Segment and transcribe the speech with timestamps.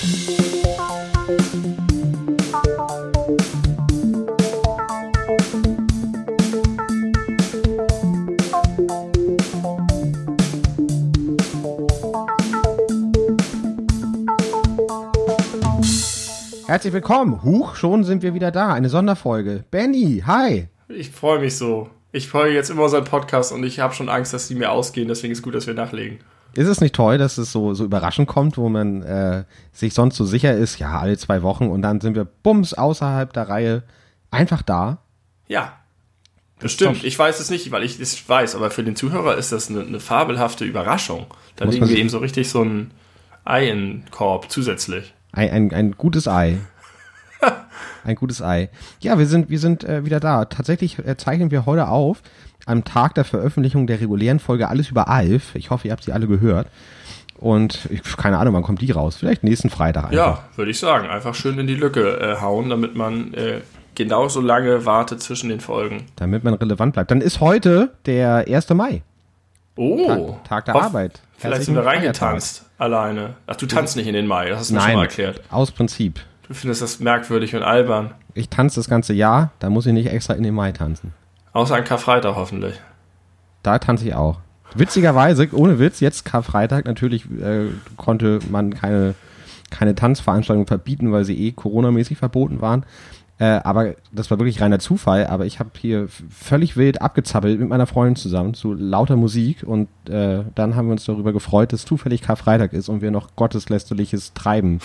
[0.00, 0.32] Herzlich
[16.94, 17.42] willkommen.
[17.42, 18.72] Huch, schon sind wir wieder da.
[18.72, 19.64] Eine Sonderfolge.
[19.70, 20.68] Benny, hi.
[20.88, 21.90] Ich freue mich so.
[22.10, 25.08] Ich freue jetzt immer unseren Podcast und ich habe schon Angst, dass die mir ausgehen.
[25.08, 26.20] Deswegen ist gut, dass wir nachlegen.
[26.54, 30.16] Ist es nicht toll, dass es so, so überraschend kommt, wo man äh, sich sonst
[30.16, 33.82] so sicher ist, ja, alle zwei Wochen und dann sind wir bums außerhalb der Reihe
[34.30, 34.98] einfach da?
[35.48, 35.74] Ja.
[36.58, 37.04] Bestimmt.
[37.04, 39.80] Ich weiß es nicht, weil ich es weiß, aber für den Zuhörer ist das eine,
[39.80, 41.26] eine fabelhafte Überraschung.
[41.56, 42.90] Da legen wir ihm so richtig so ein
[43.44, 45.14] Ei in den Korb zusätzlich.
[45.32, 46.58] Ein, ein, ein gutes Ei.
[48.04, 48.68] ein gutes Ei.
[49.00, 50.44] Ja, wir sind, wir sind äh, wieder da.
[50.44, 52.22] Tatsächlich äh, zeichnen wir heute auf,
[52.66, 55.54] am Tag der Veröffentlichung der regulären Folge Alles über Alf.
[55.54, 56.68] Ich hoffe, ihr habt sie alle gehört.
[57.38, 59.16] Und ich, keine Ahnung, wann kommt die raus?
[59.16, 60.16] Vielleicht nächsten Freitag einfach.
[60.16, 61.08] Ja, würde ich sagen.
[61.08, 63.62] Einfach schön in die Lücke äh, hauen, damit man äh,
[63.94, 66.04] genauso lange wartet zwischen den Folgen.
[66.16, 67.10] Damit man relevant bleibt.
[67.10, 68.68] Dann ist heute der 1.
[68.70, 69.02] Mai.
[69.76, 70.06] Oh.
[70.06, 71.20] Tag, Tag der Hoff, Arbeit.
[71.38, 73.34] Vielleicht sind wir reingetanzt alleine.
[73.46, 75.40] Ach, du tanzt nicht in den Mai, das hast du mir schon mal erklärt.
[75.50, 76.20] aus Prinzip.
[76.48, 78.12] Du findest das merkwürdig und albern.
[78.34, 81.14] Ich tanze das ganze Jahr, da muss ich nicht extra in den Mai tanzen.
[81.52, 82.80] Außer an Karfreitag hoffentlich.
[83.62, 84.38] Da tanze ich auch.
[84.74, 89.14] Witzigerweise, ohne Witz, jetzt Karfreitag, natürlich äh, konnte man keine,
[89.70, 92.84] keine Tanzveranstaltungen verbieten, weil sie eh coronamäßig verboten waren.
[93.40, 95.26] Äh, aber das war wirklich reiner Zufall.
[95.26, 99.64] Aber ich habe hier völlig wild abgezappelt mit meiner Freundin zusammen zu lauter Musik.
[99.66, 103.34] Und äh, dann haben wir uns darüber gefreut, dass zufällig Karfreitag ist und wir noch
[103.36, 104.80] gotteslästerliches Treiben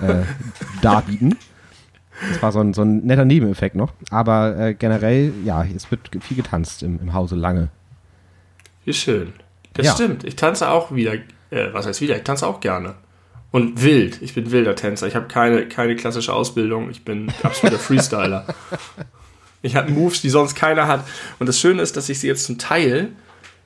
[0.00, 0.22] äh,
[0.82, 1.36] darbieten.
[2.28, 3.92] Das war so ein, so ein netter Nebeneffekt noch.
[4.10, 7.68] Aber äh, generell, ja, es wird viel getanzt im, im Hause lange.
[8.84, 9.32] Wie schön.
[9.74, 9.94] Das ja.
[9.94, 10.24] stimmt.
[10.24, 11.14] Ich tanze auch wieder.
[11.50, 12.16] Äh, was heißt wieder?
[12.16, 12.94] Ich tanze auch gerne.
[13.50, 14.22] Und wild.
[14.22, 15.06] Ich bin wilder Tänzer.
[15.06, 16.90] Ich habe keine, keine klassische Ausbildung.
[16.90, 18.46] Ich bin absoluter Freestyler.
[19.62, 21.04] ich habe Moves, die sonst keiner hat.
[21.38, 23.08] Und das Schöne ist, dass ich sie jetzt zum Teil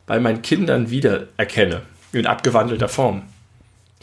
[0.07, 1.83] bei meinen Kindern wiedererkenne.
[2.13, 3.23] In abgewandelter Form.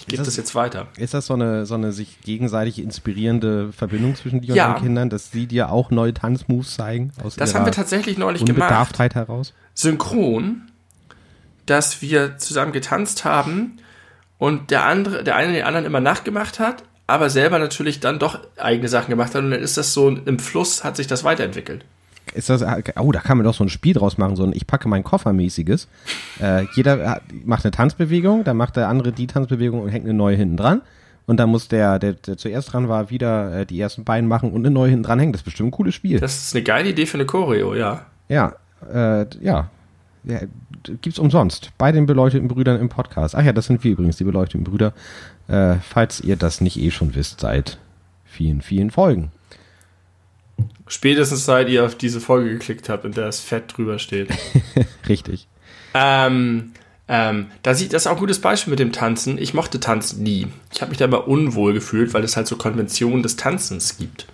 [0.01, 0.87] Ich gebe das, das, jetzt weiter.
[0.97, 4.67] Ist das so eine, so eine sich gegenseitig inspirierende Verbindung zwischen dir ja.
[4.67, 7.11] und deinen Kindern, dass sie dir auch neue Tanzmoves zeigen?
[7.23, 9.15] Aus das haben wir tatsächlich neulich gemacht.
[9.15, 9.53] heraus?
[9.75, 10.63] Synchron,
[11.65, 13.77] dass wir zusammen getanzt haben
[14.37, 18.39] und der andere, der eine den anderen immer nachgemacht hat, aber selber natürlich dann doch
[18.57, 21.85] eigene Sachen gemacht hat und dann ist das so im Fluss hat sich das weiterentwickelt.
[22.33, 22.63] Ist das,
[22.99, 25.03] oh, da kann man doch so ein Spiel draus machen, so ein Ich packe meinen
[25.03, 25.87] Koffer mäßiges.
[26.39, 30.35] Äh, jeder macht eine Tanzbewegung, dann macht der andere die Tanzbewegung und hängt eine neue
[30.35, 30.81] hinten dran.
[31.27, 34.51] Und dann muss der, der, der zuerst dran war, wieder äh, die ersten beiden machen
[34.51, 35.33] und eine neue hinten dran hängen.
[35.33, 36.19] Das ist bestimmt ein cooles Spiel.
[36.19, 38.05] Das ist eine geile Idee für eine Choreo, ja.
[38.27, 38.55] Ja,
[38.91, 39.69] äh, ja.
[40.23, 40.39] ja
[40.83, 43.35] gibt's umsonst bei den beleuchteten Brüdern im Podcast.
[43.35, 44.93] Ach ja, das sind wir übrigens, die beleuchteten Brüder.
[45.47, 47.77] Äh, falls ihr das nicht eh schon wisst, seit
[48.25, 49.31] vielen, vielen Folgen.
[50.91, 54.27] Spätestens seit ihr auf diese Folge geklickt habt, in der es fett drüber steht.
[55.07, 55.47] Richtig.
[55.93, 56.73] Ähm,
[57.07, 59.37] ähm, da sieht das ist auch ein gutes Beispiel mit dem Tanzen.
[59.37, 60.47] Ich mochte Tanzen nie.
[60.73, 64.27] Ich habe mich da immer unwohl gefühlt, weil es halt so Konventionen des Tanzens gibt.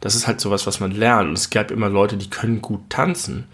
[0.00, 1.28] Das ist halt sowas, was man lernt.
[1.28, 3.44] Und es gab immer Leute, die können gut tanzen.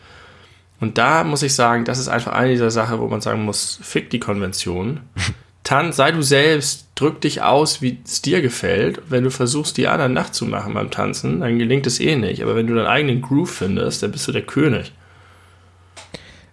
[0.80, 3.78] Und da muss ich sagen, das ist einfach eine dieser Sachen, wo man sagen muss,
[3.82, 5.00] fick die Konvention.
[5.68, 9.02] Tanz, sei du selbst, drück dich aus, wie es dir gefällt.
[9.10, 12.42] Wenn du versuchst, die anderen nachzumachen beim Tanzen, dann gelingt es eh nicht.
[12.42, 14.94] Aber wenn du deinen eigenen Groove findest, dann bist du der König.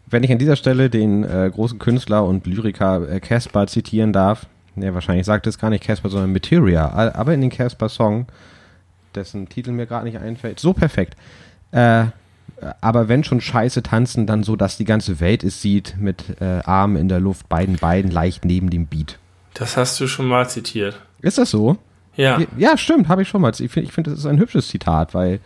[0.06, 4.48] Wenn ich an dieser Stelle den äh, großen Künstler und Lyriker äh, Casper zitieren darf,
[4.76, 8.26] der wahrscheinlich sagt es gar nicht Casper, sondern Materia, aber in den Casper-Song,
[9.16, 11.16] dessen Titel mir gerade nicht einfällt, so perfekt.
[11.72, 12.08] Äh,
[12.82, 16.62] aber wenn schon Scheiße tanzen, dann so, dass die ganze Welt es sieht, mit äh,
[16.66, 19.20] Armen in der Luft, beiden Beinen leicht neben dem Beat.
[19.54, 21.00] Das hast du schon mal zitiert.
[21.22, 21.78] Ist das so?
[22.16, 22.40] Ja.
[22.58, 23.52] Ja, stimmt, habe ich schon mal.
[23.52, 25.40] Ich finde, ich find, das ist ein hübsches Zitat, weil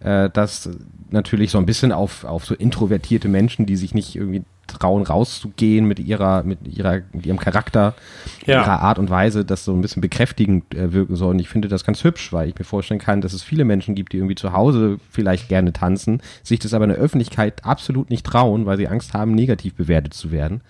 [0.00, 0.68] äh, das
[1.10, 5.86] natürlich so ein bisschen auf, auf so introvertierte Menschen, die sich nicht irgendwie trauen, rauszugehen
[5.86, 7.94] mit ihrer, mit ihrer, mit ihrem Charakter,
[8.46, 8.60] ja.
[8.60, 11.30] ihrer Art und Weise, das so ein bisschen bekräftigend äh, wirken soll.
[11.30, 13.94] Und ich finde das ganz hübsch, weil ich mir vorstellen kann, dass es viele Menschen
[13.94, 18.10] gibt, die irgendwie zu Hause vielleicht gerne tanzen, sich das aber in der Öffentlichkeit absolut
[18.10, 20.62] nicht trauen, weil sie Angst haben, negativ bewertet zu werden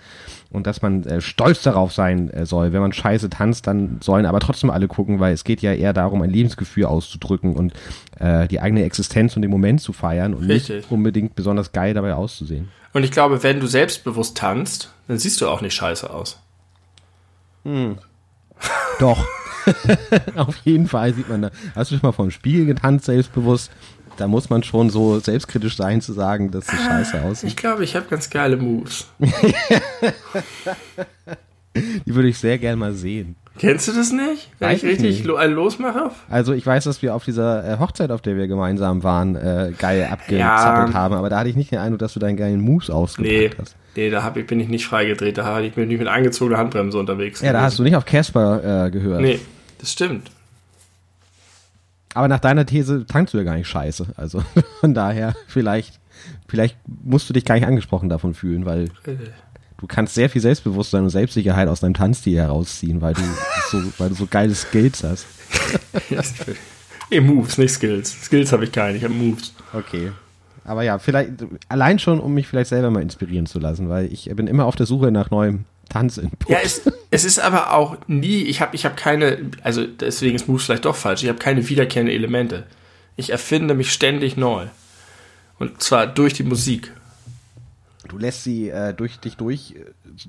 [0.52, 2.72] und dass man äh, stolz darauf sein äh, soll.
[2.72, 5.92] Wenn man scheiße tanzt, dann sollen aber trotzdem alle gucken, weil es geht ja eher
[5.92, 7.72] darum, ein Lebensgefühl auszudrücken und
[8.18, 10.76] äh, die eigene Existenz und den Moment zu feiern und Richtig.
[10.76, 12.68] nicht unbedingt besonders geil dabei auszusehen.
[12.92, 16.38] Und ich glaube, wenn du selbstbewusst tanzt, dann siehst du auch nicht scheiße aus.
[17.64, 17.96] Hm.
[19.00, 19.26] Doch.
[20.36, 21.50] Auf jeden Fall sieht man da.
[21.74, 23.70] Hast du schon mal vom Spiegel getanzt, selbstbewusst?
[24.16, 27.48] Da muss man schon so selbstkritisch sein, zu sagen, dass es scheiße ah, aussieht.
[27.50, 29.06] Ich glaube, ich habe ganz geile Moves.
[31.74, 33.36] Die würde ich sehr gern mal sehen.
[33.58, 34.50] Kennst du das nicht?
[34.58, 36.10] Wenn Weiß ich ich richtig lo losmache?
[36.30, 39.72] Also ich weiß, dass wir auf dieser äh, Hochzeit, auf der wir gemeinsam waren, äh,
[39.78, 40.94] geil abgezappelt Ja.
[40.94, 43.50] haben, aber da hatte ich nicht den Eindruck, dass du deinen geilen Moves ausgepackt Nee,
[43.58, 43.76] hast.
[43.94, 45.36] nee, da hab ich, bin ich nicht freigedreht.
[45.38, 47.40] Da bin ich mit angezogener Handbremse unterwegs.
[47.42, 49.20] Ja, da hast du nicht auf Casper äh, gehört.
[49.20, 49.38] Nee,
[49.78, 50.30] das stimmt.
[52.14, 54.06] Aber nach deiner These tankst du ja gar nicht scheiße.
[54.16, 54.42] Also
[54.80, 56.00] von daher, vielleicht,
[56.48, 58.90] vielleicht musst du dich gar nicht angesprochen davon fühlen, weil
[59.78, 63.22] du kannst sehr viel Selbstbewusstsein und Selbstsicherheit aus deinem Tanzstil herausziehen, weil du
[63.70, 65.26] so, weil du so geile Skills hast.
[67.10, 68.24] nee, Moves, nicht Skills.
[68.24, 69.54] Skills habe ich keine, ich habe Moves.
[69.72, 70.12] Okay.
[70.64, 71.32] Aber ja, vielleicht,
[71.68, 74.76] allein schon, um mich vielleicht selber mal inspirieren zu lassen, weil ich bin immer auf
[74.76, 76.48] der Suche nach neuem Tanzinput.
[76.48, 80.48] Ja, es, es ist aber auch nie, ich habe ich hab keine, also deswegen ist
[80.48, 82.64] Moves vielleicht doch falsch, ich habe keine wiederkehrenden Elemente.
[83.16, 84.66] Ich erfinde mich ständig neu.
[85.58, 86.92] Und zwar durch die Musik.
[88.08, 89.74] Du lässt sie äh, durch dich durch,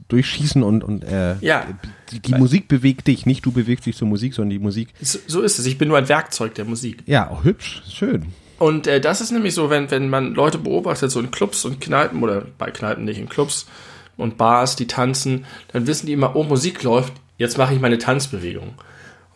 [0.10, 1.66] durchschießen und, und äh, Ja.
[2.12, 4.90] die, die Musik bewegt dich, nicht du bewegst dich zur Musik, sondern die Musik.
[5.02, 5.66] So, so ist es.
[5.66, 7.04] Ich bin nur ein Werkzeug der Musik.
[7.06, 8.28] Ja, auch hübsch, schön.
[8.60, 11.82] Und äh, das ist nämlich so, wenn, wenn man Leute beobachtet, so in Clubs und
[11.82, 13.66] Kneipen oder bei Kneipen nicht, in Clubs
[14.18, 17.98] und Bars, die tanzen, dann wissen die immer, oh, Musik läuft, jetzt mache ich meine
[17.98, 18.74] Tanzbewegung.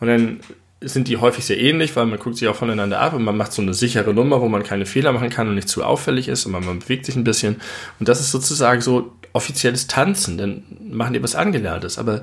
[0.00, 0.40] Und dann
[0.80, 3.52] sind die häufig sehr ähnlich, weil man guckt sich auch voneinander ab und man macht
[3.52, 6.46] so eine sichere Nummer, wo man keine Fehler machen kann und nicht zu auffällig ist
[6.46, 7.56] und man, man bewegt sich ein bisschen.
[7.98, 12.22] Und das ist sozusagen so offizielles Tanzen, dann machen die was Angelerntes, aber,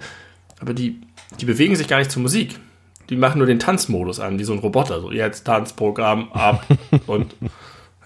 [0.60, 1.02] aber die,
[1.40, 2.60] die bewegen sich gar nicht zur Musik.
[3.10, 5.00] Die machen nur den Tanzmodus an, wie so ein Roboter.
[5.00, 6.66] So, jetzt Tanzprogramm ab
[7.08, 7.36] und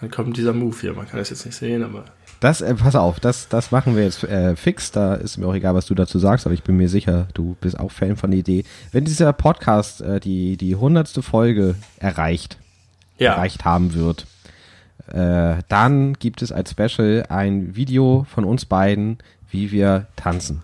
[0.02, 0.94] dann kommt dieser Move hier.
[0.94, 2.06] Man kann das jetzt nicht sehen, aber
[2.40, 4.92] Das, äh, pass auf, das, das machen wir jetzt äh, fix.
[4.92, 7.58] Da ist mir auch egal, was du dazu sagst, aber ich bin mir sicher, du
[7.60, 8.64] bist auch Fan von der Idee.
[8.92, 12.58] Wenn dieser Podcast äh, die, die hundertste Folge erreicht,
[13.18, 13.34] ja.
[13.34, 14.26] erreicht haben wird,
[15.12, 19.18] äh, dann gibt es als Special ein Video von uns beiden,
[19.52, 20.64] wie wir tanzen.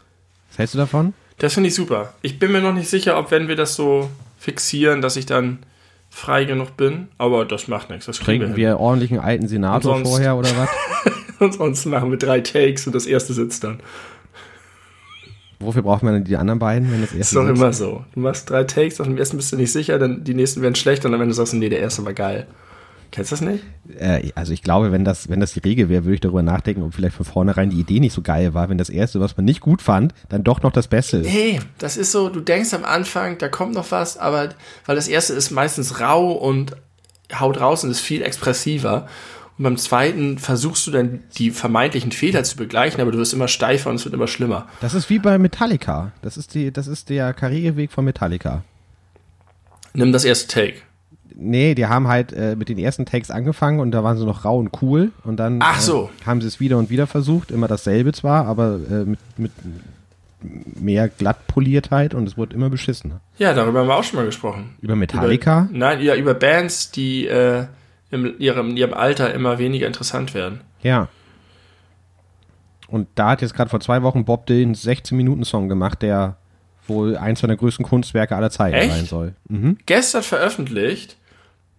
[0.49, 1.13] Was hältst du davon?
[1.39, 2.13] Das finde ich super.
[2.21, 5.59] Ich bin mir noch nicht sicher, ob wenn wir das so fixieren, dass ich dann
[6.09, 8.05] frei genug bin, aber das macht nichts.
[8.05, 8.77] Das kriegen Trinken wir hin.
[8.77, 10.69] wir ordentlichen alten Senator vorher oder was?
[11.39, 13.79] Ansonsten machen wir drei Takes und das erste sitzt dann.
[15.59, 17.57] Wofür braucht man denn die anderen beiden, wenn das Ist erste doch sitzt?
[17.57, 18.05] immer so.
[18.13, 20.75] Du machst drei Takes, auf dem ersten bist du nicht sicher, dann die nächsten werden
[20.75, 22.47] schlecht und dann, wenn du sagst, nee, der erste war geil.
[23.11, 23.63] Kennst du das nicht?
[23.97, 26.83] Äh, also ich glaube, wenn das, wenn das die Regel wäre, würde ich darüber nachdenken,
[26.83, 29.45] ob vielleicht von vornherein die Idee nicht so geil war, wenn das erste, was man
[29.45, 31.33] nicht gut fand, dann doch noch das Beste ist.
[31.33, 34.49] Nee, das ist so, du denkst am Anfang, da kommt noch was, aber
[34.85, 36.75] weil das erste ist meistens rau und
[37.39, 39.07] haut raus und ist viel expressiver.
[39.57, 43.47] Und beim zweiten versuchst du dann die vermeintlichen Fehler zu begleichen, aber du wirst immer
[43.47, 44.67] steifer und es wird immer schlimmer.
[44.81, 46.11] Das ist wie bei Metallica.
[46.21, 48.63] Das ist die, das ist der Karriereweg von Metallica.
[49.93, 50.81] Nimm das erste Take.
[51.37, 54.45] Nee, die haben halt äh, mit den ersten Takes angefangen und da waren sie noch
[54.45, 56.09] rau und cool und dann Ach so.
[56.21, 59.51] äh, haben sie es wieder und wieder versucht, immer dasselbe zwar, aber äh, mit, mit
[60.41, 63.19] mehr Glattpoliertheit und es wurde immer beschissener.
[63.37, 64.75] Ja, darüber haben wir auch schon mal gesprochen.
[64.81, 65.67] Über Metallica?
[65.69, 67.65] Über, nein, ja, über Bands, die äh,
[68.15, 70.61] in, ihrem, in ihrem Alter immer weniger interessant werden.
[70.81, 71.09] Ja.
[72.87, 76.37] Und da hat jetzt gerade vor zwei Wochen Bob Dylan einen 16-Minuten-Song gemacht, der
[76.87, 78.91] wohl eins seiner größten Kunstwerke aller Zeiten Echt?
[78.91, 79.33] sein soll.
[79.49, 79.77] Mhm.
[79.85, 81.17] Gestern veröffentlicht,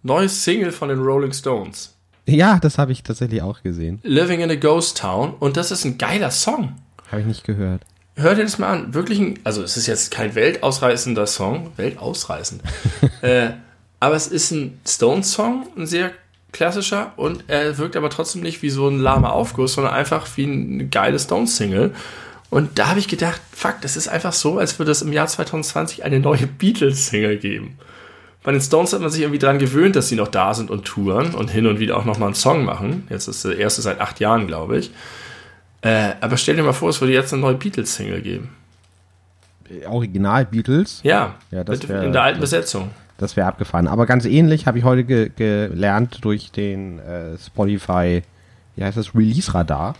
[0.03, 1.97] neues Single von den Rolling Stones.
[2.25, 3.99] Ja, das habe ich tatsächlich auch gesehen.
[4.03, 5.33] Living in a Ghost Town.
[5.39, 6.75] Und das ist ein geiler Song.
[7.09, 7.83] Habe ich nicht gehört.
[8.15, 8.93] Hör dir das mal an.
[8.93, 11.71] Wirklich ein, also es ist jetzt kein weltausreißender Song.
[11.77, 12.63] Weltausreißend.
[13.21, 13.51] äh,
[13.99, 16.11] aber es ist ein Stones-Song, ein sehr
[16.51, 17.13] klassischer.
[17.17, 20.85] Und er wirkt aber trotzdem nicht wie so ein lahmer Aufguss, sondern einfach wie eine
[20.87, 21.93] geile Stones-Single.
[22.49, 25.27] Und da habe ich gedacht, fuck, das ist einfach so, als würde es im Jahr
[25.27, 27.77] 2020 eine neue Beatles-Single geben.
[28.43, 30.85] Bei den Stones hat man sich irgendwie daran gewöhnt, dass sie noch da sind und
[30.85, 33.05] touren und hin und wieder auch nochmal einen Song machen.
[33.09, 34.91] Jetzt ist der erste seit acht Jahren, glaube ich.
[35.81, 38.49] Äh, aber stell dir mal vor, es würde jetzt eine neue Beatles-Single geben.
[39.85, 42.89] Original Beatles, Ja, Ja, das wär- in der alten Besetzung.
[43.17, 43.87] Das wäre abgefahren.
[43.87, 48.21] Aber ganz ähnlich habe ich heute ge gelernt durch den äh, Spotify,
[48.75, 49.95] wie heißt das, Release-Radar.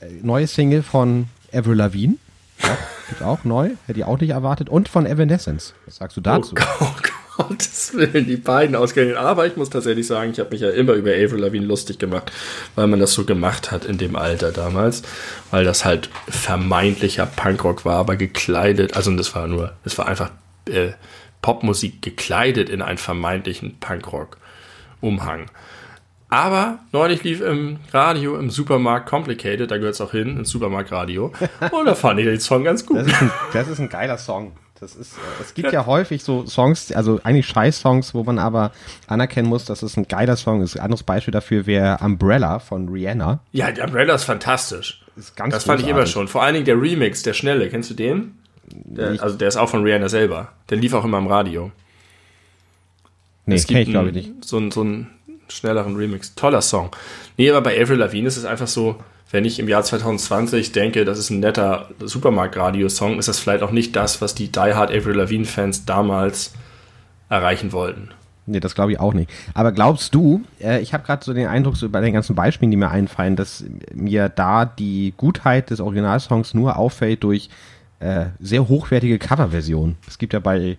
[0.00, 2.16] Äh, neue Single von Avril Lavigne.
[2.62, 2.76] Ja,
[3.08, 4.68] gibt's auch neu, hätte ich auch nicht erwartet.
[4.68, 5.74] Und von Evanescence.
[5.84, 6.54] Was sagst du dazu?
[6.80, 6.94] Oh, oh
[7.36, 9.18] Gottes Willen, die beiden ausgerechnet.
[9.18, 12.32] Aber ich muss tatsächlich sagen, ich habe mich ja immer über Avril Lavigne lustig gemacht,
[12.74, 15.02] weil man das so gemacht hat in dem Alter damals.
[15.50, 20.30] Weil das halt vermeintlicher Punkrock war, aber gekleidet, also das war nur, es war einfach
[20.68, 20.92] äh,
[21.42, 25.46] Popmusik gekleidet in einen vermeintlichen Punkrock-Umhang.
[26.28, 31.32] Aber neulich lief im Radio, im Supermarkt Complicated, da gehört es auch hin, ins Supermarktradio.
[31.70, 32.98] Und da fand ich den Song ganz gut.
[32.98, 34.52] Das ist ein, das ist ein geiler Song.
[34.80, 38.72] Das ist, äh, es gibt ja häufig so Songs, also eigentlich Scheiß-Songs, wo man aber
[39.06, 40.76] anerkennen muss, dass es ein geiler Song ist.
[40.76, 43.38] Ein anderes Beispiel dafür wäre Umbrella von Rihanna.
[43.52, 45.02] Ja, die Umbrella ist fantastisch.
[45.16, 46.12] Ist ganz Das fand ich immer großartig.
[46.12, 46.28] schon.
[46.28, 47.70] Vor allen Dingen der Remix, der schnelle.
[47.70, 48.36] Kennst du den?
[48.72, 50.48] Der, also der ist auch von Rihanna selber.
[50.70, 51.70] Der lief auch immer im Radio.
[53.46, 54.44] Nee, es gibt ich glaube ich nicht.
[54.44, 55.08] So, einen- so einen
[55.48, 56.34] schnelleren Remix.
[56.34, 56.90] Toller Song.
[57.36, 58.96] Nee, aber bei Avril Lavigne ist es einfach so,
[59.30, 63.70] wenn ich im Jahr 2020 denke, das ist ein netter Supermarkt-Radio-Song, ist das vielleicht auch
[63.70, 66.52] nicht das, was die Die Hard Avril Lavigne-Fans damals
[67.28, 68.10] erreichen wollten.
[68.48, 69.28] Nee, das glaube ich auch nicht.
[69.54, 72.70] Aber glaubst du, äh, ich habe gerade so den Eindruck, so bei den ganzen Beispielen,
[72.70, 77.50] die mir einfallen, dass mir da die Gutheit des Originalsongs nur auffällt durch
[78.00, 79.96] äh, sehr hochwertige Coverversionen.
[80.06, 80.78] Es gibt ja bei,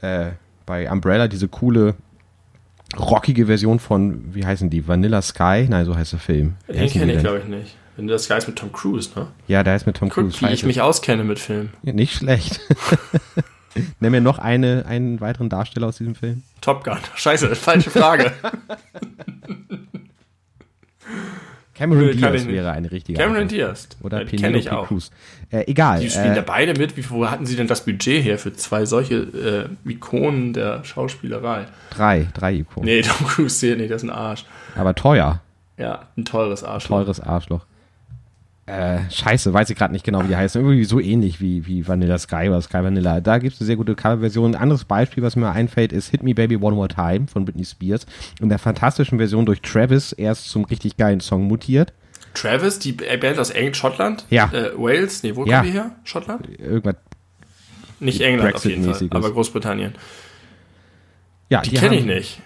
[0.00, 0.30] äh,
[0.66, 1.94] bei Umbrella diese coole,
[2.98, 5.66] rockige Version von, wie heißen die, Vanilla Sky?
[5.68, 6.54] Nein, so heißt der Film.
[6.66, 7.76] Wie Den kenne ich, glaube ich, nicht.
[7.96, 9.26] Du das Geist mit Tom Cruise, ne?
[9.48, 10.40] Ja, der ist mit Tom Guck, Cruise.
[10.40, 11.72] wie ich mich auskenne mit Filmen.
[11.82, 12.60] Ja, nicht schlecht.
[14.00, 16.44] Nenn mir noch eine, einen weiteren Darsteller aus diesem Film.
[16.60, 16.98] Top Gun.
[17.16, 18.32] Scheiße, falsche Frage.
[21.78, 23.46] Cameron Nee, kann Diaz wäre eine richtige Cameron.
[23.46, 23.88] Diaz.
[24.02, 24.88] Oder kenne Penelope.
[24.88, 25.10] Cruz.
[25.50, 26.00] Äh, egal.
[26.00, 26.96] Die spielen äh, da beide mit.
[26.96, 31.66] Wie, wo hatten sie denn das Budget her für zwei solche äh, Ikonen der Schauspielerei?
[31.90, 32.86] Drei, drei Ikonen.
[32.86, 34.44] Nee, Tom Cruise nicht, das ist ein Arsch.
[34.74, 35.40] Aber teuer.
[35.76, 36.86] Ja, ein teures Arsch.
[36.86, 37.64] Teures Arschloch.
[38.68, 40.60] Äh, scheiße, weiß ich gerade nicht genau, wie die heißen.
[40.60, 43.20] Irgendwie so ähnlich wie, wie Vanilla Sky oder Sky Vanilla.
[43.20, 44.54] Da gibt es eine sehr gute Coverversion.
[44.54, 47.64] Ein anderes Beispiel, was mir einfällt, ist Hit Me Baby One More Time von Britney
[47.64, 48.04] Spears.
[48.40, 51.94] In der fantastischen Version durch Travis erst zum richtig geilen Song mutiert.
[52.34, 54.26] Travis, die Band aus England, Schottland?
[54.28, 54.50] Ja.
[54.52, 55.22] Äh, Wales?
[55.22, 55.60] Nee, wo Ja.
[55.60, 55.92] kommen die her?
[56.04, 56.46] Schottland?
[56.58, 56.96] Irgendwas.
[58.00, 59.94] Nicht England auf jeden Fall, aber Großbritannien.
[61.48, 62.42] Ja, Die kenne ich nicht.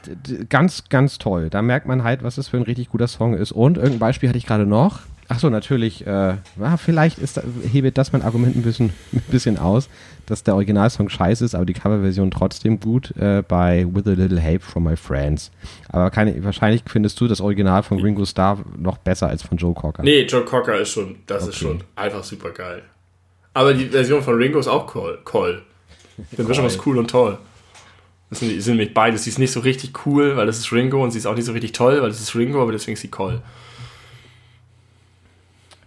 [0.49, 1.50] Ganz, ganz toll.
[1.50, 3.50] Da merkt man halt, was das für ein richtig guter Song ist.
[3.50, 5.00] Und irgendein Beispiel hatte ich gerade noch.
[5.35, 6.07] Ach so, natürlich.
[6.07, 6.35] Äh,
[6.77, 9.89] vielleicht ist da, hebelt das mein Argument ein bisschen, ein bisschen aus,
[10.27, 14.39] dass der Originalsong scheiße ist, aber die Coverversion trotzdem gut äh, bei With a Little
[14.39, 15.51] Help from My Friends.
[15.89, 19.73] Aber keine, wahrscheinlich findest du das Original von Ringo Starr noch besser als von Joe
[19.73, 20.03] Cocker.
[20.03, 21.65] Nee, Joe Cocker ist schon, das ist Okay.
[21.65, 22.83] schon einfach super geil.
[23.55, 25.19] Aber die Version von Ringo ist auch cool.
[25.33, 25.62] cool.
[26.37, 27.39] Die Mischung ist cool und toll.
[28.29, 29.25] Das sind, sind nämlich beides.
[29.25, 31.45] Sie ist nicht so richtig cool, weil das ist Ringo, und sie ist auch nicht
[31.47, 33.41] so richtig toll, weil das ist Ringo, aber deswegen ist sie cool.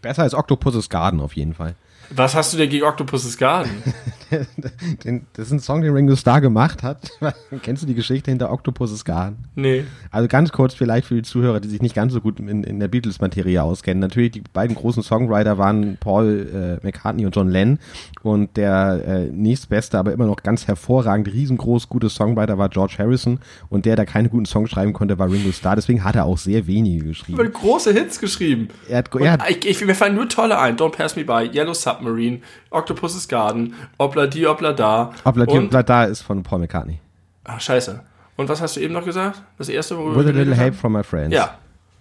[0.05, 1.73] Besser als Octopus's Garden auf jeden Fall.
[2.09, 3.71] Was hast du denn gegen Octopus's Garden?
[5.03, 7.11] Den, das ist ein Song, den Ringo Starr gemacht hat.
[7.61, 9.45] Kennst du die Geschichte hinter Octopus's Garden?
[9.55, 9.85] Nee.
[10.11, 12.79] Also ganz kurz vielleicht für die Zuhörer, die sich nicht ganz so gut in, in
[12.79, 13.99] der Beatles-Materie auskennen.
[13.99, 17.79] Natürlich, die beiden großen Songwriter waren Paul äh, McCartney und John Lennon.
[18.23, 23.39] Und der äh, nächstbeste, aber immer noch ganz hervorragend, riesengroß gute Songwriter war George Harrison.
[23.69, 25.75] Und der, der keine guten Songs schreiben konnte, war Ringo Starr.
[25.75, 27.51] Deswegen hat er auch sehr wenige geschrieben.
[27.51, 28.69] große Hits geschrieben.
[28.89, 30.77] Er hat, er hat, ich, ich, mir fallen nur tolle ein.
[30.77, 35.11] Don't Pass Me By, Yellow Submarine, Octopus's Garden, Obla Di Obla Da.
[35.23, 36.99] Obla und, da ist von Paul McCartney.
[37.43, 38.01] Ach, scheiße.
[38.37, 39.41] Und was hast du eben noch gesagt?
[39.57, 41.33] Das erste, worüber With a little help from my friends.
[41.33, 41.57] Ja.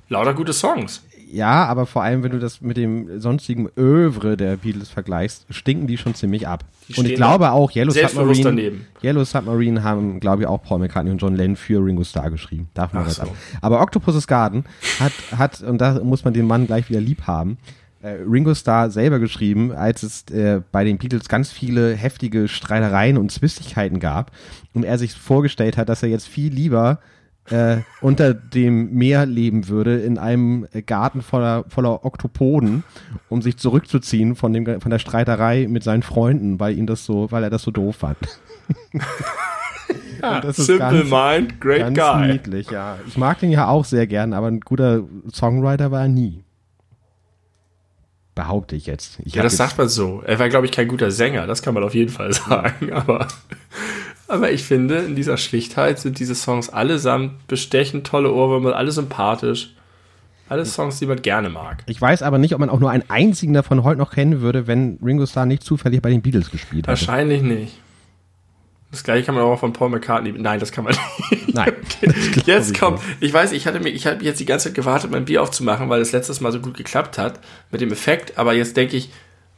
[0.08, 1.02] Lauter gute Songs.
[1.30, 5.88] Ja, aber vor allem, wenn du das mit dem sonstigen Övre der Beatles vergleichst, stinken
[5.88, 6.64] die schon ziemlich ab.
[6.88, 8.86] Die Und ich glaube auch, Yellow Submarine, daneben.
[9.02, 12.68] Yellow Submarine haben, glaube ich, auch Paul McCartney und John Lennon für Ringo Starr geschrieben.
[12.74, 13.22] Darf man Ach das so.
[13.22, 13.36] sagen.
[13.62, 14.64] Aber Octopus's Garden
[15.00, 17.58] hat, hat, und da muss man den Mann gleich wieder lieb haben,
[18.08, 23.30] Ringo Starr selber geschrieben, als es äh, bei den Beatles ganz viele heftige Streitereien und
[23.32, 24.30] Zwistigkeiten gab
[24.74, 26.98] und er sich vorgestellt hat, dass er jetzt viel lieber
[27.50, 32.84] äh, unter dem Meer leben würde, in einem äh, Garten voller, voller Oktopoden,
[33.28, 37.30] um sich zurückzuziehen von, dem, von der Streiterei mit seinen Freunden, weil ihm das so,
[37.30, 38.18] weil er das so doof fand.
[40.48, 42.32] ist Simple ganz- Mind, great Ganz guy.
[42.32, 42.96] niedlich, ja.
[43.06, 46.44] Ich mag den ja auch sehr gern, aber ein guter Songwriter war er nie.
[48.34, 49.18] Behaupte ich jetzt.
[49.24, 50.22] Ich Ja, das jetzt, sagt man so.
[50.26, 52.92] Er war, glaube ich, kein guter Sänger, das kann man auf jeden Fall sagen.
[52.92, 53.28] Aber,
[54.28, 59.74] aber ich finde, in dieser Schlichtheit sind diese Songs allesamt bestechend, tolle Ohrwürmer, alle sympathisch.
[60.46, 61.82] Alle Songs, die man gerne mag.
[61.86, 64.66] ich weiß aber nicht, ob man auch nur einen einzigen davon heute noch kennen würde,
[64.66, 66.88] wenn Ringo Starr nicht zufällig bei den Beatles gespielt hätte.
[66.88, 67.78] Wahrscheinlich nicht.
[68.94, 70.32] Das gleiche kann man auch von Paul McCartney.
[70.32, 70.94] Nein, das kann man
[71.30, 71.54] nicht.
[71.54, 71.72] Nein.
[72.32, 75.10] glaub Jetzt kommt, ich weiß, ich hatte mir, ich habe jetzt die ganze Zeit gewartet,
[75.10, 78.38] mein Bier aufzumachen, weil es letztes Mal so gut geklappt hat mit dem Effekt.
[78.38, 79.10] Aber jetzt denke ich,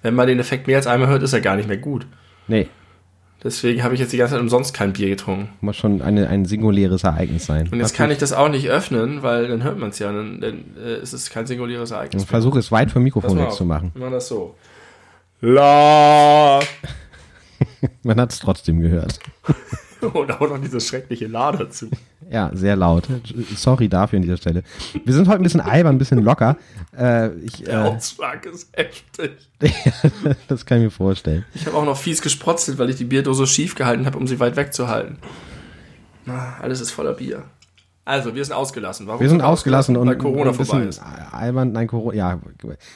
[0.02, 2.06] wenn man den Effekt mehr als einmal hört, ist er gar nicht mehr gut.
[2.48, 2.68] Nee,
[3.44, 5.50] Deswegen habe ich jetzt die ganze Zeit umsonst kein Bier getrunken.
[5.60, 7.68] muss schon eine, ein singuläres Ereignis sein.
[7.70, 10.10] Und jetzt kann ich das auch nicht öffnen, weil dann hört man es ja.
[10.10, 12.22] Dann, dann äh, ist es kein singuläres Ereignis.
[12.22, 13.56] Ich versuche es weit vom Mikrofon mal weg auf.
[13.56, 13.92] zu machen.
[13.94, 14.56] Wir machen das so.
[15.42, 16.60] La.
[18.02, 19.18] Man hat es trotzdem gehört.
[20.00, 21.88] Und auch noch dieses schreckliche La dazu.
[22.30, 23.04] Ja, sehr laut.
[23.56, 24.62] Sorry dafür an dieser Stelle.
[25.04, 26.56] Wir sind heute ein bisschen albern, ein bisschen locker.
[26.96, 29.32] Äh, ich, Der äh, Ausschlag ist heftig.
[30.48, 31.44] das kann ich mir vorstellen.
[31.54, 34.38] Ich habe auch noch fies gesprotzelt, weil ich die Bierdose schief gehalten habe, um sie
[34.38, 35.18] weit wegzuhalten.
[36.60, 37.44] Alles ist voller Bier.
[38.06, 39.08] Also, wir sind ausgelassen.
[39.08, 41.02] Warum wir sind ausgelassen und weil Corona vorbei ist.
[41.32, 42.40] Albern, nein, Corona, ja,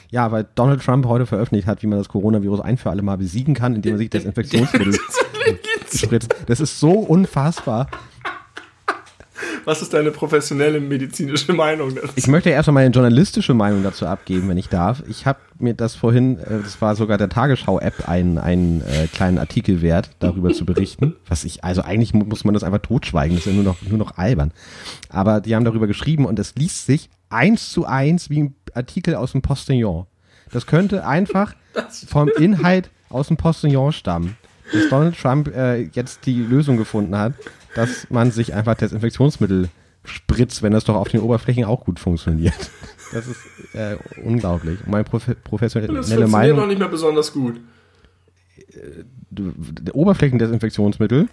[0.09, 3.17] ja, weil Donald Trump heute veröffentlicht hat, wie man das Coronavirus ein für alle Mal
[3.17, 4.97] besiegen kann, indem man sich Desinfektionsmittel
[5.93, 6.33] spritzt.
[6.47, 7.87] Das ist so unfassbar.
[9.65, 12.09] Was ist deine professionelle medizinische Meinung dazu?
[12.15, 15.03] Ich möchte erstmal meine journalistische Meinung dazu abgeben, wenn ich darf.
[15.07, 19.37] Ich habe mir das vorhin, äh, das war sogar der Tagesschau-App, einen, einen äh, kleinen
[19.37, 21.15] Artikel wert, darüber zu berichten.
[21.27, 23.97] Was ich, also eigentlich muss man das einfach totschweigen, das ist ja nur noch, nur
[23.97, 24.51] noch albern.
[25.09, 29.15] Aber die haben darüber geschrieben und es liest sich eins zu eins wie ein Artikel
[29.15, 30.05] aus dem Postillon.
[30.51, 31.55] Das könnte einfach
[32.07, 34.37] vom Inhalt aus dem Postillon stammen.
[34.71, 37.33] Dass Donald Trump äh, jetzt die Lösung gefunden hat,
[37.75, 39.69] dass man sich einfach Desinfektionsmittel
[40.03, 42.71] spritzt, wenn das doch auf den Oberflächen auch gut funktioniert.
[43.11, 43.39] Das ist
[43.73, 44.79] äh, unglaublich.
[44.87, 46.57] Meine Prof professionelle das funktioniert Meinung.
[46.57, 47.59] noch nicht mehr besonders gut.
[48.73, 49.03] Äh,
[49.91, 51.27] Oberflächendesinfektionsmittel.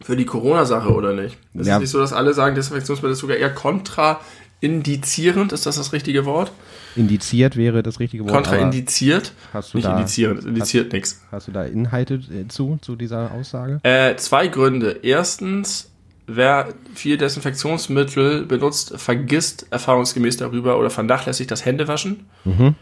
[0.00, 1.38] Für die Corona-Sache oder nicht?
[1.54, 1.76] Es ja.
[1.76, 5.52] ist nicht so, dass alle sagen, Desinfektionsmittel ist sogar eher kontraindizierend.
[5.52, 6.52] Ist das das richtige Wort?
[6.96, 8.32] Indiziert wäre das richtige Wort.
[8.32, 9.32] Kontraindiziert?
[9.52, 11.22] Hast du nicht da, indizierend, indiziert nichts.
[11.30, 13.80] Hast du da Inhalte äh, zu, zu dieser Aussage?
[13.82, 15.00] Äh, zwei Gründe.
[15.02, 15.90] Erstens,
[16.26, 22.74] wer viel Desinfektionsmittel benutzt, vergisst erfahrungsgemäß darüber oder vernachlässigt das Händewaschen, mhm.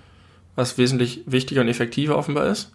[0.57, 2.73] was wesentlich wichtiger und effektiver offenbar ist.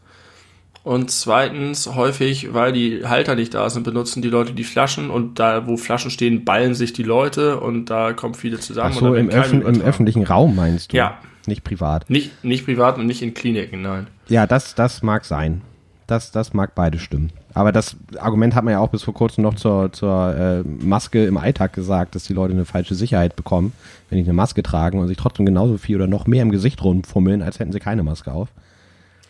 [0.86, 5.40] Und zweitens, häufig, weil die Halter nicht da sind, benutzen die Leute die Flaschen und
[5.40, 8.92] da, wo Flaschen stehen, ballen sich die Leute und da kommen viele zusammen.
[8.94, 10.98] Ach so, im, Öffn im, öffentlichen Raum meinst du?
[10.98, 11.18] Ja.
[11.48, 12.08] Nicht privat.
[12.08, 14.06] Nicht, nicht privat und nicht in Kliniken, nein.
[14.28, 15.64] Ja, das, das mag sein.
[16.06, 17.32] Das, das mag beide stimmen.
[17.56, 21.26] Aber das Argument hat man ja auch bis vor kurzem noch zur, zur äh, Maske
[21.26, 23.74] im Alltag gesagt, dass die Leute eine falsche Sicherheit bekommen,
[24.12, 26.84] wenn die eine Maske tragen und sich trotzdem genauso viel oder noch mehr im Gesicht
[26.84, 28.50] rumfummeln, als hätten sie keine Maske auf.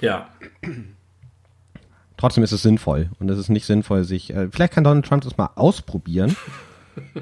[0.01, 0.27] Ja.
[2.17, 3.09] Trotzdem ist es sinnvoll.
[3.19, 4.33] Und es ist nicht sinnvoll, sich.
[4.33, 6.35] Äh, vielleicht kann Donald Trump das mal ausprobieren.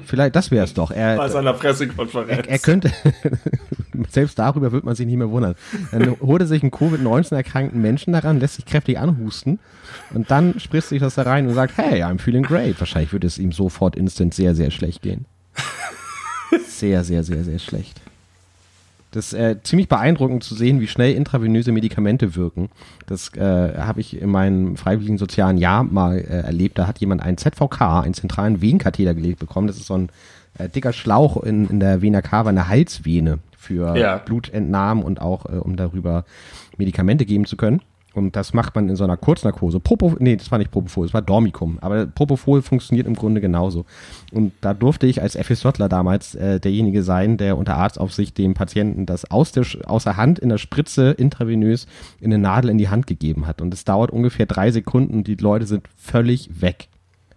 [0.04, 0.90] Vielleicht, das wäre es doch.
[0.90, 2.46] Er, Bei seiner Pressekonferenz.
[2.46, 2.92] Er, er könnte,
[4.08, 5.56] selbst darüber wird man sich nicht mehr wundern.
[5.90, 9.58] Dann holt er sich einen Covid-19 erkrankten Menschen daran, lässt sich kräftig anhusten
[10.12, 12.78] und dann spritzt sich das da rein und sagt, hey, I'm feeling great.
[12.78, 15.26] Wahrscheinlich würde es ihm sofort instant sehr, sehr schlecht gehen.
[16.68, 18.00] Sehr, sehr, sehr, sehr schlecht.
[19.14, 22.68] Das ist äh, ziemlich beeindruckend zu sehen, wie schnell intravenöse Medikamente wirken.
[23.06, 26.78] Das äh, habe ich in meinem freiwilligen sozialen Jahr mal äh, erlebt.
[26.78, 29.68] Da hat jemand einen ZVK, einen zentralen Venenkatheter gelegt bekommen.
[29.68, 30.08] Das ist so ein
[30.58, 34.18] äh, dicker Schlauch in, in der Vena cava, eine Halsvene für ja.
[34.18, 36.24] Blutentnahmen und auch äh, um darüber
[36.76, 37.82] Medikamente geben zu können.
[38.14, 39.80] Und das macht man in so einer Kurznarkose.
[39.80, 41.78] Propofol, nee, das war nicht Propofol, das war Dormicum.
[41.80, 43.84] Aber Propofol funktioniert im Grunde genauso.
[44.32, 49.04] Und da durfte ich als FSJler damals äh, derjenige sein, der unter Arztaufsicht dem Patienten
[49.04, 51.86] das aus der, aus der Hand in der Spritze intravenös
[52.20, 53.60] in eine Nadel in die Hand gegeben hat.
[53.60, 56.88] Und es dauert ungefähr drei Sekunden und die Leute sind völlig weg.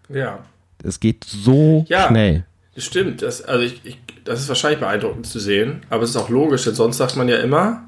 [0.10, 0.40] Ja.
[0.84, 2.46] Es geht so ja, schnell.
[2.76, 3.24] Das stimmt.
[3.24, 5.82] Das, also ich, ich, das ist wahrscheinlich beeindruckend zu sehen.
[5.90, 7.88] Aber es ist auch logisch, denn sonst sagt man ja immer,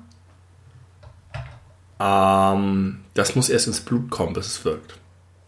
[2.00, 4.96] ähm, das muss erst ins Blut kommen, bis es wirkt.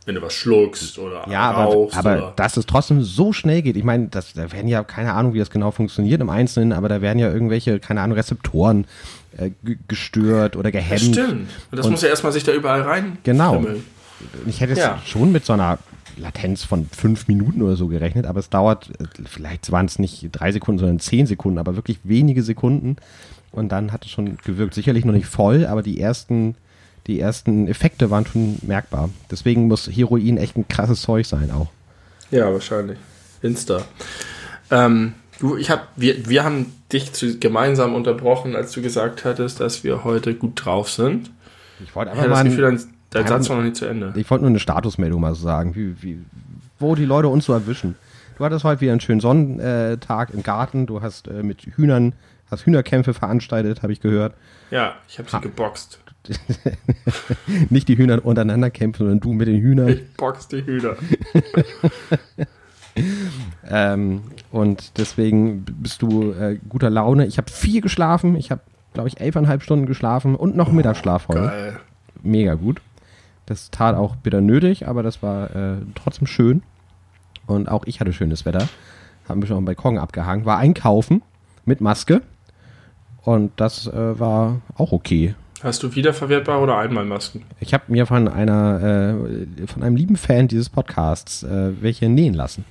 [0.06, 1.96] Wenn du was schluckst oder ja, rauchst.
[1.96, 3.78] Aber, aber dass es trotzdem so schnell geht.
[3.78, 6.90] Ich meine, das, da werden ja keine Ahnung, wie das genau funktioniert im Einzelnen, aber
[6.90, 8.88] da werden ja irgendwelche, keine Ahnung, Rezeptoren
[9.38, 9.52] äh,
[9.88, 11.16] gestört oder gehemmt.
[11.16, 11.50] Das stimmt.
[11.70, 13.20] Und das und, muss ja erstmal sich da überall rein.
[13.24, 13.54] Genau.
[13.54, 13.84] Frimmeln.
[14.48, 15.00] Ich hätte jetzt ja.
[15.06, 15.78] schon mit so einer
[16.18, 20.30] Latenz von fünf Minuten oder so gerechnet, aber es dauert, äh, vielleicht waren es nicht
[20.32, 22.98] drei Sekunden, sondern zehn Sekunden, aber wirklich wenige Sekunden,
[23.52, 24.74] und dann hat es schon gewirkt.
[24.74, 26.56] Sicherlich noch nicht voll, aber die ersten,
[27.08, 29.10] die ersten Effekte waren schon merkbar.
[29.30, 31.70] Deswegen muss Heroin echt ein krasses Zeug sein auch.
[32.32, 32.98] Ja, wahrscheinlich.
[33.42, 33.82] Insta.
[34.70, 39.60] Ähm, du, ich hab, wir, wir haben dich zu, gemeinsam unterbrochen, als du gesagt hattest,
[39.60, 41.32] dass wir heute gut drauf sind.
[41.84, 42.36] Ich wollte einfach ich mal.
[42.36, 44.14] Das Gefühl, dein, dein Satz war noch nicht zu Ende.
[44.16, 46.20] Ich wollte nur eine Statusmeldung mal so sagen, wie, wie,
[46.80, 47.96] wo die Leute uns so erwischen.
[48.38, 50.86] Du hattest heute wieder einen schönen Sonnentag im Garten.
[50.86, 52.14] Du hast äh, mit Hühnern
[52.52, 54.36] Hast Hühnerkämpfe veranstaltet, habe ich gehört.
[54.70, 56.00] Ja, ich habe sie ha geboxt.
[57.70, 59.88] Nicht die Hühner untereinander kämpfen, sondern du mit den Hühnern.
[59.88, 60.96] Ich box die Hühner.
[63.70, 67.26] ähm, und deswegen bist du äh, guter Laune.
[67.26, 68.36] Ich habe viel geschlafen.
[68.36, 68.62] Ich habe,
[68.94, 71.42] glaube ich, elfeinhalb Stunden geschlafen und noch oh, Mittagsschlaf heute.
[71.42, 71.80] Geil.
[72.22, 72.82] Mega gut.
[73.46, 76.64] Das tat auch bitter nötig, aber das war äh, trotzdem schön.
[77.48, 78.68] Und auch ich hatte schönes Wetter.
[79.28, 80.46] Haben wir schon am Balkon abgehangen.
[80.46, 81.22] War einkaufen
[81.66, 82.22] mit Maske.
[83.24, 85.36] Und das äh, war auch okay.
[85.64, 87.44] Hast du wiederverwertbare oder Einmalmasken?
[87.60, 89.16] Ich habe mir von einer,
[89.62, 92.66] äh, von einem lieben Fan dieses Podcasts äh, welche nähen lassen.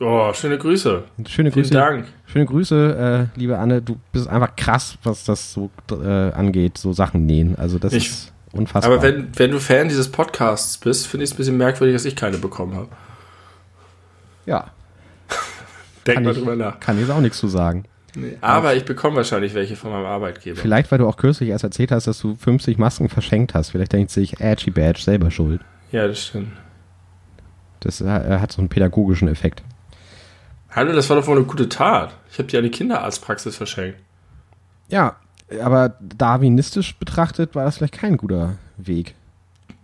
[0.00, 1.04] Oh, schöne Grüße.
[1.26, 1.74] Schöne Vielen Grüße.
[1.74, 2.06] Dank.
[2.26, 3.80] Schöne Grüße, äh, liebe Anne.
[3.80, 7.56] Du bist einfach krass, was das so äh, angeht, so Sachen nähen.
[7.56, 8.94] Also das ich, ist unfassbar.
[8.94, 12.06] Aber wenn, wenn du Fan dieses Podcasts bist, finde ich es ein bisschen merkwürdig, dass
[12.06, 12.88] ich keine bekommen habe.
[14.46, 14.70] Ja.
[16.06, 16.80] Denk kann mal ich, drüber nach.
[16.80, 17.84] Kann ich jetzt auch nichts zu sagen.
[18.16, 20.60] Nee, aber ich bekomme wahrscheinlich welche von meinem Arbeitgeber.
[20.60, 23.70] Vielleicht, weil du auch kürzlich erst erzählt hast, dass du 50 Masken verschenkt hast.
[23.70, 25.60] Vielleicht denkt sich Edgy Badge selber schuld.
[25.90, 26.52] Ja, das stimmt.
[27.80, 29.62] Das äh, hat so einen pädagogischen Effekt.
[30.70, 32.14] Hallo, das war doch wohl eine gute Tat.
[32.30, 33.98] Ich habe die an die Kinderarztpraxis verschenkt.
[34.88, 35.16] Ja,
[35.62, 39.14] aber darwinistisch betrachtet war das vielleicht kein guter Weg.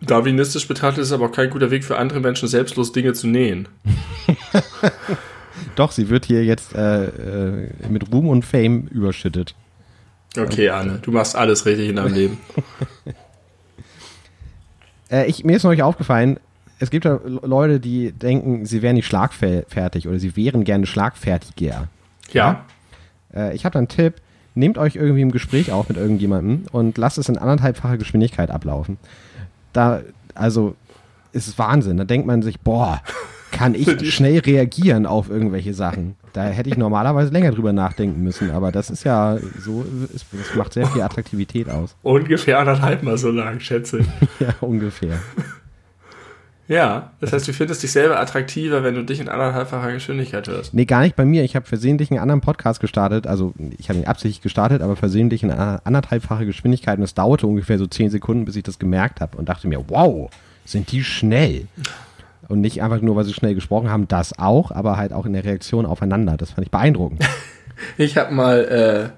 [0.01, 3.29] Darwinistisch betrachtet ist es aber auch kein guter Weg für andere Menschen, selbstlos Dinge zu
[3.29, 3.69] nähen.
[5.81, 9.55] Doch, sie wird hier jetzt äh, äh, mit Ruhm und Fame überschüttet.
[10.37, 12.39] Okay, Anne, du machst alles richtig in deinem Leben.
[15.11, 16.39] Äh, ich, mir ist neulich aufgefallen,
[16.79, 21.89] es gibt ja Leute, die denken, sie wären nicht schlagfertig oder sie wären gerne schlagfertiger.
[22.33, 22.65] Ja.
[23.35, 24.15] Äh, ich habe da einen Tipp.
[24.55, 28.99] Nehmt euch irgendwie im Gespräch auf mit irgendjemandem und lasst es in anderthalbfacher Geschwindigkeit ablaufen.
[29.73, 30.03] Da,
[30.37, 30.77] also,
[31.33, 31.97] ist es Wahnsinn.
[31.97, 33.03] Da denkt man sich, boah,
[33.51, 36.17] kann ich schnell reagieren auf irgendwelche Sachen.
[36.33, 39.85] Da hätte ich normalerweise länger drüber nachdenken müssen, aber das ist ja so,
[40.15, 41.97] ist, das macht sehr viel Attraktivität aus.
[42.03, 44.01] Ungefähr anderthalb Mal so lang, schätze.
[44.41, 45.19] ja, ungefähr.
[46.71, 50.73] Ja, das heißt, du findest dich selber attraktiver, wenn du dich in anderthalbfacher Geschwindigkeit hörst.
[50.73, 51.43] Nee, gar nicht bei mir.
[51.43, 53.27] Ich habe versehentlich einen anderen Podcast gestartet.
[53.27, 56.99] Also ich habe ihn absichtlich gestartet, aber versehentlich in anderthalbfacher Geschwindigkeit.
[56.99, 59.83] Und es dauerte ungefähr so zehn Sekunden, bis ich das gemerkt habe und dachte mir,
[59.89, 60.31] wow,
[60.65, 61.67] sind die schnell.
[62.51, 65.35] Und nicht einfach nur, weil sie schnell gesprochen haben, das auch, aber halt auch in
[65.35, 66.37] der Reaktion aufeinander.
[66.37, 67.25] Das fand ich beeindruckend.
[67.97, 69.11] ich habe mal äh,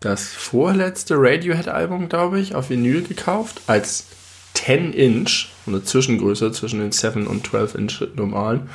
[0.00, 4.08] das vorletzte Radiohead-Album, glaube ich, auf Vinyl gekauft, als
[4.52, 8.68] 10 Inch, eine Zwischengröße zwischen den 7 und 12 Inch normalen.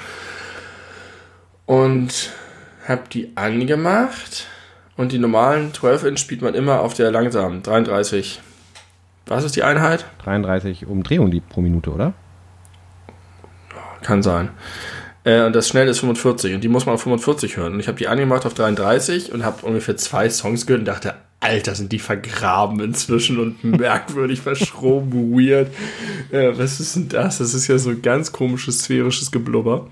[1.68, 2.32] Und
[2.88, 4.48] habe die angemacht
[4.98, 8.42] und die normalen 12 Inch spielt man immer auf der langsamen 33.
[9.28, 10.06] Was ist die Einheit?
[10.24, 12.14] 33 Umdrehungen pro Minute, oder?
[14.04, 14.50] Kann sein.
[15.24, 17.74] Äh, und das schnell ist 45 und die muss man auf 45 hören.
[17.74, 21.16] Und ich habe die angemacht auf 33 und habe ungefähr zwei Songs gehört und dachte,
[21.40, 25.70] Alter, sind die vergraben inzwischen und merkwürdig verschroben, weird.
[26.32, 27.40] Ja, was ist denn das?
[27.40, 29.90] Das ist ja so ein ganz komisches sphärisches Geblubber.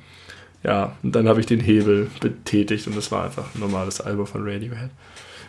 [0.64, 4.28] Ja, und dann habe ich den Hebel betätigt und das war einfach ein normales Album
[4.28, 4.92] von Radiohead.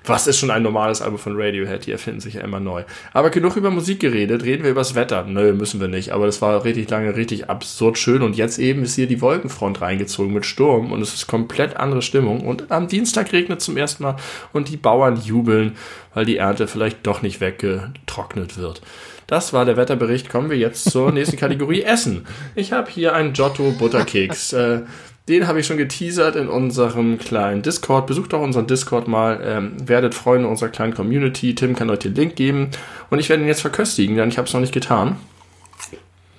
[0.04, 1.86] Was ist schon ein normales Album von Radiohead?
[1.86, 2.84] Die erfinden sich ja immer neu.
[3.12, 4.44] Aber genug über Musik geredet.
[4.44, 5.24] Reden wir über das Wetter.
[5.24, 6.10] Nö, müssen wir nicht.
[6.10, 8.22] Aber das war richtig lange, richtig absurd schön.
[8.22, 10.92] Und jetzt eben ist hier die Wolkenfront reingezogen mit Sturm.
[10.92, 12.40] Und es ist komplett andere Stimmung.
[12.40, 14.16] Und am Dienstag regnet zum ersten Mal.
[14.52, 15.76] Und die Bauern jubeln,
[16.14, 18.82] weil die Ernte vielleicht doch nicht weggetrocknet wird.
[19.26, 20.28] Das war der Wetterbericht.
[20.28, 22.26] Kommen wir jetzt zur nächsten Kategorie Essen.
[22.54, 24.52] Ich habe hier einen Giotto Butterkeks.
[24.52, 24.80] Äh,
[25.28, 28.06] den habe ich schon geteasert in unserem kleinen Discord.
[28.06, 29.40] Besucht doch unseren Discord mal.
[29.44, 31.54] Ähm, werdet Freunde unserer kleinen Community.
[31.54, 32.70] Tim kann euch den Link geben.
[33.08, 35.16] Und ich werde ihn jetzt verköstigen, denn ich habe es noch nicht getan.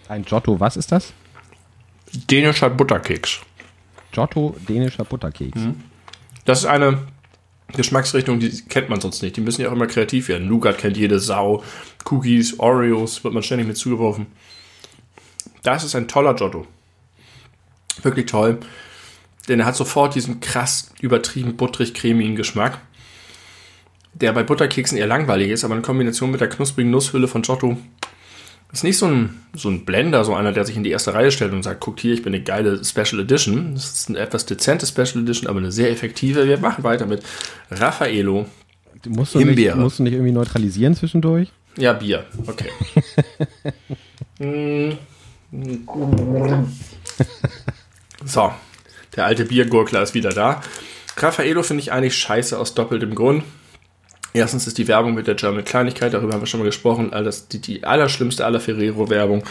[0.10, 1.14] Ein Giotto, was ist das?
[2.30, 3.40] Dänischer Butterkeks.
[4.12, 5.62] Giotto, dänischer Butterkeks.
[5.62, 5.82] Mhm.
[6.46, 7.00] Das ist eine
[7.72, 9.38] Geschmacksrichtung, die kennt man sonst nicht.
[9.38, 10.48] Die müssen ja auch immer kreativ werden.
[10.48, 11.64] Nougat kennt jede Sau.
[12.06, 14.28] Cookies, Oreos wird man ständig mit zugeworfen.
[15.64, 16.68] Das ist ein toller Giotto.
[18.02, 18.60] Wirklich toll.
[19.48, 22.80] Denn er hat sofort diesen krass übertrieben butterig-cremigen Geschmack,
[24.14, 27.78] der bei Butterkeksen eher langweilig ist, aber in Kombination mit der knusprigen Nusshülle von Giotto
[28.74, 31.32] ist nicht so ein, so ein Blender, so einer, der sich in die erste Reihe
[31.32, 33.76] stellt und sagt, guckt hier, ich bin eine geile Special Edition.
[33.76, 36.48] Das ist eine etwas dezente Special Edition, aber eine sehr effektive.
[36.48, 37.22] Wir machen weiter mit
[37.70, 38.48] Raffaello.
[39.08, 39.76] Musst du, Himbeere.
[39.76, 41.50] Nicht, musst du nicht irgendwie neutralisieren zwischendurch?
[41.78, 42.26] Ja, Bier.
[42.48, 42.70] Okay.
[48.26, 48.54] So,
[49.16, 50.62] der alte Biergurkler ist wieder da.
[51.18, 53.44] Raffaello finde ich eigentlich scheiße aus doppeltem Grund.
[54.34, 57.48] Erstens ist die Werbung mit der German Kleinigkeit, darüber haben wir schon mal gesprochen, das
[57.48, 59.44] die, die allerschlimmste aller Ferrero-Werbung.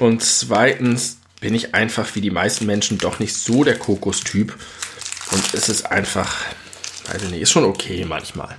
[0.00, 4.56] Und zweitens bin ich einfach wie die meisten Menschen doch nicht so der Kokostyp.
[5.30, 6.44] Und es ist einfach,
[7.06, 8.56] weiß ich nicht, ist schon okay manchmal.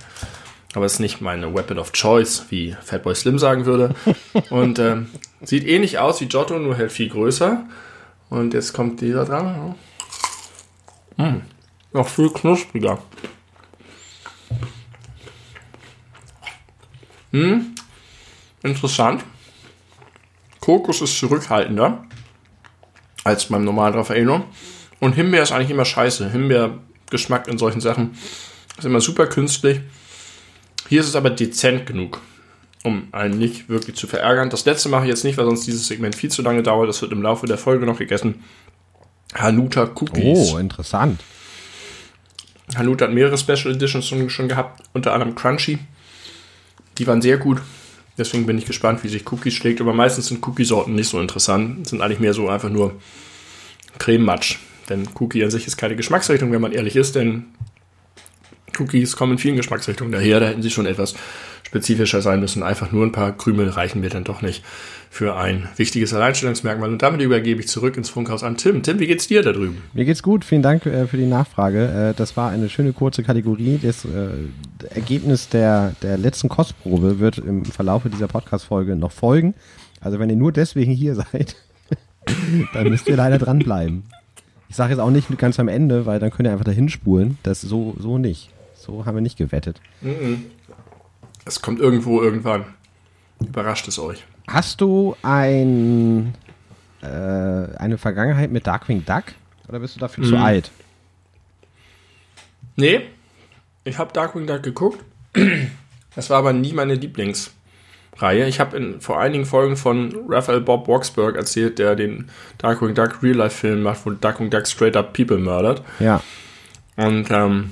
[0.74, 3.94] Aber es ist nicht meine Weapon of Choice, wie Fatboy Slim sagen würde.
[4.50, 5.08] Und ähm,
[5.42, 7.64] sieht ähnlich aus wie Giotto, nur halt viel größer.
[8.30, 9.74] Und jetzt kommt dieser dran.
[11.16, 11.42] Mmh.
[11.92, 12.98] Noch viel knuspriger.
[17.32, 17.74] Hm.
[18.62, 19.24] Interessant.
[20.60, 22.04] Kokos ist zurückhaltender
[23.24, 24.44] als beim normalen Raffaello.
[25.00, 26.30] Und Himbeer ist eigentlich immer scheiße.
[26.30, 28.16] Himbeergeschmack in solchen Sachen
[28.76, 29.80] ist immer super künstlich.
[30.88, 32.20] Hier ist es aber dezent genug,
[32.88, 34.50] um einen nicht wirklich zu verärgern.
[34.50, 36.88] Das letzte mache ich jetzt nicht, weil sonst dieses Segment viel zu lange dauert.
[36.88, 38.42] Das wird im Laufe der Folge noch gegessen.
[39.34, 40.52] Hanuta Cookies.
[40.52, 41.20] Oh, interessant.
[42.76, 45.78] Hanuta hat mehrere Special Editions schon, schon gehabt, unter anderem Crunchy.
[46.98, 47.60] Die waren sehr gut.
[48.16, 49.80] Deswegen bin ich gespannt, wie sich Cookies schlägt.
[49.80, 51.86] Aber meistens sind Cookie-Sorten nicht so interessant.
[51.86, 53.00] Sind eigentlich mehr so einfach nur
[53.98, 54.58] Cremematsch.
[54.88, 57.44] Denn Cookie an sich ist keine Geschmacksrichtung, wenn man ehrlich ist, denn
[58.78, 60.40] Cookies kommen in vielen Geschmacksrichtungen daher.
[60.40, 61.14] Da hätten sie schon etwas
[61.68, 62.62] spezifischer sein müssen.
[62.62, 64.64] Einfach nur ein paar Krümel reichen mir dann doch nicht
[65.10, 66.90] für ein wichtiges Alleinstellungsmerkmal.
[66.90, 68.82] Und damit übergebe ich zurück ins Funkhaus an Tim.
[68.82, 69.82] Tim, wie geht's dir da drüben?
[69.92, 70.46] Mir geht's gut.
[70.46, 72.10] Vielen Dank äh, für die Nachfrage.
[72.10, 73.78] Äh, das war eine schöne kurze Kategorie.
[73.82, 79.54] Das äh, Ergebnis der, der letzten Kostprobe wird im Verlaufe dieser Podcast-Folge noch folgen.
[80.00, 81.54] Also wenn ihr nur deswegen hier seid,
[82.72, 84.04] dann müsst ihr leider dranbleiben.
[84.70, 87.36] Ich sage jetzt auch nicht ganz am Ende, weil dann könnt ihr einfach dahin spulen.
[87.42, 88.50] Das so, so nicht.
[88.74, 89.82] So haben wir nicht gewettet.
[91.48, 92.66] Es kommt irgendwo irgendwann.
[93.40, 94.22] Überrascht es euch.
[94.48, 96.34] Hast du ein,
[97.00, 99.24] äh, eine Vergangenheit mit Darkwing Duck?
[99.66, 100.70] Oder bist du dafür zu alt?
[102.76, 103.00] Nee,
[103.84, 105.04] ich habe Darkwing Duck geguckt.
[106.14, 108.48] Das war aber nie meine Lieblingsreihe.
[108.48, 113.22] Ich habe in vor einigen Folgen von Raphael Bob Waksberg erzählt, der den Darkwing Duck
[113.22, 115.84] Real-Life-Film macht, wo Darkwing Duck straight up People murdert.
[116.00, 116.20] Ja.
[116.96, 117.70] Und ähm,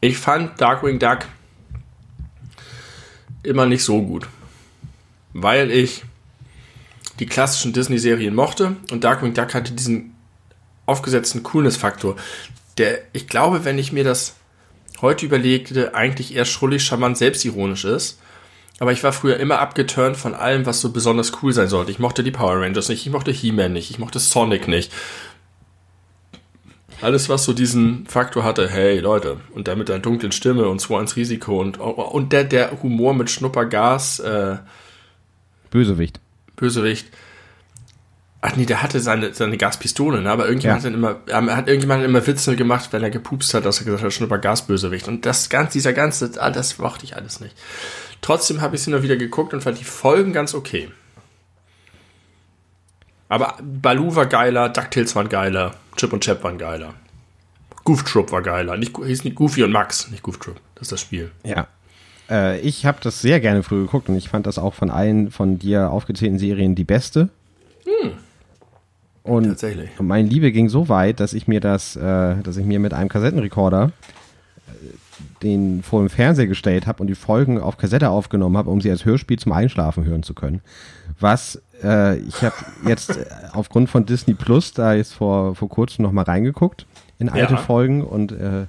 [0.00, 1.26] ich fand Darkwing Duck
[3.42, 4.26] immer nicht so gut.
[5.32, 6.04] Weil ich
[7.18, 10.14] die klassischen Disney-Serien mochte und Darkwing Duck hatte diesen
[10.86, 12.16] aufgesetzten Coolness-Faktor,
[12.78, 14.36] der, ich glaube, wenn ich mir das
[15.02, 18.18] heute überlegte, eigentlich eher schrullig, charmant, selbstironisch ist.
[18.80, 21.90] Aber ich war früher immer abgeturnt von allem, was so besonders cool sein sollte.
[21.90, 24.92] Ich mochte die Power Rangers nicht, ich mochte He-Man nicht, ich mochte Sonic nicht.
[27.00, 30.80] Alles, was so diesen Faktor hatte, hey Leute, und der mit der dunklen Stimme und
[30.80, 34.56] zwar ins Risiko und, und der, der Humor mit Schnuppergas, äh,
[35.70, 36.20] Bösewicht.
[36.56, 37.06] Bösewicht.
[38.40, 40.30] Ach nee, der hatte seine, seine Gaspistole, ne?
[40.30, 40.90] aber irgendjemand, Ja.
[40.90, 44.04] hat, immer, ähm, hat irgendjemand immer Witze gemacht, wenn er gepupst hat, dass er gesagt
[44.04, 45.08] hat, Schnuppergas-Bösewicht.
[45.08, 47.56] Und das ganz, dieser ganze, ah, das mochte ich alles nicht.
[48.22, 50.88] Trotzdem habe ich sie nur wieder geguckt und fand die Folgen ganz okay.
[53.28, 56.94] Aber Baloo war geiler, DuckTales waren geiler, Chip und Chap waren geiler.
[57.84, 58.76] Goof Troop war geiler.
[58.76, 60.60] Nicht, hieß nicht Goofy und Max, nicht Goof Troop.
[60.74, 61.30] Das ist das Spiel.
[61.44, 61.66] Ja.
[62.30, 65.30] Äh, ich habe das sehr gerne früher geguckt und ich fand das auch von allen
[65.30, 67.28] von dir aufgezählten Serien die beste.
[69.28, 69.90] Und Tatsächlich.
[69.98, 72.94] Und meine Liebe ging so weit, dass ich mir das, äh, dass ich mir mit
[72.94, 73.92] einem Kassettenrekorder
[75.42, 78.90] den vor dem Fernseher gestellt habe und die Folgen auf Kassette aufgenommen habe, um sie
[78.90, 80.60] als Hörspiel zum Einschlafen hören zu können.
[81.20, 82.54] Was äh, ich habe
[82.86, 86.86] jetzt äh, aufgrund von Disney Plus da jetzt vor vor kurzem noch mal reingeguckt
[87.18, 87.58] in alte Ja.
[87.58, 88.66] Folgen und äh,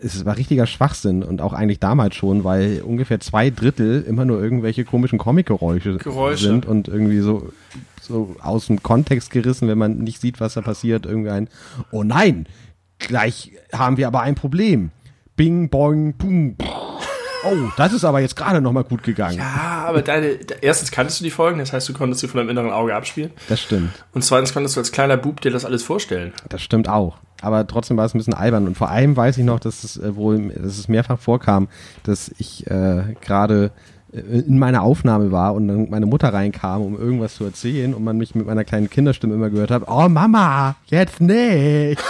[0.00, 4.42] es war richtiger Schwachsinn und auch eigentlich damals schon, weil ungefähr zwei Drittel immer nur
[4.42, 6.46] irgendwelche komischen Comic-Geräusche Geräusche.
[6.48, 7.52] sind und irgendwie so,
[8.00, 11.06] so aus dem Kontext gerissen, wenn man nicht sieht, was da passiert.
[11.06, 11.48] Irgendwie ein,
[11.90, 12.46] oh nein,
[12.98, 14.90] gleich haben wir aber ein Problem.
[15.36, 16.56] Bing, boing, boom.
[17.44, 19.36] Oh, das ist aber jetzt gerade noch mal gut gegangen.
[19.36, 22.48] Ja, aber deine, erstens kanntest du die Folgen, das heißt, du konntest sie von deinem
[22.48, 23.30] inneren Auge abspielen.
[23.48, 23.90] Das stimmt.
[24.14, 26.32] Und zweitens konntest du als kleiner Bub dir das alles vorstellen.
[26.48, 27.18] Das stimmt auch.
[27.42, 28.66] Aber trotzdem war es ein bisschen albern.
[28.66, 31.68] Und vor allem weiß ich noch, dass es äh, wohl, dass es mehrfach vorkam,
[32.02, 33.72] dass ich äh, gerade
[34.12, 38.02] äh, in meiner Aufnahme war und dann meine Mutter reinkam, um irgendwas zu erzählen und
[38.02, 42.02] man mich mit meiner kleinen Kinderstimme immer gehört hat, oh Mama, jetzt nicht.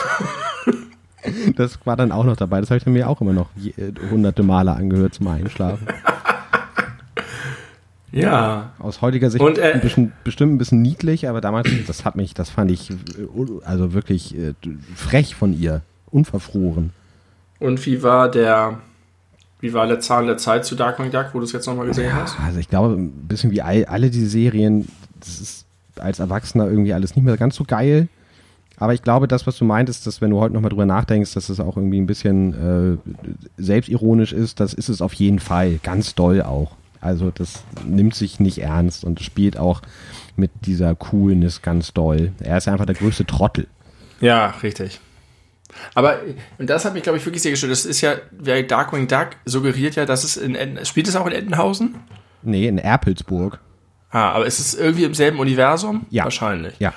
[1.56, 2.60] Das war dann auch noch dabei.
[2.60, 5.86] Das habe ich dann mir auch immer noch je, äh, hunderte Male angehört zum Einschlafen.
[8.12, 8.72] Ja.
[8.78, 12.16] Aus heutiger Sicht Und, äh, ein bisschen, bestimmt ein bisschen niedlich, aber damals, das hat
[12.16, 12.94] mich, das fand ich äh,
[13.64, 14.54] also wirklich äh,
[14.94, 15.82] frech von ihr.
[16.10, 16.92] Unverfroren.
[17.58, 18.78] Und wie war der,
[19.60, 22.14] wie war der Zahn der Zeit zu Darkwing Duck, wo du es jetzt nochmal gesehen
[22.14, 22.38] hast?
[22.40, 24.88] Also ich glaube, ein bisschen wie all, alle diese Serien,
[25.20, 28.08] das ist als Erwachsener irgendwie alles nicht mehr ganz so geil.
[28.78, 31.48] Aber ich glaube, das, was du meintest, dass wenn du heute nochmal drüber nachdenkst, dass
[31.48, 33.12] es auch irgendwie ein bisschen äh,
[33.56, 35.78] selbstironisch ist, das ist es auf jeden Fall.
[35.82, 36.72] Ganz doll auch.
[37.00, 39.80] Also das nimmt sich nicht ernst und spielt auch
[40.36, 42.32] mit dieser Coolness ganz doll.
[42.40, 43.66] Er ist einfach der größte Trottel.
[44.20, 45.00] Ja, richtig.
[45.94, 46.16] Aber,
[46.58, 47.72] und das hat mich, glaube ich, wirklich sehr gestört.
[47.72, 51.26] Das ist ja, wer Darkwing Duck suggeriert ja, dass es in, Enten- spielt es auch
[51.26, 51.96] in Entenhausen?
[52.42, 53.58] Nee, in Erpelsburg.
[54.10, 56.06] Ah, aber ist es irgendwie im selben Universum?
[56.10, 56.24] Ja.
[56.24, 56.74] Wahrscheinlich.
[56.78, 56.92] Ja.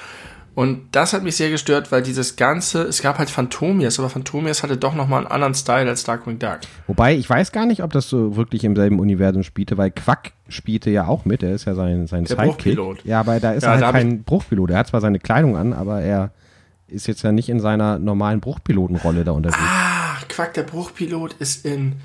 [0.59, 4.61] Und das hat mich sehr gestört, weil dieses ganze, es gab halt Phantomias, aber Phantomias
[4.61, 6.59] hatte doch nochmal einen anderen Style als Darkwing Duck.
[6.85, 10.33] Wobei, ich weiß gar nicht, ob das so wirklich im selben Universum spielte, weil Quack
[10.49, 12.75] spielte ja auch mit, er ist ja sein, sein Der Sidekick.
[12.75, 13.05] Bruchpilot.
[13.05, 14.71] Ja, aber da ist Ja, er halt kein Bruchpilot.
[14.71, 16.31] Er hat zwar seine Kleidung an, aber er
[16.89, 19.61] ist jetzt ja nicht in seiner normalen Bruchpilotenrolle da unterwegs.
[19.63, 22.01] Ach, Quack, der Bruchpilot ist in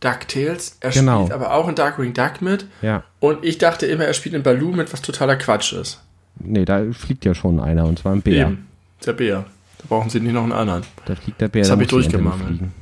[0.00, 0.78] DuckTales.
[0.80, 1.26] Er Genau.
[1.26, 2.64] spielt aber auch in Darkwing Duck mit.
[2.80, 3.04] Ja.
[3.20, 6.00] Und ich dachte immer, er spielt in Baloo mit, was totaler Quatsch ist.
[6.40, 8.48] Nee, da fliegt ja schon einer, und zwar ein Bär.
[8.48, 8.68] Eben.
[9.04, 9.44] Der Bär.
[9.78, 10.84] Da brauchen sie nicht noch einen anderen.
[11.06, 11.62] Da fliegt der Bär.
[11.62, 12.48] Das da hab ich durchgemammelt.
[12.48, 12.72] fliegen.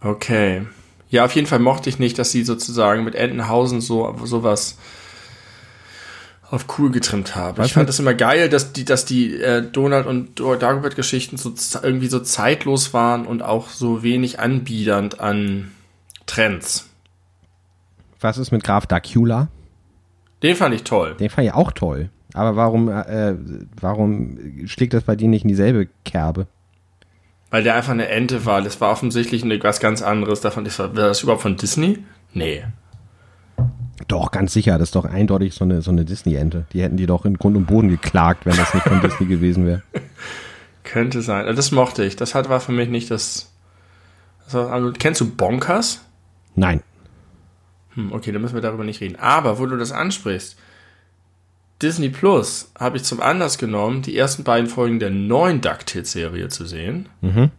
[0.00, 0.62] Okay.
[1.10, 4.78] Ja, auf jeden Fall mochte ich nicht, dass sie sozusagen mit Entenhausen so sowas
[6.50, 7.58] auf cool getrimmt habe.
[7.58, 11.52] Was ich fand das immer geil, dass die, dass die äh, Donald und Dagobert-Geschichten so
[11.82, 15.72] irgendwie so zeitlos waren und auch so wenig anbiedernd an
[16.26, 16.88] Trends.
[18.20, 19.48] Was ist mit Graf Dracula?
[20.44, 21.14] Den fand ich toll.
[21.18, 22.10] Den fand ich auch toll.
[22.34, 23.34] Aber warum, äh,
[23.80, 26.46] warum schlägt das bei dir nicht in dieselbe Kerbe?
[27.50, 28.60] Weil der einfach eine Ente war.
[28.62, 30.40] Das war offensichtlich eine- was ganz anderes.
[30.40, 31.98] Davon ist war das überhaupt von Disney?
[32.32, 32.64] Nee.
[34.08, 34.76] Doch, ganz sicher.
[34.78, 36.66] Das ist doch eindeutig so eine, so eine Disney-Ente.
[36.72, 39.66] Die hätten die doch in Grund und Boden geklagt, wenn das nicht von Disney gewesen
[39.66, 39.82] wäre.
[40.84, 41.54] Könnte sein.
[41.56, 42.16] Das mochte ich.
[42.16, 43.50] Das hat, war für mich nicht das.
[44.44, 46.00] das war, also, kennst du Bonkers?
[46.56, 46.82] Nein.
[47.94, 49.16] Hm, okay, dann müssen wir darüber nicht reden.
[49.16, 50.56] Aber wo du das ansprichst,
[51.82, 56.66] Disney Plus habe ich zum Anlass genommen, die ersten beiden Folgen der neuen DuckTales-Serie zu
[56.66, 57.08] sehen.
[57.20, 57.50] Mhm.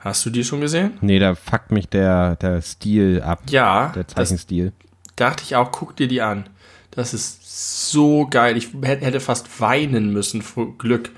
[0.00, 0.98] Hast du die schon gesehen?
[1.00, 3.42] Nee, da fuckt mich der, der Stil ab.
[3.48, 4.72] Ja, Der Zeichenstil.
[5.16, 6.48] dachte ich auch, guck dir die an.
[6.90, 8.56] Das ist so geil.
[8.56, 11.10] Ich hätte hätte fast weinen müssen vor Glück,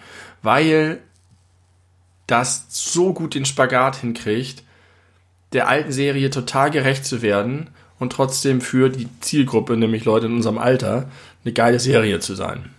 [0.42, 1.00] weil
[2.26, 4.62] das so gut den Spagat hinkriegt,
[5.52, 10.34] der alten Serie total gerecht zu werden und trotzdem für die Zielgruppe, nämlich Leute in
[10.34, 11.08] unserem Alter,
[11.44, 12.70] eine geile Serie zu sein.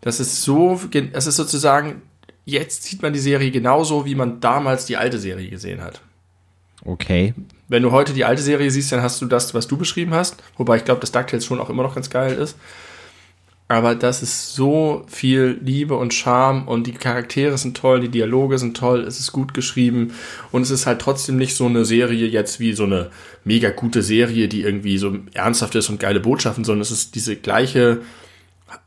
[0.00, 0.80] Das ist so,
[1.12, 2.02] es ist sozusagen,
[2.44, 6.00] jetzt sieht man die Serie genauso, wie man damals die alte Serie gesehen hat.
[6.84, 7.34] Okay.
[7.68, 10.42] Wenn du heute die alte Serie siehst, dann hast du das, was du beschrieben hast.
[10.56, 12.56] Wobei ich glaube, dass DuckTales schon auch immer noch ganz geil ist.
[13.68, 18.58] Aber das ist so viel Liebe und Charme und die Charaktere sind toll, die Dialoge
[18.58, 20.12] sind toll, es ist gut geschrieben
[20.50, 23.10] und es ist halt trotzdem nicht so eine Serie jetzt wie so eine
[23.44, 27.34] mega gute Serie, die irgendwie so ernsthaft ist und geile Botschaften, sondern es ist diese
[27.36, 28.02] gleiche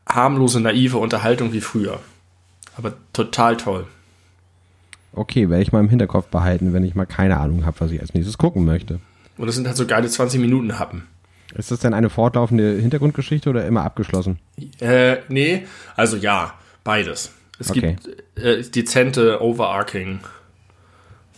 [0.07, 1.99] harmlose, naive Unterhaltung wie früher.
[2.77, 3.87] Aber total toll.
[5.13, 8.01] Okay, werde ich mal im Hinterkopf behalten, wenn ich mal keine Ahnung habe, was ich
[8.01, 8.99] als nächstes gucken möchte.
[9.37, 11.07] Und es sind halt so geile 20 Minuten Happen.
[11.55, 14.39] Ist das denn eine fortlaufende Hintergrundgeschichte oder immer abgeschlossen?
[14.79, 15.65] Äh, nee,
[15.95, 17.31] also ja, beides.
[17.59, 17.95] Es Okay.
[18.03, 20.19] gibt äh, dezente overarching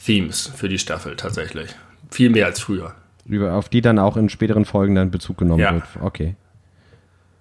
[0.04, 1.70] Themes für die Staffel tatsächlich.
[2.12, 2.96] Viel mehr als früher.
[3.26, 5.74] Über, auf die dann auch in späteren Folgen dann Bezug genommen Ja.
[5.74, 5.84] wird.
[6.02, 6.36] Okay.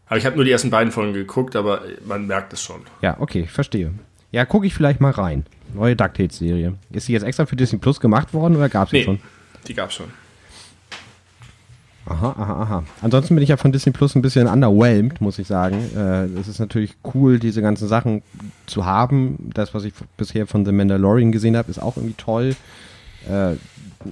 [0.08, 2.82] Aber ich habe nur die ersten beiden Folgen geguckt, aber man merkt es schon.
[3.02, 3.92] Ja, okay, ich verstehe.
[4.32, 5.46] Ja, gucke ich vielleicht mal rein.
[5.74, 6.74] Neue DuckTales-Serie.
[6.90, 9.20] Ist die jetzt extra für Disney Plus gemacht worden oder gab es die Nee, schon?
[9.66, 10.06] die gab's schon.
[12.08, 12.84] Aha, aha, aha.
[13.02, 15.76] Ansonsten bin ich ja von Disney Plus ein bisschen underwhelmed, muss ich sagen.
[15.96, 18.22] Äh, es ist natürlich cool, diese ganzen Sachen
[18.66, 19.50] zu haben.
[19.54, 22.54] Das, was ich bisher von The Mandalorian gesehen habe, ist auch irgendwie toll.
[23.28, 23.54] Äh,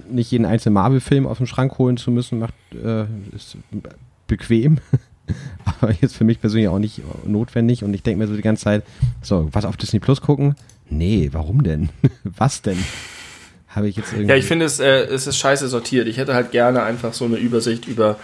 [0.09, 3.57] nicht jeden einzelnen Marvel-Film aus dem Schrank holen zu müssen, macht, äh, ist
[4.27, 4.79] bequem.
[5.65, 7.83] Aber jetzt für mich persönlich auch nicht notwendig.
[7.83, 8.83] Und ich denke mir so die ganze Zeit,
[9.21, 10.55] so, was auf Disney Plus gucken?
[10.89, 11.89] Nee, warum denn?
[12.23, 12.77] was denn?
[13.75, 14.29] Habe ich jetzt irgendwie.
[14.29, 16.07] Ja, ich finde es, äh, es ist scheiße sortiert.
[16.07, 18.17] Ich hätte halt gerne einfach so eine Übersicht über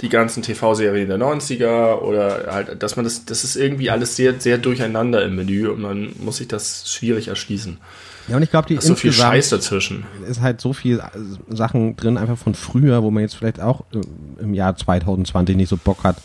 [0.00, 4.40] die ganzen TV-Serien der 90er oder halt, dass man das, das ist irgendwie alles sehr,
[4.40, 7.78] sehr durcheinander im Menü und man muss sich das schwierig erschließen.
[8.28, 10.04] ja, und ich glaube, die ist so viel Scheiß dazwischen.
[10.26, 13.82] ist halt so viel äh, Sachen drin, einfach von früher, wo man jetzt vielleicht auch
[13.92, 14.00] äh,
[14.40, 16.16] im Jahr 2020 nicht so Bock hat,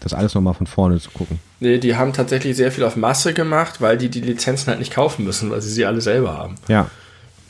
[0.00, 1.38] das alles nochmal von vorne zu gucken.
[1.60, 4.92] Nee, die haben tatsächlich sehr viel auf Masse gemacht, weil die die Lizenzen halt nicht
[4.92, 6.54] kaufen müssen, weil sie sie alle selber haben.
[6.68, 6.90] Ja.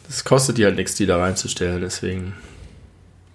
[0.09, 2.33] Das kostet die halt nichts, die da reinzustellen, deswegen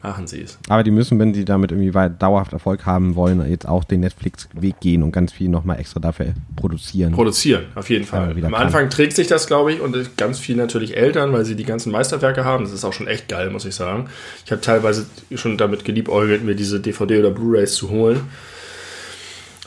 [0.04, 0.58] machen sie es.
[0.68, 4.02] Aber die müssen, wenn die damit irgendwie weit dauerhaft Erfolg haben wollen, jetzt auch den
[4.02, 7.14] Netflix-Weg gehen und ganz viel nochmal extra dafür produzieren.
[7.14, 8.38] Produzieren, auf jeden Fall.
[8.38, 8.62] Ja, Am kann.
[8.62, 11.92] Anfang trägt sich das, glaube ich, und ganz viel natürlich Eltern, weil sie die ganzen
[11.92, 12.66] Meisterwerke haben.
[12.66, 14.10] Das ist auch schon echt geil, muss ich sagen.
[14.46, 15.06] Ich habe teilweise
[15.36, 18.22] schon damit geliebäugelt, mir diese DVD oder Blu-Rays zu holen.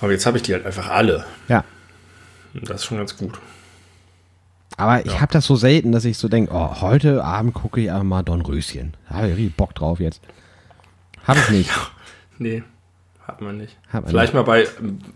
[0.00, 1.24] Aber jetzt habe ich die halt einfach alle.
[1.48, 1.64] Ja.
[2.52, 3.38] Und das ist schon ganz gut.
[4.76, 7.90] Aber ich habe das so selten, dass ich so denke, oh, heute Abend gucke ich
[7.90, 8.94] einfach mal Don Röschen.
[9.08, 10.20] Da habe ich richtig Bock drauf jetzt.
[11.24, 11.70] Habe ich nicht.
[12.38, 12.62] Nee,
[13.26, 13.78] hat man nicht.
[13.88, 14.66] Hat man Vielleicht mal bei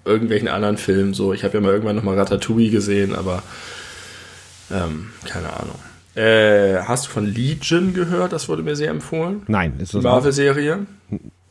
[0.06, 1.34] irgendwelchen anderen Filmen so.
[1.34, 3.42] Ich habe ja mal irgendwann noch mal Ratatouille gesehen, aber
[4.70, 5.74] ähm, keine Ahnung.
[6.14, 8.32] Äh, hast du von Legion gehört?
[8.32, 9.42] Das wurde mir sehr empfohlen.
[9.48, 10.86] Nein, ist das Marvel-Serie.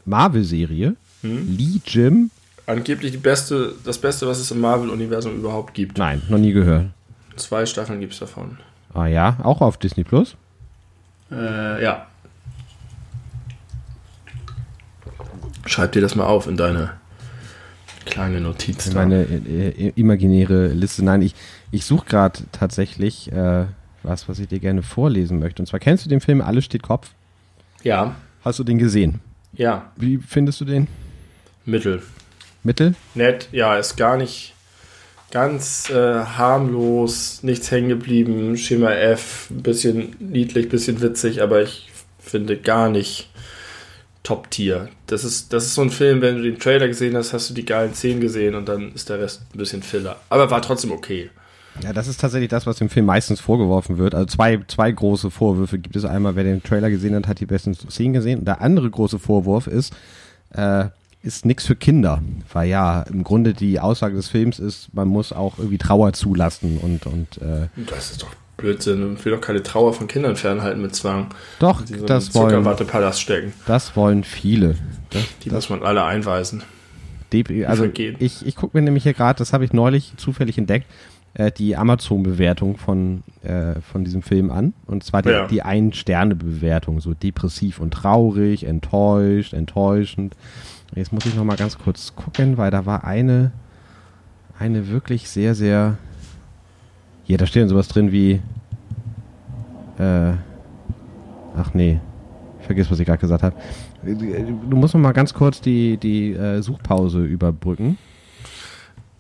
[0.06, 0.96] Marvel-Serie?
[1.22, 1.58] Hm?
[1.86, 2.32] Jim?
[2.66, 6.00] Angeblich die beste, das Beste, was es im Marvel-Universum überhaupt gibt.
[6.00, 6.88] Nein, noch nie gehört.
[7.40, 8.58] Zwei Staffeln gibt es davon.
[8.94, 10.36] Ah ja, auch auf Disney Plus?
[11.32, 12.06] Äh, ja.
[15.66, 16.92] Schreib dir das mal auf in deine
[18.06, 18.90] kleine Notiz.
[18.90, 18.96] da.
[18.96, 21.04] meine äh, äh, imaginäre Liste.
[21.06, 21.36] Nein, ich,
[21.72, 23.66] ich suche gerade tatsächlich äh,
[24.04, 25.62] was, was ich dir gerne vorlesen möchte.
[25.62, 27.12] Und zwar kennst du den Film Alles steht Kopf?
[27.84, 29.20] Ja, Hast du den gesehen?
[29.54, 30.88] ja, Wie findest du den?
[31.66, 32.02] Mittel.
[32.64, 32.96] Mittel?
[33.16, 34.54] Nett, ja, ist gar nicht
[35.32, 41.90] ganz äh, harmlos, nichts hängen geblieben, Schema F, ein bisschen niedlich, bisschen witzig, aber ich
[42.20, 43.30] finde gar nicht
[44.24, 44.90] Top-Tier.
[45.08, 47.54] Das ist, das ist so ein Film, wenn du den Trailer gesehen hast, hast du
[47.54, 50.18] die geilen Szenen gesehen und dann ist der Rest ein bisschen Filler.
[50.30, 51.30] Aber war trotzdem okay.
[51.82, 54.14] Ja, das ist tatsächlich das, was dem Film meistens vorgeworfen wird.
[54.14, 56.04] Also zwei, zwei große Vorwürfe gibt es.
[56.04, 58.40] Einmal, wer den Trailer gesehen hat, hat die besten Szenen gesehen.
[58.40, 59.94] Und der andere große Vorwurf ist,
[60.52, 60.86] äh,
[61.22, 62.22] ist nichts für Kinder.
[62.54, 66.78] Weil ja, im Grunde die Aussage des Films ist, man muss auch irgendwie Trauer zulassen
[66.82, 69.16] und, und äh, Das ist doch Blödsinn.
[69.18, 71.28] Ich will doch keine Trauer von Kindern fernhalten mit Zwang.
[71.60, 73.54] Doch, Die so das wollen, Zuckerwattepalast stecken.
[73.66, 74.76] das wollen viele.
[75.12, 76.64] Das, Die muss man alle einweisen.
[77.32, 78.16] Dep- also vergehen.
[78.20, 80.88] ich, ich gucke mir nämlich hier gerade, das habe ich neulich zufällig entdeckt,
[81.36, 84.74] äh, die Amazon-Bewertung von, äh, von diesem Film an.
[84.88, 85.48] Und zwar die, Ja.
[85.48, 90.36] die Ein-Sterne-Bewertung, so depressiv und traurig, enttäuscht, enttäuschend.
[90.96, 93.52] Jetzt muss ich noch mal ganz kurz gucken, weil da war eine,
[94.58, 95.98] eine wirklich sehr, sehr.
[97.24, 98.42] Hier, da steht dann sowas drin wie.
[100.00, 100.34] Äh,
[101.56, 102.00] ach nee,
[102.62, 103.56] vergiss, was ich gerade gesagt habe.
[104.04, 107.98] Du musst noch mal ganz kurz die, die äh, Suchpause überbrücken.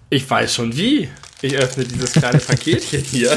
[0.10, 1.10] Ich weiß schon wie.
[1.42, 3.32] Ich öffne dieses kleine Paketchen hier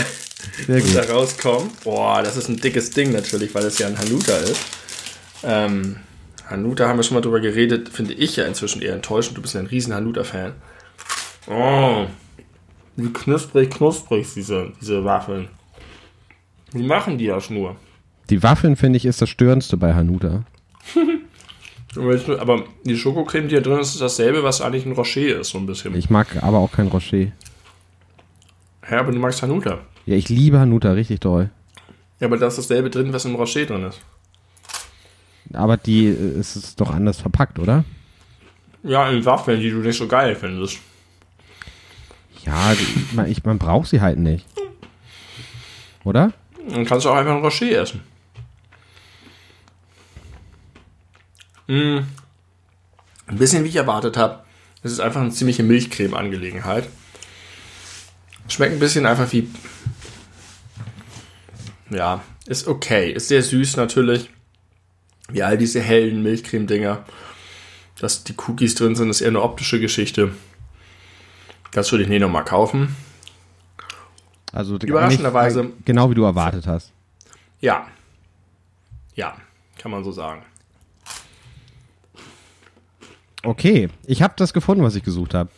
[0.66, 1.84] und da rauskommt.
[1.84, 4.60] Boah, das ist ein dickes Ding natürlich, weil es ja ein Hanuta ist.
[5.44, 5.96] Ähm,
[6.48, 9.36] Hanuta haben wir schon mal drüber geredet, finde ich ja inzwischen eher enttäuschend.
[9.38, 10.52] Du bist ja ein riesen Hanuta-Fan.
[11.48, 12.06] Oh,
[12.96, 15.48] wie knusprig, knusprig diese, diese Waffeln.
[16.72, 17.76] Wie machen die das nur?
[18.30, 20.44] Die Waffeln, finde ich, ist das Störendste bei Hanuta.
[21.94, 25.58] Aber die Schokocreme, die da drin ist, ist dasselbe, was eigentlich ein Rocher ist, so
[25.58, 25.94] ein bisschen.
[25.94, 27.26] Ich mag aber auch kein Rocher.
[28.84, 29.80] Hä, aber du magst Hanuta.
[30.06, 31.50] Ja, ich liebe Hanuta richtig doll.
[32.18, 34.00] Ja, aber da ist dasselbe drin, was im Rocher drin ist.
[35.52, 37.84] Aber die äh, ist es doch anders verpackt, oder?
[38.82, 40.78] Ja, in Waffeln, die du nicht so geil findest.
[42.44, 42.74] Ja,
[43.12, 44.46] man, ich, man braucht sie halt nicht.
[46.04, 46.32] Oder?
[46.68, 48.02] Dann kannst du auch einfach ein Rocher essen.
[51.68, 51.98] Mm.
[53.26, 54.42] Ein bisschen wie ich erwartet habe.
[54.82, 56.88] Es ist einfach eine ziemliche Milchcreme-Angelegenheit.
[58.48, 59.48] Schmeckt ein bisschen einfach wie.
[61.90, 63.12] Ja, ist okay.
[63.12, 64.28] Ist sehr süß natürlich.
[65.32, 67.04] Wie all diese hellen Milchcreme-Dinger.
[68.00, 70.32] Dass die Cookies drin sind, ist eher eine optische Geschichte.
[71.72, 72.94] Das würde ich nicht nochmal kaufen.
[74.52, 76.92] Also Überraschenderweise- eigentlich Genau wie du erwartet hast.
[77.60, 77.86] Ja.
[79.14, 79.36] Ja,
[79.78, 80.42] kann man so sagen.
[83.44, 85.50] Okay, ich habe das gefunden, was ich gesucht habe.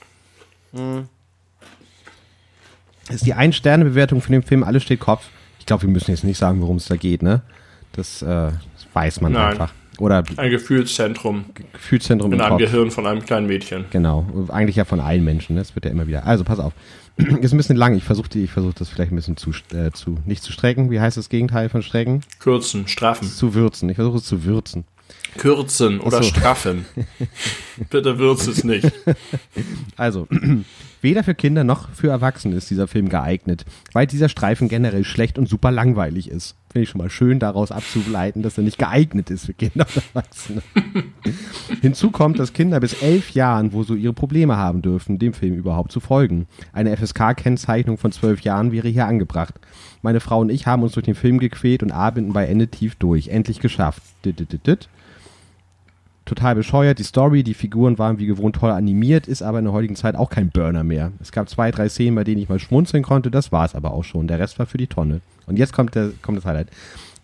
[3.07, 5.29] Das ist die Ein-Sterne-Bewertung von dem Film Alles steht Kopf.
[5.59, 7.43] Ich glaube, wir müssen jetzt nicht sagen, worum es da geht, ne?
[7.93, 9.53] Das, äh, das weiß man Nein.
[9.53, 9.73] einfach.
[9.99, 12.59] Oder Ein Gefühlszentrum Gefühlszentrum in einem.
[12.59, 13.85] Gehirn von einem kleinen Mädchen.
[13.91, 15.61] Genau, eigentlich ja von allen Menschen, ne?
[15.61, 16.27] das wird ja immer wieder.
[16.27, 16.73] Also pass auf,
[17.17, 20.19] ist ein bisschen lang, ich versuche ich versuch das vielleicht ein bisschen zu, äh, zu,
[20.27, 22.23] nicht zu strecken, wie heißt das Gegenteil von strecken?
[22.41, 23.29] Kürzen, straffen.
[23.29, 24.85] Zu würzen, ich versuche es zu würzen.
[25.39, 26.31] Kürzen oder so.
[26.31, 26.87] straffen.
[27.91, 28.91] Bitte würzt es nicht.
[29.97, 30.27] Also,
[31.03, 35.39] weder für Kinder noch für Erwachsene ist dieser Film geeignet, weil dieser Streifen generell schlecht
[35.39, 36.57] und super langweilig ist.
[36.75, 40.03] Finde ich schon mal schön daraus abzuleiten, dass er nicht geeignet ist für Kinder und
[40.13, 40.61] Erwachsene.
[41.83, 45.55] Hinzu kommt, dass Kinder bis elf Jahren, wo so ihre Probleme haben dürfen, dem Film
[45.55, 46.49] überhaupt zu folgen.
[46.73, 49.55] Eine FSK-Kennzeichnung von zwölf Jahren wäre hier angebracht.
[50.03, 52.97] Meine Frau und ich haben uns durch den Film gequält und arbeiten bei Ende tief
[52.97, 53.29] durch.
[53.29, 54.03] Endlich geschafft.
[54.25, 54.89] Dit, dit, dit, dit.
[56.25, 56.99] Total bescheuert.
[56.99, 60.17] Die Story, die Figuren waren wie gewohnt toll animiert, ist aber in der heutigen Zeit
[60.17, 61.13] auch kein Burner mehr.
[61.21, 63.93] Es gab zwei, drei Szenen, bei denen ich mal schmunzeln konnte, das war es aber
[63.93, 64.27] auch schon.
[64.27, 65.21] Der Rest war für die Tonne.
[65.47, 66.69] Und jetzt kommt, der, kommt das Highlight.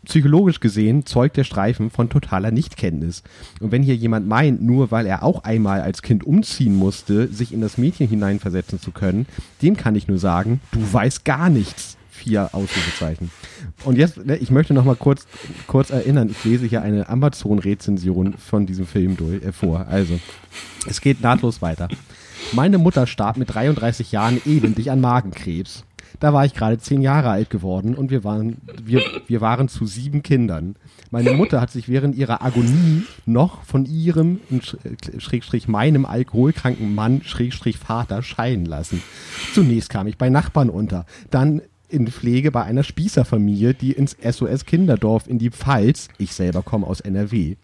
[0.05, 3.23] Psychologisch gesehen zeugt der Streifen von totaler Nichtkenntnis.
[3.61, 7.53] Und wenn hier jemand meint, nur weil er auch einmal als Kind umziehen musste, sich
[7.53, 9.27] in das Mädchen hineinversetzen zu können,
[9.61, 11.97] dem kann ich nur sagen, du weißt gar nichts.
[12.11, 13.31] Vier Ausrufezeichen.
[13.85, 15.27] Und jetzt, ne, ich möchte noch mal kurz,
[15.67, 19.87] kurz erinnern, ich lese hier eine Amazon-Rezension von diesem Film durch, äh, vor.
[19.89, 20.21] Also,
[20.87, 21.89] es geht nahtlos weiter.
[22.53, 25.85] Meine Mutter starb mit 33 Jahren elendig an Magenkrebs.
[26.21, 29.87] Da war ich gerade zehn Jahre alt geworden und wir waren, wir, wir waren zu
[29.87, 30.77] sieben Kindern.
[31.11, 37.23] Meine Mutter hat sich während ihrer Agonie noch von ihrem, äh, Schrägstrich meinem alkoholkranken Mann,
[37.25, 39.03] Schrägstrich Vater, scheiden lassen.
[39.55, 44.65] Zunächst kam ich bei Nachbarn unter, dann in Pflege bei einer Spießerfamilie, die ins SOS
[44.65, 47.57] Kinderdorf in die Pfalz, ich selber komme aus NRW.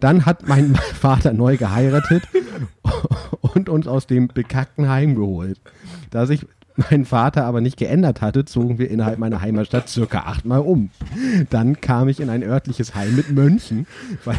[0.00, 2.22] Dann hat mein Vater neu geheiratet
[3.40, 5.60] und uns aus dem bekackten Heim geholt.
[6.10, 6.46] Da sich
[6.76, 10.90] mein Vater aber nicht geändert hatte, zogen wir innerhalb meiner Heimatstadt circa achtmal um.
[11.50, 13.86] Dann kam ich in ein örtliches Heim mit Mönchen,
[14.24, 14.38] weil,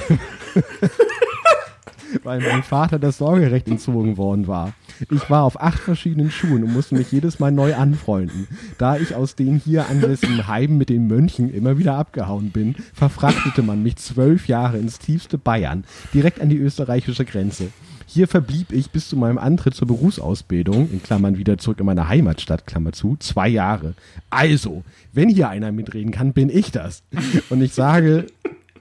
[2.23, 4.73] weil mein Vater das Sorgerecht entzogen worden war.
[5.09, 8.47] Ich war auf acht verschiedenen Schuhen und musste mich jedes Mal neu anfreunden.
[8.77, 13.63] Da ich aus den hier ansässigen Heimen mit den Mönchen immer wieder abgehauen bin, verfrachtete
[13.63, 17.69] man mich zwölf Jahre ins tiefste Bayern, direkt an die österreichische Grenze.
[18.13, 22.09] Hier verblieb ich bis zu meinem Antritt zur Berufsausbildung, in Klammern wieder zurück in meine
[22.09, 23.95] Heimatstadt, Klammer zu, zwei Jahre.
[24.29, 24.83] Also,
[25.13, 27.01] wenn hier einer mitreden kann, bin ich das.
[27.49, 28.27] Und ich sage,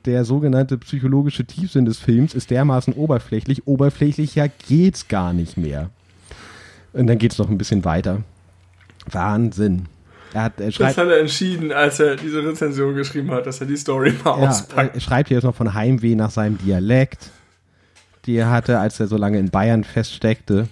[0.04, 3.66] der sogenannte psychologische Tiefsinn des Films ist dermaßen oberflächlich.
[3.66, 5.88] Oberflächlicher geht's gar nicht mehr.
[6.92, 8.22] Und dann geht's noch ein bisschen weiter.
[9.10, 9.86] Wahnsinn.
[10.34, 13.66] Er hat, er das hat er entschieden, als er diese Rezension geschrieben hat, dass er
[13.66, 14.94] die Story mal ja, auspackt.
[14.94, 17.30] Er schreibt hier jetzt noch von Heimweh nach seinem Dialekt,
[18.26, 20.68] die er hatte, als er so lange in Bayern feststeckte.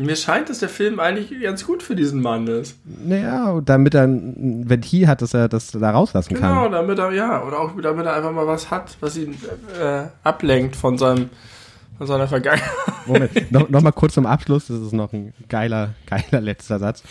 [0.00, 2.78] Mir scheint, dass der Film eigentlich ganz gut für diesen Mann ist.
[2.84, 6.64] Naja, damit er ein Ventil hat, dass er das da rauslassen genau, kann.
[6.64, 9.34] Genau, damit er, ja, oder auch damit er einfach mal was hat, was ihn
[9.80, 11.30] äh, ablenkt von seinem
[11.98, 12.70] von seiner Vergangenheit.
[13.06, 17.02] Moment, noch, noch mal kurz zum Abschluss, das ist noch ein geiler, geiler letzter Satz.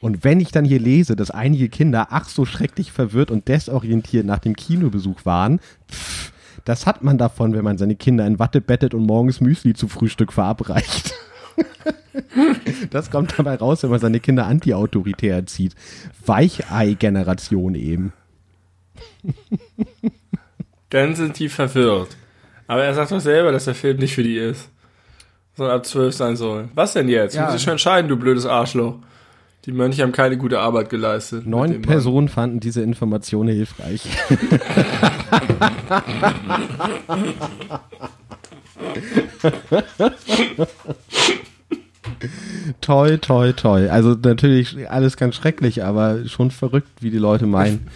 [0.00, 4.26] Und wenn ich dann hier lese, dass einige Kinder ach so schrecklich verwirrt und desorientiert
[4.26, 6.31] nach dem Kinobesuch waren, pff,
[6.64, 9.88] das hat man davon, wenn man seine Kinder in Watte bettet und morgens Müsli zu
[9.88, 11.14] Frühstück verabreicht.
[12.90, 15.74] das kommt dabei raus, wenn man seine Kinder anti-autoritär erzieht.
[16.24, 18.12] Weichei-Generation eben.
[20.90, 22.16] Dann sind die verwirrt.
[22.66, 24.68] Aber er sagt doch selber, dass der Film nicht für die ist.
[25.56, 26.68] Sondern ab 12 sein soll.
[26.74, 27.34] Was denn jetzt?
[27.34, 27.46] Ja.
[27.46, 28.96] Muss ich schon entscheiden, du blödes Arschloch.
[29.64, 31.46] Die Mönche haben keine gute Arbeit geleistet.
[31.46, 34.02] Neun Personen fanden diese Informationen hilfreich.
[42.80, 43.88] toi, toi, toi.
[43.88, 47.86] Also natürlich alles ganz schrecklich, aber schon verrückt, wie die Leute meinen,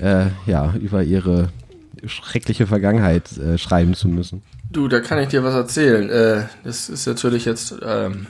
[0.00, 1.50] äh, ja, über ihre
[2.04, 4.42] schreckliche Vergangenheit äh, schreiben zu müssen.
[4.70, 6.10] Du, da kann ich dir was erzählen.
[6.10, 8.26] Äh, das ist natürlich jetzt, ähm,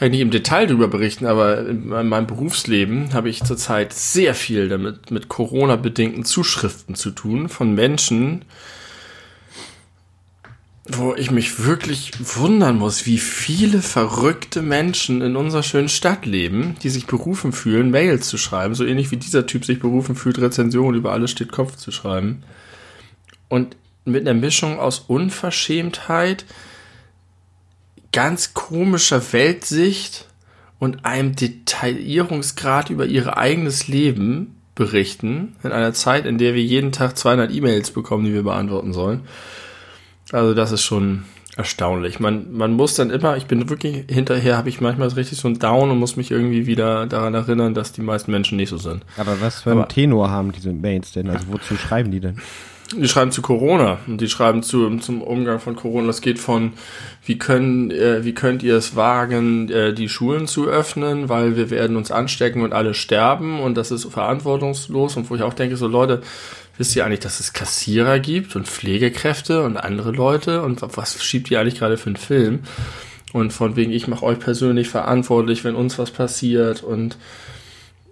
[0.00, 4.34] kann ich nicht im Detail darüber berichten, aber in meinem Berufsleben habe ich zurzeit sehr
[4.34, 8.46] viel damit mit Corona-bedingten Zuschriften zu tun von Menschen,
[10.88, 16.76] wo ich mich wirklich wundern muss, wie viele verrückte Menschen in unserer schönen Stadt leben,
[16.82, 20.38] die sich berufen fühlen, Mails zu schreiben, so ähnlich wie dieser Typ sich berufen fühlt,
[20.38, 22.42] Rezensionen über alles steht Kopf zu schreiben.
[23.50, 23.76] Und
[24.06, 26.46] mit einer Mischung aus Unverschämtheit,
[28.12, 30.26] ganz komischer Weltsicht
[30.78, 36.90] und einem Detaillierungsgrad über ihr eigenes Leben berichten, in einer Zeit, in der wir jeden
[36.92, 39.20] Tag 200 E-Mails bekommen, die wir beantworten sollen.
[40.32, 41.24] Also das ist schon
[41.56, 42.20] erstaunlich.
[42.20, 45.58] Man, man muss dann immer, ich bin wirklich hinterher, habe ich manchmal richtig so ein
[45.58, 49.04] Down und muss mich irgendwie wieder daran erinnern, dass die meisten Menschen nicht so sind.
[49.16, 51.28] Aber was für einen Tenor haben diese Mails denn?
[51.28, 52.40] Also wozu schreiben die denn?
[52.96, 56.08] Die schreiben zu Corona und die schreiben zu, zum Umgang von Corona.
[56.08, 56.72] Das geht von,
[57.24, 61.70] wie können, äh, wie könnt ihr es wagen, äh, die Schulen zu öffnen, weil wir
[61.70, 65.76] werden uns anstecken und alle sterben und das ist verantwortungslos und wo ich auch denke,
[65.76, 66.20] so Leute,
[66.80, 70.62] Wisst ihr eigentlich, dass es Kassierer gibt und Pflegekräfte und andere Leute?
[70.62, 72.60] Und was schiebt ihr eigentlich gerade für einen Film?
[73.34, 76.82] Und von wegen, ich mache euch persönlich verantwortlich, wenn uns was passiert.
[76.82, 77.18] Und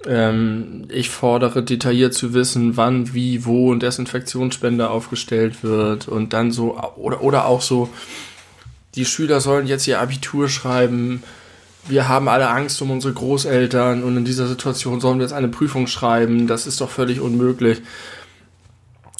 [0.07, 6.09] ähm, ich fordere detailliert zu wissen, wann, wie, wo ein Desinfektionsspender aufgestellt wird.
[6.09, 7.89] Und dann so, oder, oder auch so,
[8.95, 11.23] die Schüler sollen jetzt ihr Abitur schreiben.
[11.87, 15.49] Wir haben alle Angst um unsere Großeltern und in dieser Situation sollen wir jetzt eine
[15.49, 16.47] Prüfung schreiben.
[16.47, 17.81] Das ist doch völlig unmöglich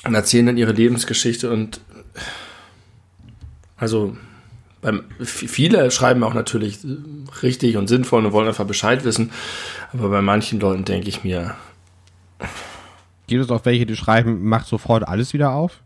[0.05, 1.81] und erzählen dann ihre Lebensgeschichte und
[3.77, 4.17] also
[4.81, 6.79] beim, viele schreiben auch natürlich
[7.43, 9.33] richtig und sinnvoll und wollen einfach Bescheid wissen,
[9.93, 11.55] aber bei manchen Leuten denke ich mir.
[13.27, 15.81] Gibt es auch welche, die schreiben, macht sofort alles wieder auf?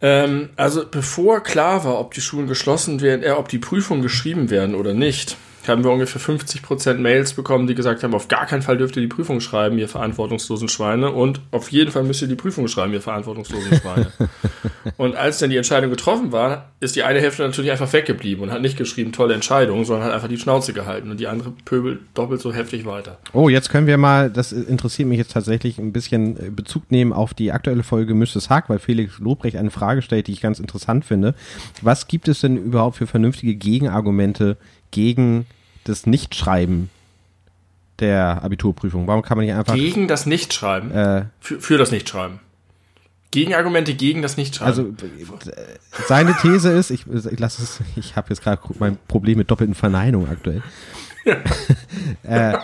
[0.00, 4.50] Ähm, also bevor klar war, ob die Schulen geschlossen werden, äh, ob die Prüfungen geschrieben
[4.50, 5.36] werden oder nicht,
[5.68, 9.02] haben wir ungefähr 50% Mails bekommen, die gesagt haben, auf gar keinen Fall dürft ihr
[9.02, 11.10] die Prüfung schreiben, ihr verantwortungslosen Schweine.
[11.12, 14.12] Und auf jeden Fall müsst ihr die Prüfung schreiben, ihr verantwortungslosen Schweine.
[14.96, 18.50] und als dann die Entscheidung getroffen war, ist die eine Hälfte natürlich einfach weggeblieben und
[18.50, 21.10] hat nicht geschrieben, tolle Entscheidung, sondern hat einfach die Schnauze gehalten.
[21.10, 23.18] Und die andere pöbelt doppelt so heftig weiter.
[23.32, 27.12] Oh, jetzt können wir mal, das interessiert mich jetzt tatsächlich, ein bisschen äh, Bezug nehmen
[27.12, 28.50] auf die aktuelle Folge Mrs.
[28.50, 31.34] Haag, weil Felix Lobrecht eine Frage stellt, die ich ganz interessant finde.
[31.82, 34.56] Was gibt es denn überhaupt für vernünftige Gegenargumente
[34.90, 35.46] gegen
[35.88, 36.90] das Nichtschreiben
[37.98, 39.06] der Abiturprüfung?
[39.06, 39.74] Warum kann man nicht einfach.
[39.74, 40.90] Gegen das Nichtschreiben?
[40.90, 42.40] Äh, für, für das Nichtschreiben.
[43.30, 44.96] Gegenargumente gegen das Nichtschreiben.
[44.98, 45.08] Also
[46.06, 49.74] seine These ist, ich, ich lasse es, ich habe jetzt gerade mein Problem mit doppelten
[49.74, 50.62] Verneinungen aktuell.
[52.22, 52.52] Ja.
[52.52, 52.58] äh,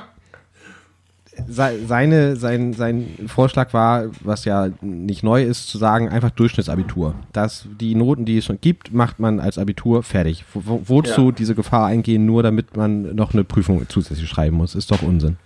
[1.48, 7.14] seine, sein, sein Vorschlag war, was ja nicht neu ist, zu sagen, einfach Durchschnittsabitur.
[7.32, 10.44] Dass die Noten, die es schon gibt, macht man als Abitur fertig.
[10.52, 11.32] Wo, wozu ja.
[11.32, 15.36] diese Gefahr eingehen, nur damit man noch eine Prüfung zusätzlich schreiben muss, ist doch Unsinn.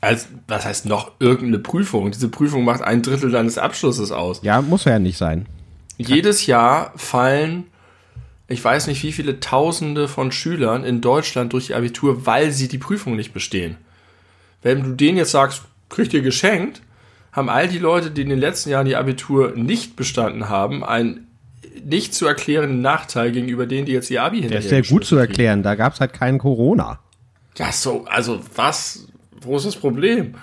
[0.00, 2.10] Als, was heißt noch irgendeine Prüfung?
[2.10, 4.40] Diese Prüfung macht ein Drittel deines Abschlusses aus.
[4.42, 5.46] Ja, muss ja nicht sein.
[5.98, 7.64] Jedes Jahr fallen,
[8.48, 12.68] ich weiß nicht wie viele Tausende von Schülern in Deutschland durch ihr Abitur, weil sie
[12.68, 13.76] die Prüfung nicht bestehen.
[14.62, 16.82] Wenn du denen jetzt sagst, kriegt ihr geschenkt,
[17.32, 21.28] haben all die Leute, die in den letzten Jahren die Abitur nicht bestanden haben, einen
[21.84, 25.04] nicht zu erklärenden Nachteil gegenüber denen, die jetzt ihr Abi hinterher Der ist sehr gut
[25.04, 26.98] zu erklären, da gab es halt keinen Corona.
[27.56, 29.06] Ja, so, also was?
[29.40, 30.34] Wo ist das Problem?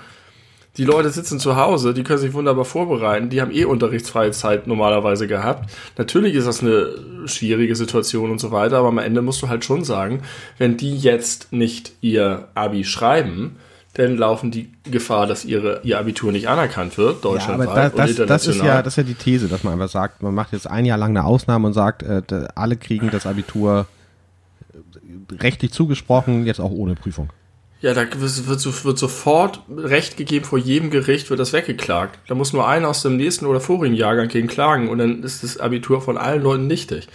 [0.77, 4.67] Die Leute sitzen zu Hause, die können sich wunderbar vorbereiten, die haben eh unterrichtsfreie Zeit
[4.67, 5.71] normalerweise gehabt.
[5.97, 6.89] Natürlich ist das eine
[7.25, 10.21] schwierige Situation und so weiter, aber am Ende musst du halt schon sagen,
[10.59, 13.55] wenn die jetzt nicht ihr Abi schreiben,
[13.97, 18.15] dann laufen die Gefahr, dass ihre, ihr Abitur nicht anerkannt wird, deutschlandweit ja, aber das,
[18.15, 20.53] das, das, ist ja, das ist ja die These, dass man einfach sagt, man macht
[20.53, 22.21] jetzt ein Jahr lang eine Ausnahme und sagt, äh,
[22.53, 23.87] alle kriegen das Abitur
[25.41, 27.29] rechtlich zugesprochen, jetzt auch ohne Prüfung.
[27.81, 32.17] Ja, da wird, wird, sofort Recht gegeben, vor jedem Gericht wird das weggeklagt.
[32.27, 35.43] Da muss nur einer aus dem nächsten oder vorigen Jahrgang gegen klagen und dann ist
[35.43, 37.07] das Abitur von allen Leuten nichtig.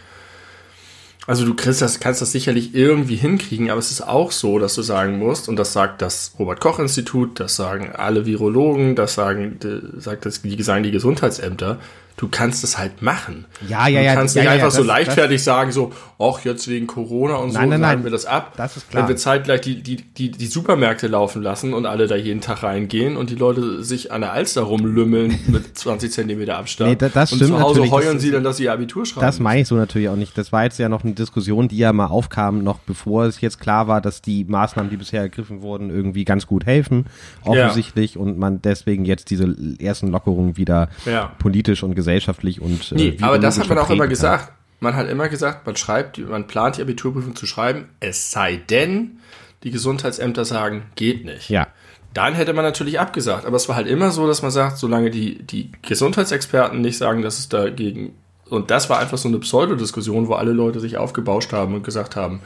[1.26, 4.74] Also du kriegst das, kannst das sicherlich irgendwie hinkriegen, aber es ist auch so, dass
[4.74, 9.58] du sagen musst, und das sagt das Robert-Koch-Institut, das sagen alle Virologen, das sagen,
[9.98, 11.78] sagt das, die sagen die Gesundheitsämter,
[12.22, 13.46] du kannst es halt machen.
[13.68, 14.12] Ja, ja, ja.
[14.12, 16.86] Du kannst ja, nicht ja, einfach das, so leichtfertig das, sagen, so, ach, jetzt wegen
[16.86, 18.52] Corona und nein, so, nein, nein, wir das ab.
[18.56, 19.02] Das ist klar.
[19.02, 22.62] Wenn wir zeitgleich die, die, die, die Supermärkte laufen lassen und alle da jeden Tag
[22.62, 26.90] reingehen und die Leute sich an der Alster rumlümmeln mit 20 Zentimeter Abstand.
[26.90, 27.92] Nee, das, das und stimmt zu Hause natürlich.
[27.92, 29.26] heuern sie dann, dass sie ihr Abitur schreiben.
[29.26, 30.38] Das meine ich so natürlich auch nicht.
[30.38, 33.58] Das war jetzt ja noch eine Diskussion, die ja mal aufkam, noch bevor es jetzt
[33.58, 37.06] klar war, dass die Maßnahmen, die bisher ergriffen wurden, irgendwie ganz gut helfen,
[37.42, 38.20] offensichtlich, ja.
[38.20, 41.32] und man deswegen jetzt diese ersten Lockerungen wieder ja.
[41.40, 42.11] politisch und gesellschaftlich
[42.60, 44.52] und äh, nee, aber das hat man auch immer gesagt.
[44.80, 49.20] Man hat immer gesagt, man schreibt, man plant die Abiturprüfung zu schreiben, es sei denn,
[49.62, 51.48] die Gesundheitsämter sagen, geht nicht.
[51.50, 51.68] Ja.
[52.14, 53.46] Dann hätte man natürlich abgesagt.
[53.46, 57.22] Aber es war halt immer so, dass man sagt, solange die, die Gesundheitsexperten nicht sagen,
[57.22, 58.14] dass es dagegen.
[58.50, 62.16] Und das war einfach so eine Pseudodiskussion, wo alle Leute sich aufgebauscht haben und gesagt
[62.16, 62.40] haben,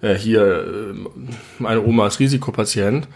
[0.00, 0.94] äh, hier, äh,
[1.58, 3.08] meine Oma ist Risikopatient.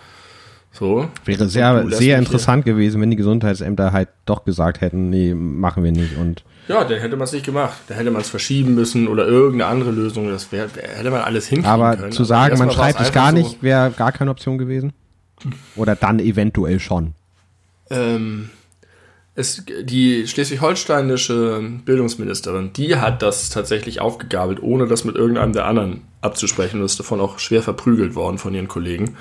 [0.72, 1.08] So.
[1.24, 2.74] Wäre sehr, sehr interessant hier.
[2.74, 6.16] gewesen, wenn die Gesundheitsämter halt doch gesagt hätten, nee, machen wir nicht.
[6.16, 7.78] Und ja, dann hätte man es nicht gemacht.
[7.88, 10.28] Dann hätte man es verschieben müssen oder irgendeine andere Lösung.
[10.28, 12.12] Das wär, hätte man alles hinkriegen Aber können.
[12.12, 14.92] zu sagen, man schreibt es gar nicht, wäre gar keine Option gewesen?
[15.74, 17.14] Oder dann eventuell schon?
[17.90, 18.50] Ähm,
[19.34, 26.02] es, die schleswig-holsteinische Bildungsministerin, die hat das tatsächlich aufgegabelt, ohne das mit irgendeinem der anderen
[26.20, 29.16] abzusprechen und ist davon auch schwer verprügelt worden von ihren Kollegen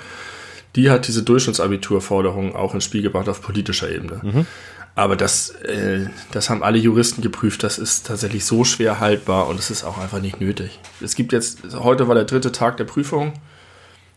[0.76, 4.20] die hat diese Durchschnittsabiturforderung auch ins Spiel gebracht auf politischer Ebene.
[4.22, 4.46] Mhm.
[4.94, 9.58] Aber das, äh, das haben alle Juristen geprüft, das ist tatsächlich so schwer haltbar und
[9.58, 10.78] es ist auch einfach nicht nötig.
[11.00, 13.32] Es gibt jetzt, heute war der dritte Tag der Prüfung,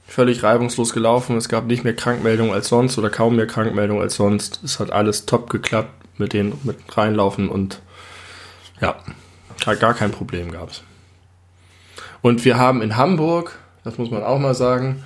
[0.08, 4.16] völlig reibungslos gelaufen, es gab nicht mehr Krankmeldungen als sonst oder kaum mehr Krankmeldungen als
[4.16, 4.62] sonst.
[4.64, 7.82] Es hat alles top geklappt mit den mit reinlaufen und
[8.82, 8.96] ja,
[9.76, 10.84] gar kein Problem gab es.
[12.22, 15.04] Und wir haben in Hamburg, das muss man auch mal sagen,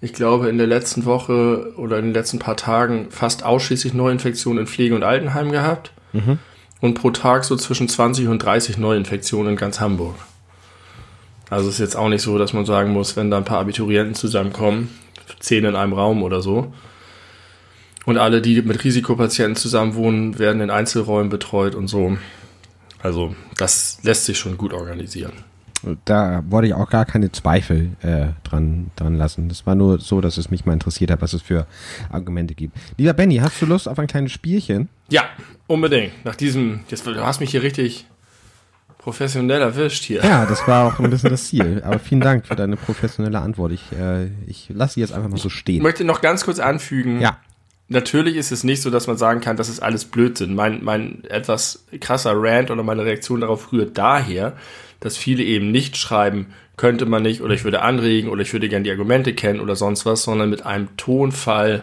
[0.00, 4.60] ich glaube, in der letzten Woche oder in den letzten paar Tagen fast ausschließlich Neuinfektionen
[4.60, 5.92] in Pflege- und Altenheim gehabt.
[6.12, 6.38] Mhm.
[6.80, 10.14] Und pro Tag so zwischen 20 und 30 Neuinfektionen in ganz Hamburg.
[11.50, 14.14] Also ist jetzt auch nicht so, dass man sagen muss, wenn da ein paar Abiturienten
[14.14, 14.96] zusammenkommen,
[15.40, 16.72] zehn in einem Raum oder so.
[18.04, 22.16] Und alle, die mit Risikopatienten zusammenwohnen, werden in Einzelräumen betreut und so.
[23.00, 25.32] Also das lässt sich schon gut organisieren
[26.04, 29.48] da wollte ich auch gar keine Zweifel äh, dran, dran lassen.
[29.48, 31.66] Das war nur so, dass es mich mal interessiert hat, was es für
[32.10, 32.76] Argumente gibt.
[32.96, 34.88] Lieber Benny, hast du Lust auf ein kleines Spielchen?
[35.08, 35.24] Ja,
[35.66, 36.12] unbedingt.
[36.24, 38.06] Nach diesem, jetzt, du hast mich hier richtig
[38.98, 40.22] professionell erwischt hier.
[40.22, 41.82] Ja, das war auch ein bisschen das Ziel.
[41.84, 43.72] Aber vielen Dank für deine professionelle Antwort.
[43.72, 45.76] Ich, äh, ich lasse sie jetzt einfach mal so stehen.
[45.76, 47.20] Ich möchte noch ganz kurz anfügen.
[47.20, 47.38] Ja.
[47.90, 50.54] Natürlich ist es nicht so, dass man sagen kann, das ist alles Blödsinn.
[50.54, 54.54] Mein, mein etwas krasser Rant oder meine Reaktion darauf rührt daher,
[55.00, 56.46] dass viele eben nicht schreiben,
[56.76, 59.76] könnte man nicht oder ich würde anregen oder ich würde gerne die Argumente kennen oder
[59.76, 61.82] sonst was, sondern mit einem Tonfall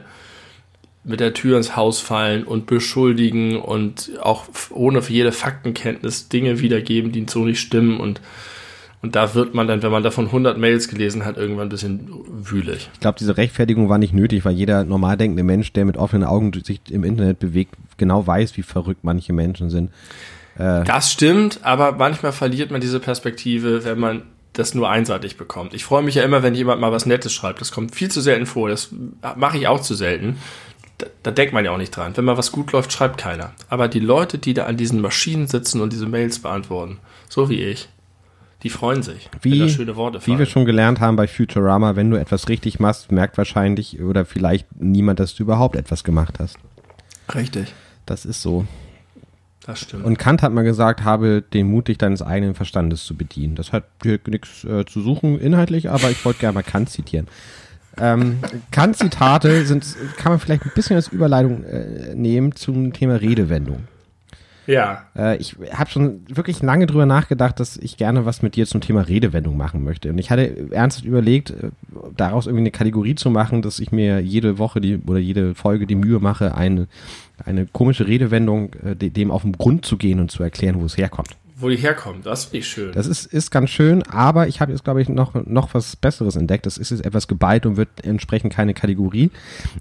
[1.04, 7.12] mit der Tür ins Haus fallen und beschuldigen und auch ohne jede Faktenkenntnis Dinge wiedergeben,
[7.12, 8.22] die so nicht stimmen und
[9.02, 12.10] und da wird man dann, wenn man davon 100 Mails gelesen hat, irgendwann ein bisschen
[12.28, 12.90] wühlig.
[12.96, 16.24] Ich glaube, diese Rechtfertigung war nicht nötig, weil jeder normal denkende Mensch, der mit offenen
[16.24, 19.92] Augen sich im Internet bewegt, genau weiß, wie verrückt manche Menschen sind.
[20.58, 25.74] Äh, das stimmt, aber manchmal verliert man diese Perspektive, wenn man das nur einseitig bekommt.
[25.74, 27.60] Ich freue mich ja immer, wenn jemand mal was Nettes schreibt.
[27.60, 28.70] Das kommt viel zu selten vor.
[28.70, 28.90] Das
[29.36, 30.38] mache ich auch zu selten.
[30.98, 32.16] Da, da denkt man ja auch nicht dran.
[32.16, 33.52] Wenn mal was gut läuft, schreibt keiner.
[33.68, 37.62] Aber die Leute, die da an diesen Maschinen sitzen und diese Mails beantworten, so wie
[37.62, 37.90] ich,
[38.64, 41.98] die freuen sich, Wie- wenn da schöne Worte Wie wir schon gelernt haben bei Futurama,
[41.98, 46.40] wenn du etwas richtig machst, merkt wahrscheinlich oder vielleicht niemand, dass du überhaupt etwas gemacht
[46.40, 46.56] hast.
[47.36, 47.74] Richtig.
[48.06, 48.66] Das ist so.
[49.66, 50.06] Das stimmt.
[50.06, 53.56] Und Kant hat mal gesagt, habe den Mut, dich deines eigenen Verstandes zu bedienen.
[53.56, 57.28] Das hat hier nichts äh, zu suchen inhaltlich, aber ich wollte gerne mal Kant zitieren.
[57.98, 58.40] Ähm,
[58.72, 63.88] Kant-Zitate sind, kann man vielleicht ein bisschen als Überleitung äh, nehmen zum Thema Redewendung.
[64.68, 65.04] ja.
[65.16, 68.82] Äh, ich habe schon wirklich lange drüber nachgedacht, dass ich gerne was mit dir zum
[68.82, 70.10] Thema Redewendung machen möchte.
[70.10, 71.70] Und ich hatte ernsthaft überlegt, äh,
[72.18, 75.88] daraus irgendwie eine Kategorie zu machen, dass ich mir jede Woche die oder jede Folge
[75.88, 76.88] die Mühe mache, eine,
[77.44, 80.86] eine komische Redewendung äh, de- dem auf den Grund zu gehen und zu erklären, wo
[80.86, 81.36] es herkommt.
[81.58, 82.92] Wo die herkommt, das finde ich schön.
[82.92, 86.36] Das ist, ist ganz schön, aber ich habe jetzt, glaube ich, noch, noch was Besseres
[86.36, 86.66] entdeckt.
[86.66, 89.32] Das ist jetzt etwas geballt und wird entsprechend keine Kategorie.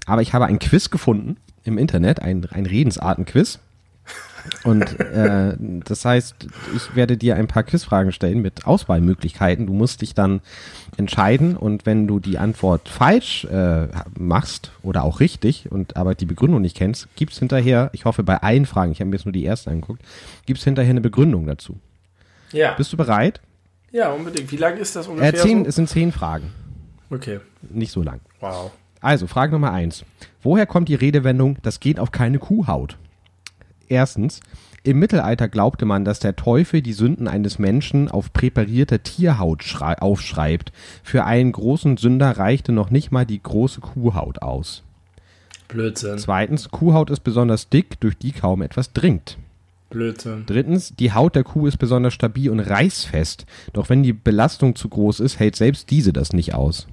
[0.05, 1.35] Aber ich habe ein Quiz gefunden
[1.65, 3.59] im Internet, ein, ein Redensarten-Quiz.
[4.63, 6.35] Und äh, das heißt,
[6.75, 9.67] ich werde dir ein paar Quizfragen stellen mit Auswahlmöglichkeiten.
[9.67, 10.41] Du musst dich dann
[10.97, 13.87] entscheiden und wenn du die Antwort falsch äh,
[14.17, 18.37] machst oder auch richtig und aber die Begründung nicht kennst, gibt's hinterher, ich hoffe bei
[18.41, 20.01] allen Fragen, ich habe mir jetzt nur die erste angeguckt,
[20.45, 21.77] gibt's hinterher eine Begründung dazu.
[22.51, 22.73] ja.
[22.73, 23.41] Bist du bereit?
[23.91, 24.51] ja, unbedingt.
[24.51, 25.33] Wie lang ist das ungefähr?
[25.33, 25.69] Äh, zehn, so?
[25.69, 26.51] es sind zehn Fragen,
[27.09, 27.39] Okay.
[27.69, 28.19] nicht so lang.
[28.41, 28.71] Wow.
[28.99, 30.03] Also, Frage Nummer eins.
[30.41, 32.97] Woher kommt die Redewendung, das geht auf keine Kuhhaut?
[33.87, 34.39] Erstens,
[34.83, 39.99] im Mittelalter glaubte man, dass der Teufel die Sünden eines Menschen auf präparierter Tierhaut schrei-
[39.99, 40.71] aufschreibt.
[41.03, 44.83] Für einen großen Sünder reichte noch nicht mal die große Kuhhaut aus.
[45.67, 46.19] Blödsinn.
[46.19, 49.37] Zweitens, Kuhhaut ist besonders dick, durch die kaum etwas dringt.
[49.89, 50.43] Blödsinn.
[50.45, 53.45] Drittens, die Haut der Kuh ist besonders stabil und reißfest.
[53.73, 56.87] Doch wenn die Belastung zu groß ist, hält selbst diese das nicht aus.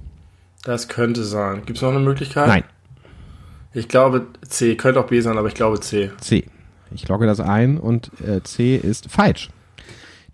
[0.64, 1.62] Das könnte sein.
[1.66, 2.46] Gibt es noch eine Möglichkeit?
[2.48, 2.64] Nein,
[3.74, 4.76] Ich glaube C.
[4.76, 6.10] Könnte auch B sein, aber ich glaube C.
[6.20, 6.44] C.
[6.94, 9.50] Ich logge das ein und äh, C ist falsch.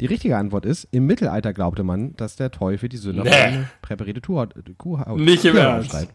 [0.00, 3.34] Die richtige Antwort ist, im Mittelalter glaubte man, dass der Teufel die Sünde auf Nee.
[3.34, 5.90] eine präparierte Kuhhaut Nicht im Ernst.
[5.90, 6.12] schreibt.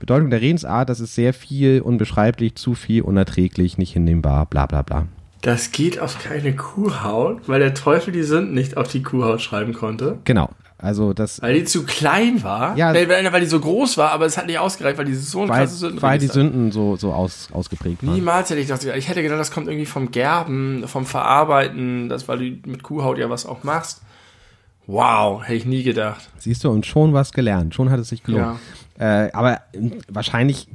[0.00, 4.82] Bedeutung der Redensart, das ist sehr viel, unbeschreiblich, zu viel, unerträglich, nicht hinnehmbar, bla bla
[4.82, 5.08] bla.
[5.42, 9.72] Das geht auf keine Kuhhaut, weil der Teufel die Sünden nicht auf die Kuhhaut schreiben
[9.72, 10.18] konnte.
[10.24, 10.50] Genau,
[10.80, 12.76] also das, Weil die zu klein war.
[12.76, 12.94] Ja.
[12.94, 15.48] weil, weil die so groß war, aber es hat nicht ausgereicht, weil die so ein
[15.48, 18.14] weil, krasses Sünden weil die Sünden so, so aus, ausgeprägt waren.
[18.14, 18.96] Niemals hätte ich das gedacht.
[18.96, 23.18] Ich hätte gedacht, das kommt irgendwie vom Gerben, vom Verarbeiten, das, weil du mit Kuhhaut
[23.18, 24.02] ja was auch machst.
[24.86, 26.30] Wow, hätte ich nie gedacht.
[26.38, 28.58] Siehst du, und schon was gelernt, schon hat es sich gelohnt.
[28.98, 30.68] Äh, aber äh, wahrscheinlich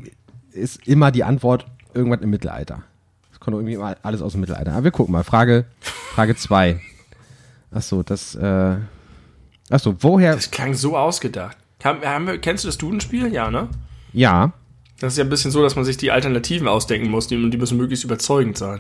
[0.52, 2.84] ist immer die Antwort irgendwas im Mittelalter.
[3.32, 4.74] Das kommt irgendwie immer alles aus dem Mittelalter.
[4.74, 5.24] Aber wir gucken mal.
[5.24, 6.80] Frage, Frage zwei.
[7.72, 8.76] Ach so, das, äh,
[9.74, 11.58] ach so, woher, Das klang so ausgedacht.
[11.84, 13.34] Haben, haben wir, kennst du das Dudenspiel?
[13.34, 13.68] Ja, ne?
[14.14, 14.54] ja,
[15.00, 17.52] Das ist ja ein bisschen so, dass man sich die Alternativen ausdenken muss die- und
[17.52, 18.80] die müssen möglichst überzeugend sein.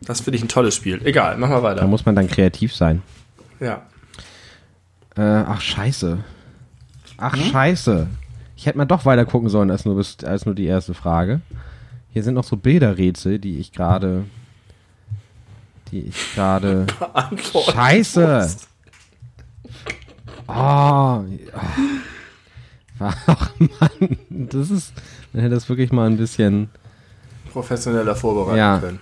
[0.00, 1.00] Das finde ich ein tolles Spiel.
[1.06, 1.86] Egal, mach mal da weiter.
[1.86, 3.02] muss man dann kreativ sein.
[3.60, 3.82] Ja.
[5.16, 6.18] Äh, ach, scheiße.
[7.18, 8.08] Ach, scheiße.
[8.56, 11.40] Ich hätte mal doch weiter gucken sollen als nur, bis, als nur die erste Frage.
[12.12, 14.24] Hier sind noch so Bilderrätsel, die ich gerade,
[15.92, 16.86] die ich gerade.
[17.72, 18.48] Scheiße.
[18.50, 18.71] Oh,
[20.48, 21.24] oh.
[22.98, 24.92] Ach Mann, das ist,
[25.32, 26.70] man hätte das wirklich mal ein bisschen,
[27.52, 28.78] Professioneller vorbereiten Ja.
[28.78, 29.00] können.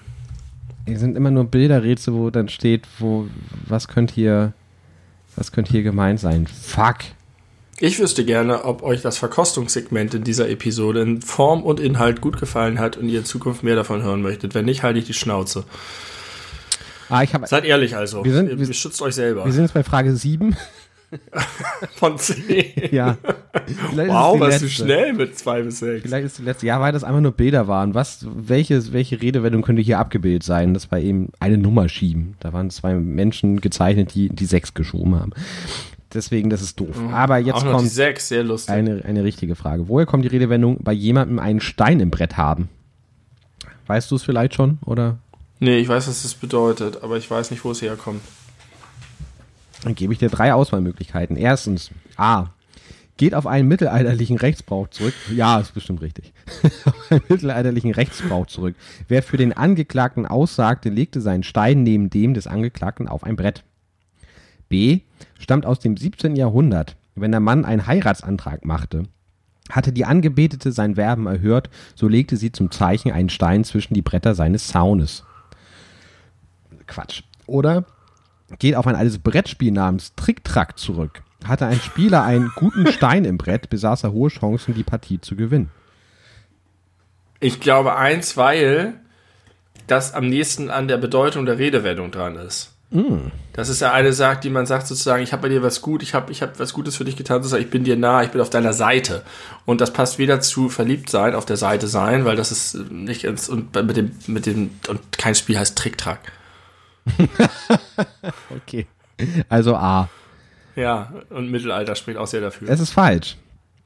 [0.86, 3.26] hier sind immer nur Bilderrätsel, wo dann steht, wo,
[3.66, 4.52] was könnte hier,
[5.36, 6.46] was könnte hier gemeint sein?
[6.46, 6.96] Fuck.
[7.78, 12.38] Ich wüsste gerne, ob euch das Verkostungssegment in dieser Episode in Form und Inhalt gut
[12.40, 14.54] gefallen hat und ihr in Zukunft mehr davon hören möchtet.
[14.54, 15.64] Wenn nicht, halte ich die Schnauze.
[17.08, 18.24] Ah, ich habe, Seid ehrlich also.
[18.24, 19.44] Wir sind- ihr, wir- schützt euch selber.
[19.44, 20.56] wir sind jetzt bei Frage 7.
[21.96, 22.64] Von 10.
[22.92, 23.18] Ja.
[23.90, 26.02] Vielleicht Wow, die du schnell mit 2 bis 6.
[26.02, 26.66] Vielleicht ist die letzte.
[26.66, 27.94] Ja, weil das einfach nur Bilder waren.
[27.94, 30.74] Was, welche, welche Redewendung könnte hier abgebildet sein?
[30.74, 32.36] Das war eben eine Nummer schieben.
[32.40, 35.32] Da waren zwei Menschen gezeichnet, die die sechs geschoben haben.
[36.12, 36.96] Deswegen, das ist doof.
[37.12, 38.74] Aber jetzt kommt 6, sehr lustig.
[38.74, 39.88] eine, eine richtige Frage.
[39.88, 42.68] Woher kommt die Redewendung bei jemandem einen Stein im Brett haben?
[43.86, 44.78] Weißt du es vielleicht schon?
[44.84, 45.18] Oder
[45.62, 48.22] Nee, ich weiß, was das bedeutet, aber ich weiß nicht, wo es herkommt.
[49.82, 51.36] Dann gebe ich dir drei Auswahlmöglichkeiten.
[51.36, 52.48] Erstens, A.
[53.16, 55.12] Geht auf einen mittelalterlichen Rechtsbrauch zurück.
[55.34, 56.32] Ja, ist bestimmt richtig.
[56.86, 58.74] auf einen mittelalterlichen Rechtsbrauch zurück.
[59.08, 63.62] Wer für den Angeklagten aussagte, legte seinen Stein neben dem des Angeklagten auf ein Brett.
[64.70, 65.00] B.
[65.38, 66.36] Stammt aus dem 17.
[66.36, 66.96] Jahrhundert.
[67.14, 69.02] Wenn der Mann einen Heiratsantrag machte,
[69.70, 74.02] hatte die Angebetete sein Werben erhört, so legte sie zum Zeichen einen Stein zwischen die
[74.02, 75.24] Bretter seines Zaunes.
[76.86, 77.22] Quatsch.
[77.46, 77.84] Oder
[78.58, 81.22] geht auf ein altes Brettspiel namens Trick-Track zurück.
[81.44, 85.36] Hatte ein Spieler einen guten Stein im Brett, besaß er hohe Chancen, die Partie zu
[85.36, 85.70] gewinnen.
[87.38, 88.94] Ich glaube eins, weil
[89.86, 92.72] das am nächsten an der Bedeutung der Redewendung dran ist.
[93.52, 96.02] Das ist ja eine Sache, die man sagt sozusagen, ich habe bei dir was gut,
[96.02, 98.30] ich habe ich hab was Gutes für dich getan, sozusagen, ich bin dir nah, ich
[98.30, 99.22] bin auf deiner Seite.
[99.64, 103.24] Und das passt weder zu verliebt sein, auf der Seite sein, weil das ist nicht
[103.24, 106.32] ins, und mit dem, mit dem, und kein Spiel heißt Tricktrack.
[108.50, 108.86] Okay.
[109.48, 110.08] Also A.
[110.76, 112.68] Ja, und Mittelalter spricht auch sehr dafür.
[112.68, 113.36] Es ist falsch.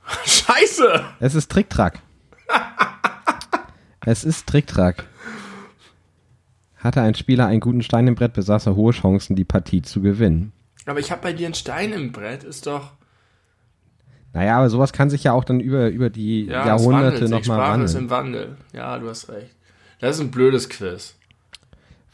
[0.25, 1.05] Scheiße!
[1.21, 1.99] Es ist Tricktrack.
[4.05, 5.05] es ist Tricktrack.
[6.77, 10.03] Hatte ein Spieler einen guten Stein im Brett, besaß er hohe Chancen, die Partie zu
[10.03, 10.53] gewinnen.
[10.87, 12.93] Aber ich habe bei dir einen Stein im Brett, ist doch.
[14.35, 17.83] Naja, aber sowas kann sich ja auch dann über, über die Ja, Jahrhunderte nochmal Sprache
[17.83, 18.05] ist wandeln.
[18.05, 18.57] im Wandel.
[18.73, 19.55] Ja, du hast recht.
[20.01, 21.17] Das ist ein blödes Quiz.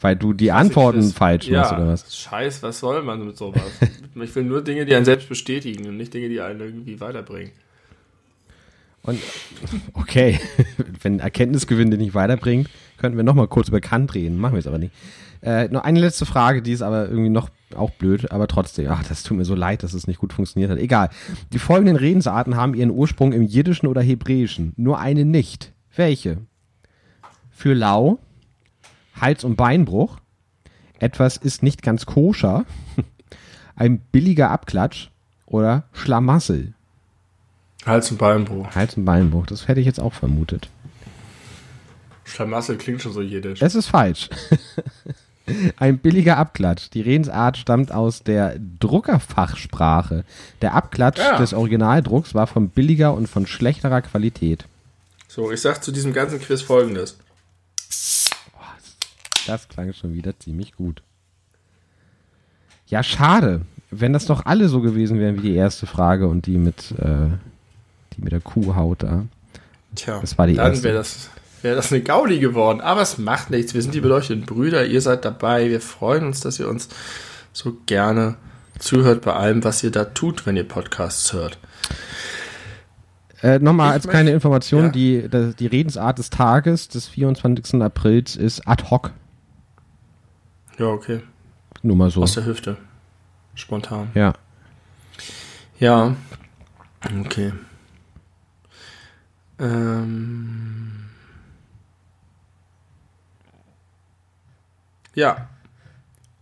[0.01, 1.13] Weil du die Antworten Quiz.
[1.13, 2.15] falsch ja, machst, oder was?
[2.15, 3.61] Scheiß, was soll man mit sowas?
[4.15, 7.51] ich will nur Dinge, die einen selbst bestätigen und nicht Dinge, die einen irgendwie weiterbringen.
[9.03, 9.19] Und
[9.93, 10.39] okay,
[11.01, 14.37] wenn Erkenntnisgewinn dich nicht weiterbringt, könnten wir nochmal kurz über Kant reden.
[14.37, 14.93] Machen wir es aber nicht.
[15.43, 18.87] Äh, noch eine letzte Frage, die ist aber irgendwie noch auch blöd, aber trotzdem.
[18.89, 20.77] Ach, das tut mir so leid, dass es nicht gut funktioniert hat.
[20.77, 21.09] Egal.
[21.53, 24.73] Die folgenden Redensarten haben ihren Ursprung im Jiddischen oder Hebräischen.
[24.77, 25.73] Nur eine nicht.
[25.95, 26.37] Welche?
[27.49, 28.19] Für lau,
[29.21, 30.17] Hals- und Beinbruch,
[30.99, 32.65] etwas ist nicht ganz koscher,
[33.75, 35.09] ein billiger Abklatsch
[35.45, 36.73] oder Schlamassel.
[37.85, 38.75] Hals- und Beinbruch.
[38.75, 40.69] Hals- und Beinbruch, das hätte ich jetzt auch vermutet.
[42.23, 43.61] Schlamassel klingt schon so jiddisch.
[43.61, 44.29] Es ist falsch.
[45.77, 46.89] Ein billiger Abklatsch.
[46.93, 50.23] Die Redensart stammt aus der Druckerfachsprache.
[50.61, 51.37] Der Abklatsch Ja.
[51.37, 54.65] des Originaldrucks war von billiger und von schlechterer Qualität.
[55.27, 57.17] So, ich sag zu diesem ganzen Quiz folgendes.
[59.47, 61.03] Das klang schon wieder ziemlich gut.
[62.87, 63.61] Ja, schade.
[63.89, 67.29] Wenn das doch alle so gewesen wären wie die erste Frage und die mit, äh,
[68.15, 69.25] die mit der Kuhhaut da.
[69.95, 71.29] Tja, Das war die dann wäre das,
[71.61, 72.81] wär das eine Gaudi geworden.
[72.81, 73.73] Aber es macht nichts.
[73.73, 74.85] Wir sind die beleuchteten Brüder.
[74.85, 75.69] Ihr seid dabei.
[75.69, 76.89] Wir freuen uns, dass ihr uns
[77.53, 78.35] so gerne
[78.79, 81.57] zuhört bei allem, was ihr da tut, wenn ihr Podcasts hört.
[83.41, 84.89] Äh, Nochmal als kleine Information, ja.
[84.89, 87.81] die, die, die Redensart des Tages des 24.
[87.81, 89.11] Aprils ist ad hoc.
[90.77, 91.21] Ja, okay.
[91.83, 92.21] Nur mal so.
[92.23, 92.77] Aus der Hüfte.
[93.55, 94.09] Spontan.
[94.13, 94.33] Ja.
[95.79, 96.15] Ja.
[97.25, 97.51] Okay.
[99.59, 100.91] Ähm.
[105.15, 105.49] Ja.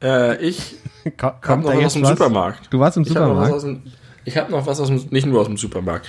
[0.02, 0.76] Äh, ich
[1.18, 2.10] Ko- hab Kommt noch was aus dem was?
[2.10, 2.68] Supermarkt.
[2.74, 3.64] Du warst im Ich habe Supermarkt?
[3.64, 3.84] dem,
[4.26, 6.08] ich hab noch was aus dem, nicht nur aus dem Supermarkt.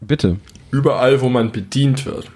[0.00, 0.36] Bitte.
[0.70, 2.30] Überall, wo man bedient wird.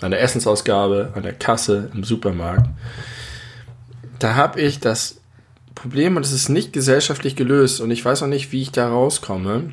[0.00, 2.66] An der Essensausgabe, an der Kasse, im Supermarkt.
[4.18, 5.16] Da habe ich das
[5.74, 8.88] Problem, und es ist nicht gesellschaftlich gelöst, und ich weiß auch nicht, wie ich da
[8.88, 9.72] rauskomme,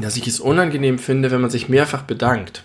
[0.00, 2.62] dass ich es unangenehm finde, wenn man sich mehrfach bedankt.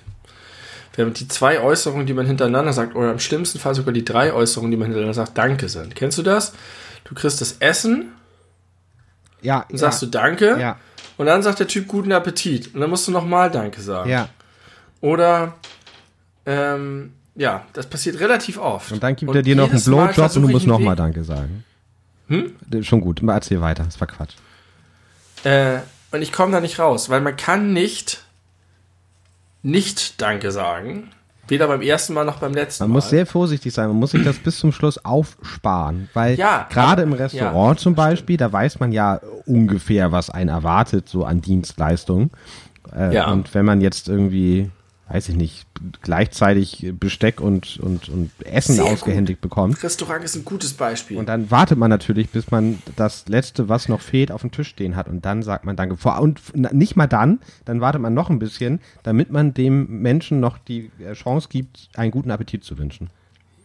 [0.96, 4.34] Wenn die zwei Äußerungen, die man hintereinander sagt, oder im schlimmsten Fall sogar die drei
[4.34, 5.96] Äußerungen, die man hintereinander sagt, Danke sind.
[5.96, 6.54] Kennst du das?
[7.04, 8.14] Du kriegst das Essen,
[9.42, 9.66] Ja.
[9.70, 10.78] dann sagst du Danke, Ja.
[11.18, 12.74] und dann sagt der Typ Guten Appetit.
[12.74, 14.10] Und dann musst du nochmal Danke sagen.
[14.10, 14.30] Ja.
[15.02, 15.54] Oder,
[16.48, 18.92] ähm, ja, das passiert relativ oft.
[18.92, 21.64] Und dann gibt er dir noch einen Blowjob und du musst nochmal Danke sagen.
[22.30, 22.54] Hm?
[22.66, 24.34] D- Schon gut, erzähl weiter, das war Quatsch.
[25.44, 25.78] Äh,
[26.12, 28.24] und ich komme da nicht raus, weil man kann nicht
[29.64, 31.10] nicht Danke sagen.
[31.50, 32.96] Weder beim ersten Mal noch beim letzten Man Mal.
[32.96, 37.04] muss sehr vorsichtig sein, man muss sich das bis zum Schluss aufsparen, weil Ja, gerade
[37.04, 41.40] im Restaurant ja, zum Beispiel, da weiß man ja ungefähr, was einen erwartet, so an
[41.42, 42.32] Dienstleistungen.
[42.94, 43.32] Äh, Ja.
[43.32, 44.70] Und wenn man jetzt irgendwie,
[45.10, 45.66] weiß ich nicht,
[46.02, 51.18] gleichzeitig Besteck und, und, und Essen Sehr ausgehändigt bekommt, Restaurant ist ein gutes Beispiel.
[51.18, 54.68] Und dann wartet man natürlich, bis man das letzte, was noch fehlt, auf dem Tisch
[54.70, 55.08] stehen hat.
[55.08, 55.98] Und dann sagt man Danke.
[55.98, 56.42] Vor und
[56.74, 60.92] nicht mal dann, dann wartet man noch ein bisschen, damit man dem Menschen noch die
[61.00, 63.10] äh, Chance gibt, einen guten Appetit zu wünschen.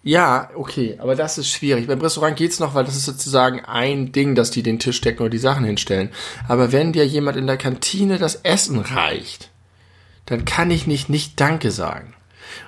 [0.04, 1.86] Ja, okay, aber das ist schwierig.
[1.86, 5.20] Beim Restaurant geht's noch, weil das ist sozusagen ein Ding, dass die den Tisch decken
[5.22, 6.10] oder die Sachen hinstellen.
[6.48, 9.51] Aber wenn dir jemand in der Kantine das Essen reicht,
[10.26, 12.14] dann kann ich nicht nicht Danke sagen.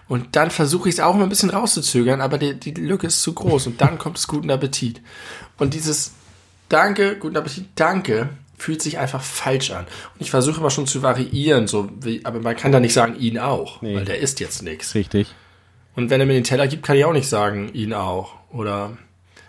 [0.09, 3.22] Und dann versuche ich es auch mal ein bisschen rauszuzögern, aber die, die Lücke ist
[3.22, 5.00] zu groß und dann kommt es guten Appetit.
[5.59, 6.12] Und dieses
[6.68, 9.84] Danke, guten Appetit, Danke fühlt sich einfach falsch an.
[10.14, 13.16] Und ich versuche immer schon zu variieren, so wie, aber man kann da nicht sagen,
[13.18, 13.96] ihn auch, Nee.
[13.96, 14.94] weil der isst jetzt nichts.
[14.94, 15.34] Richtig.
[15.94, 18.32] Und wenn er mir den Teller gibt, kann ich auch nicht sagen, ihn auch.
[18.50, 18.96] Oder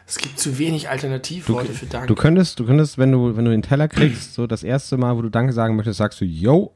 [0.06, 2.08] es gibt zu wenig Alternativworte für Danke.
[2.08, 5.16] Du könntest, du könntest, wenn du, wenn du den Teller kriegst, so das erste Mal,
[5.18, 6.75] wo du Danke sagen möchtest, sagst du Yo.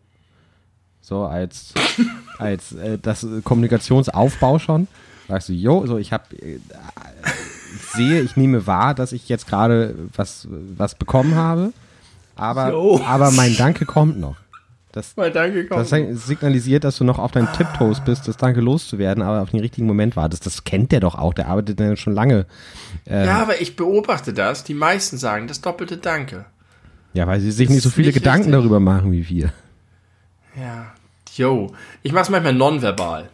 [1.01, 1.73] So als,
[2.37, 4.87] als äh, das äh, Kommunikationsaufbau schon.
[5.27, 6.59] Sagst du Yo, so ich habe äh,
[7.95, 11.71] sehe, ich nehme wahr, dass ich jetzt gerade was, was bekommen habe.
[12.35, 13.01] Aber, Jo.
[13.05, 14.37] aber mein Danke kommt noch.
[14.91, 15.91] Das, Mein Danke kommt.
[15.91, 19.59] das signalisiert, dass du noch auf deinen Tiptoes bist, das Danke loszuwerden, aber auf den
[19.59, 20.47] richtigen Moment wartest.
[20.47, 22.47] Das kennt der doch auch, der arbeitet ja schon lange.
[23.07, 24.63] ja, aber ich beobachte das.
[24.63, 26.45] Die meisten sagen das doppelte Danke.
[27.13, 28.53] Ja, weil sie sich nicht so viele nicht Gedanken richtig.
[28.61, 29.53] darüber machen wie wir.
[30.57, 30.93] Ja.
[31.35, 31.73] Yo.
[32.03, 33.29] Ich mache es manchmal nonverbal.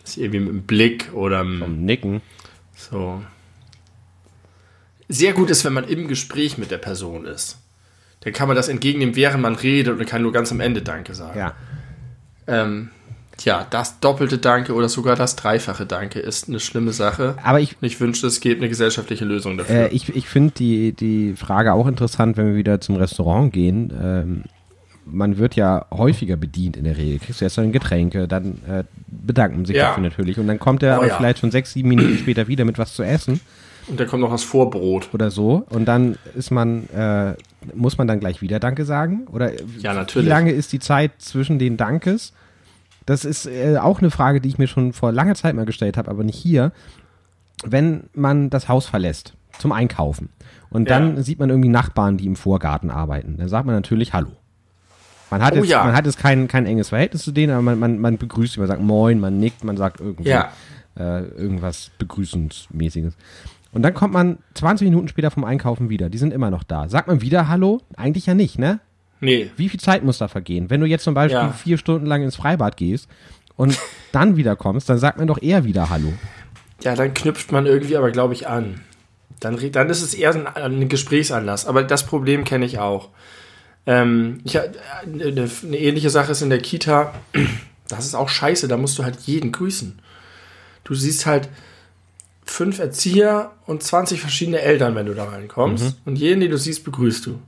[0.00, 2.22] Das ist irgendwie mit dem Blick oder mit Nicken.
[2.74, 3.22] So.
[5.08, 7.58] Sehr gut ist, wenn man im Gespräch mit der Person ist.
[8.20, 11.14] Dann kann man das entgegennehmen, während man redet und kann nur ganz am Ende Danke
[11.14, 11.38] sagen.
[11.38, 11.54] Ja.
[12.46, 12.90] Ähm,
[13.40, 17.36] ja, das doppelte Danke oder sogar das dreifache Danke ist eine schlimme Sache.
[17.42, 19.74] Aber ich, Und ich wünschte, es gäbe eine gesellschaftliche Lösung dafür.
[19.74, 23.92] Äh, ich ich finde die, die Frage auch interessant, wenn wir wieder zum Restaurant gehen.
[24.00, 24.44] Ähm,
[25.12, 27.18] man wird ja häufiger bedient in der Regel.
[27.20, 29.88] Kriegst du erst dann Getränke, dann äh, bedankt man sich Ja.
[29.88, 30.38] dafür natürlich.
[30.38, 31.16] Und dann kommt er Oh aber ja.
[31.16, 33.40] vielleicht schon sechs, sieben Minuten später wieder mit was zu essen
[33.88, 35.12] und dann kommt noch das Vorbrot.
[35.12, 35.66] oder so.
[35.70, 37.34] Und dann ist man, äh,
[37.74, 39.26] muss man dann gleich wieder Danke sagen?
[39.32, 40.26] Oder Ja, natürlich.
[40.26, 42.32] wie lange ist die Zeit zwischen den Dankes?
[43.06, 45.96] Das ist äh, auch eine Frage, die ich mir schon vor langer Zeit mal gestellt
[45.96, 46.70] habe, aber nicht hier.
[47.64, 50.30] Wenn man das Haus verlässt zum Einkaufen
[50.70, 51.22] und dann Ja.
[51.22, 54.30] sieht man irgendwie Nachbarn, die im Vorgarten arbeiten, dann sagt man natürlich Hallo.
[55.32, 55.82] Man hat, Oh jetzt, ja.
[55.84, 58.60] man hat jetzt kein, kein enges Verhältnis zu denen, aber man, man, man begrüßt sie,
[58.60, 60.52] man sagt Moin, man nickt, man sagt irgendwie Ja.
[60.98, 63.14] äh, irgendwas Begrüßensmäßiges.
[63.72, 66.10] Und dann kommt man 20 Minuten später vom Einkaufen wieder.
[66.10, 66.88] Die sind immer noch da.
[66.88, 67.80] Sagt man wieder Hallo?
[67.96, 68.80] Eigentlich ja nicht, ne?
[69.20, 69.50] Nee.
[69.56, 70.68] Wie viel Zeit muss da vergehen?
[70.68, 71.52] Wenn du jetzt zum Beispiel Ja.
[71.52, 73.08] vier Stunden lang ins Freibad gehst
[73.56, 73.78] und
[74.12, 76.12] dann wieder kommst, dann sagt man doch eher wieder Hallo.
[76.82, 78.80] Ja, dann knüpft man irgendwie aber, glaube ich, an.
[79.40, 81.64] Dann, dann ist es eher ein, ein Gesprächsanlass.
[81.66, 83.08] Aber das Problem kenne ich auch.
[83.86, 84.64] Ähm, ich, ha-
[85.04, 87.14] eine, eine ähnliche Sache ist in der Kita.
[87.88, 88.68] Das ist auch scheiße.
[88.68, 89.98] Da musst du halt jeden grüßen.
[90.84, 91.48] Du siehst halt
[92.44, 95.96] fünf Erzieher und 20 verschiedene Eltern, wenn du da reinkommst.
[96.04, 97.38] Und jeden, den du siehst, begrüßt du.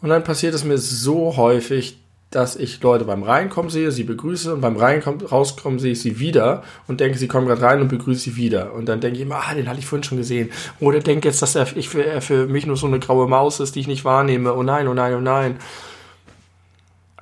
[0.00, 1.98] Und dann passiert es mir so häufig,
[2.30, 6.18] dass ich Leute beim Reinkommen sehe, sie begrüße und beim Reinkommen, rauskommen sehe ich sie
[6.20, 8.74] wieder und denke, sie kommen gerade rein und begrüße sie wieder.
[8.74, 10.50] Und dann denke ich immer, ah, den hatte ich vorhin schon gesehen.
[10.78, 13.60] Oder denke jetzt, dass er, ich für, er für mich nur so eine graue Maus
[13.60, 14.52] ist, die ich nicht wahrnehme.
[14.54, 15.56] Oh nein, oh nein, oh nein.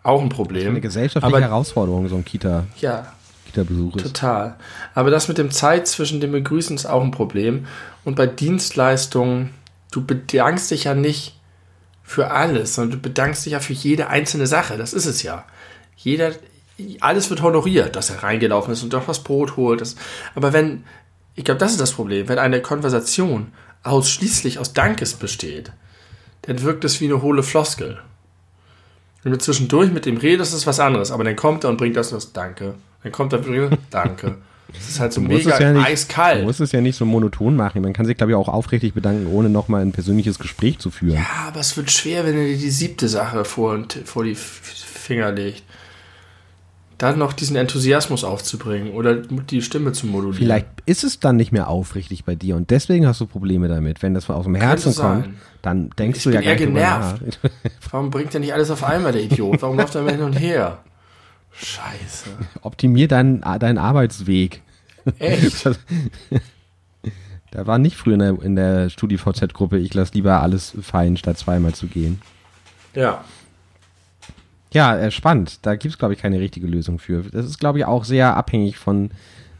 [0.03, 0.71] Auch ein Problem.
[0.71, 3.13] Eine gesellschaftliche Aber- Herausforderung, so ein Kita, Ja,
[3.47, 4.03] Kita-Besuch ist.
[4.03, 4.57] Total.
[4.95, 7.67] Aber das mit dem Zeit zwischen dem Begrüßen ist auch ein Problem.
[8.05, 9.51] Und bei Dienstleistungen,
[9.93, 11.36] du bedankst dich ja nicht
[12.07, 14.79] für alles, sondern du bedankst dich ja für jede einzelne Sache.
[14.79, 15.45] Das ist es ja.
[15.97, 16.33] Jeder,
[17.01, 19.81] alles wird honoriert, dass er reingelaufen ist und doch was Brot holt.
[19.81, 19.97] Das,
[20.37, 20.85] aber wenn,
[21.35, 23.53] ich glaube, das ist das Problem, wenn eine Konversation
[23.83, 25.73] ausschließlich aus Dankes besteht,
[26.43, 27.99] dann wirkt es wie eine hohle Floskel.
[29.25, 31.11] Wenn du zwischendurch mit ihm redest, ist es was anderes.
[31.11, 32.75] Aber dann kommt er und bringt das und das Danke.
[33.03, 34.37] Dann kommt er und bringt Danke.
[34.73, 36.43] Das ist halt so mega es ja nicht, eiskalt.
[36.43, 37.83] Du musst es ja nicht so monoton machen.
[37.83, 41.17] Man kann sich, glaube ich, auch aufrichtig bedanken, ohne nochmal ein persönliches Gespräch zu führen.
[41.17, 45.33] Ja, aber es wird schwer, wenn er dir die siebte Sache vor, vor die Finger
[45.33, 45.63] legt.
[46.99, 50.39] Dann noch diesen Enthusiasmus aufzubringen oder die Stimme zu modulieren.
[50.39, 54.03] Vielleicht ist es dann nicht mehr aufrichtig bei dir und deswegen hast du Probleme damit.
[54.03, 55.29] Wenn das aus dem Herzen kommt,
[55.61, 57.41] dann denkst Ich du ja bin gar eher nicht genervt.
[57.91, 59.61] Warum bringt er nicht alles auf einmal, der Idiot?
[59.61, 60.79] Warum läuft er immer hin und her?
[61.57, 62.31] Scheiße.
[62.63, 64.63] Optimier deinen, deinen Arbeitsweg.
[65.19, 65.69] Echt?
[67.53, 71.39] Da war nicht früher in der, in der StudiVZ-Gruppe, ich lasse lieber alles fallen, statt
[71.39, 72.21] zweimal zu gehen.
[72.95, 73.25] Ja.
[74.75, 75.61] Ja, äh, spannend.
[75.63, 77.23] Da gibt es, glaube ich, keine richtige Lösung für.
[77.23, 79.11] Das ist, glaube ich, auch sehr abhängig von,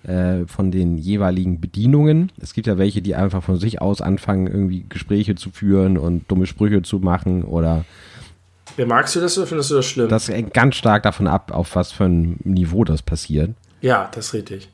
[0.03, 2.33] äh, von den jeweiligen Bedienungen.
[2.39, 6.31] Es gibt ja welche, die einfach von sich aus anfangen, irgendwie Gespräche zu führen und
[6.31, 7.87] dumme Sprüche zu machen oder
[8.77, 10.09] Ja, magst du das oder findest du das schlimm?
[10.09, 13.51] das hängt ganz stark davon ab, auf was für ein Niveau das passiert.
[13.81, 14.69] ja, das ist richtig.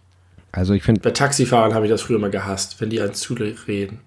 [0.50, 4.00] Also ich finde, Bei Taxifahrern habe ich das früher mal gehasst, wenn die ans zureden.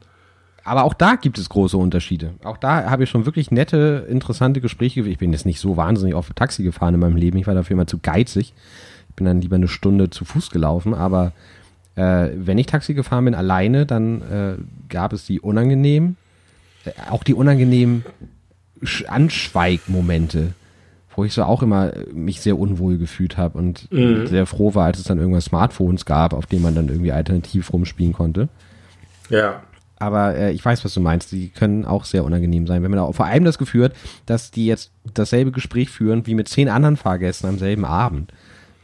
[0.63, 2.33] aber auch da gibt es große Unterschiede.
[2.43, 5.01] Auch da habe ich schon wirklich nette, interessante Gespräche.
[5.01, 7.37] Ich bin jetzt nicht so wahnsinnig oft Taxi gefahren in meinem Leben.
[7.39, 8.53] Ich war dafür immer zu geizig.
[9.09, 10.93] Ich bin dann lieber eine Stunde zu Fuß gelaufen.
[10.93, 11.31] Aber
[11.95, 14.55] äh, wenn ich Taxi gefahren bin alleine, dann äh,
[14.89, 16.15] gab es die unangenehmen,
[16.85, 18.05] äh, auch die unangenehmen
[19.07, 20.53] Anschweigmomente,
[21.15, 24.86] wo ich so auch immer äh, mich sehr unwohl gefühlt habe und sehr froh war,
[24.86, 28.49] als es dann irgendwann Smartphones gab, auf denen man dann irgendwie alternativ rumspielen konnte.
[29.30, 29.63] Ja.
[29.97, 31.32] Aber äh, ich weiß, was du meinst.
[31.32, 32.84] Die können auch sehr unangenehm sein.
[32.84, 33.93] Wenn man da vor allem das Gefühl hat,
[34.26, 38.34] dass die jetzt dasselbe Gespräch führen wie mit zehn anderen Fahrgästen am selben Abend.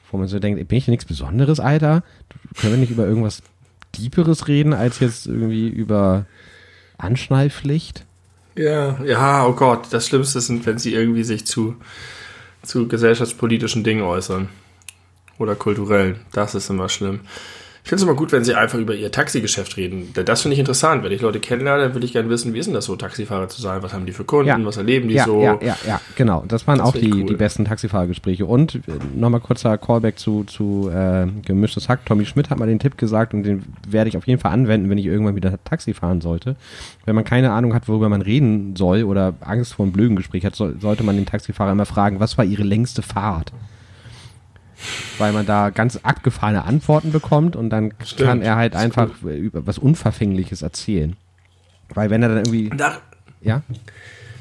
[0.09, 2.03] Wo man so denkt, bin ich nichts Besonderes, Alter?
[2.57, 3.43] Können wir nicht über irgendwas
[3.97, 6.25] Deeperes reden, als jetzt irgendwie über
[6.97, 8.05] Anschnallpflicht?
[8.61, 11.75] Ja, ja, oh Gott, das Schlimmste sind, wenn sie irgendwie sich zu,
[12.61, 14.49] zu gesellschaftspolitischen Dingen äußern.
[15.39, 16.19] Oder kulturellen.
[16.31, 17.21] Das ist immer schlimm.
[17.83, 20.13] Ich finde es immer gut, wenn sie einfach über ihr Taxigeschäft reden.
[20.15, 21.03] Denn Das finde ich interessant.
[21.03, 23.49] Wenn ich Leute kennenlerne, dann würde ich gerne wissen, wie ist denn das so, Taxifahrer
[23.49, 23.81] zu sein?
[23.81, 24.47] Was haben die für Kunden?
[24.47, 24.63] Ja.
[24.63, 25.41] Was erleben die ja, so?
[25.41, 26.43] ja, ja, ja, genau.
[26.47, 27.25] Das waren Das auch die, cool.
[27.25, 28.45] die besten Taxifahrergespräche.
[28.45, 28.79] Und äh,
[29.15, 32.05] nochmal kurzer Callback zu, zu äh, Gemischtes Hack.
[32.05, 34.89] Tommy Schmidt hat mal den Tipp gesagt und den werde ich auf jeden Fall anwenden,
[34.89, 36.55] wenn ich irgendwann wieder Taxi fahren sollte.
[37.05, 40.45] Wenn man keine Ahnung hat, worüber man reden soll oder Angst vor einem blöden Gespräch
[40.45, 43.51] hat, soll, sollte man den Taxifahrer immer fragen, was war ihre längste Fahrt?
[45.17, 48.27] Weil man da ganz abgefahrene Antworten bekommt und dann Stimmt.
[48.29, 51.15] kann er halt einfach über was Unverfängliches erzählen.
[51.93, 52.97] Weil wenn er dann irgendwie, Da,
[53.41, 53.61] ja,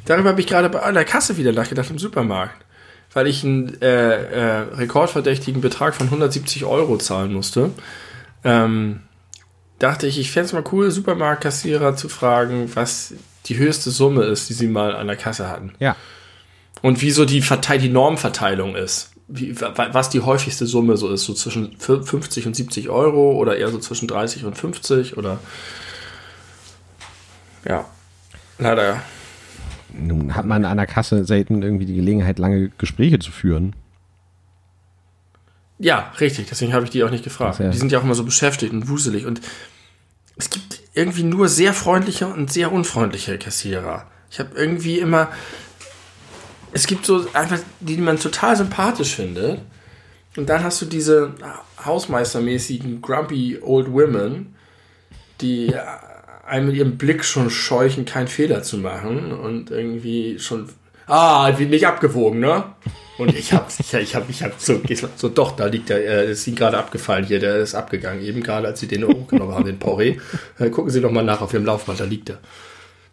[0.05, 2.64] darüber habe ich gerade bei der Kasse wieder nachgedacht im Supermarkt.
[3.12, 7.70] Weil ich einen äh, äh, rekordverdächtigen Betrag von 170 Euro zahlen musste.
[8.45, 9.01] Ähm,
[9.80, 13.14] dachte ich, ich fände es mal cool, Supermarktkassierer zu fragen, was
[13.47, 15.72] die höchste Summe ist, die sie mal an der Kasse hatten.
[15.80, 15.97] ja,
[16.82, 19.11] Und wie so die, Verteil die Normverteilung ist.
[19.33, 23.33] Wie, wa- was die häufigste Summe so ist, so zwischen fü- 50 und 70 Euro
[23.33, 25.39] oder eher so zwischen 30 und 50 oder.
[27.64, 27.85] Ja.
[28.59, 29.03] Leider.
[29.93, 33.74] Nun hat man an der Kasse selten irgendwie die Gelegenheit, lange Gespräche zu führen.
[35.78, 36.49] Ja, richtig.
[36.49, 37.59] Deswegen habe ich die auch nicht gefragt.
[37.59, 37.70] Ja.
[37.70, 39.26] Die sind ja auch immer so beschäftigt und wuselig.
[39.26, 39.41] Und
[40.37, 44.07] es gibt irgendwie nur sehr freundliche und sehr unfreundliche Kassierer.
[44.31, 45.28] Ich habe irgendwie immer.
[46.72, 49.60] Es gibt so einfach, die man total sympathisch findet.
[50.36, 51.32] Und dann hast du diese
[51.84, 54.54] hausmeistermäßigen grumpy old women,
[55.40, 55.74] die
[56.46, 60.68] einem mit ihrem Blick schon scheuchen, keinen Fehler zu machen und irgendwie schon
[61.06, 62.64] ah, nicht abgewogen, ne?
[63.18, 64.80] Und ich hab, ich, ich hab, ich hab so,
[65.16, 68.42] so, doch, da liegt der, äh, ist Ihnen gerade abgefallen hier, der ist abgegangen, eben
[68.42, 70.16] gerade, als Sie den hochgenommen haben, den Porree.
[70.58, 72.38] Äh, gucken Sie doch mal nach auf Ihrem Laufband, da liegt er.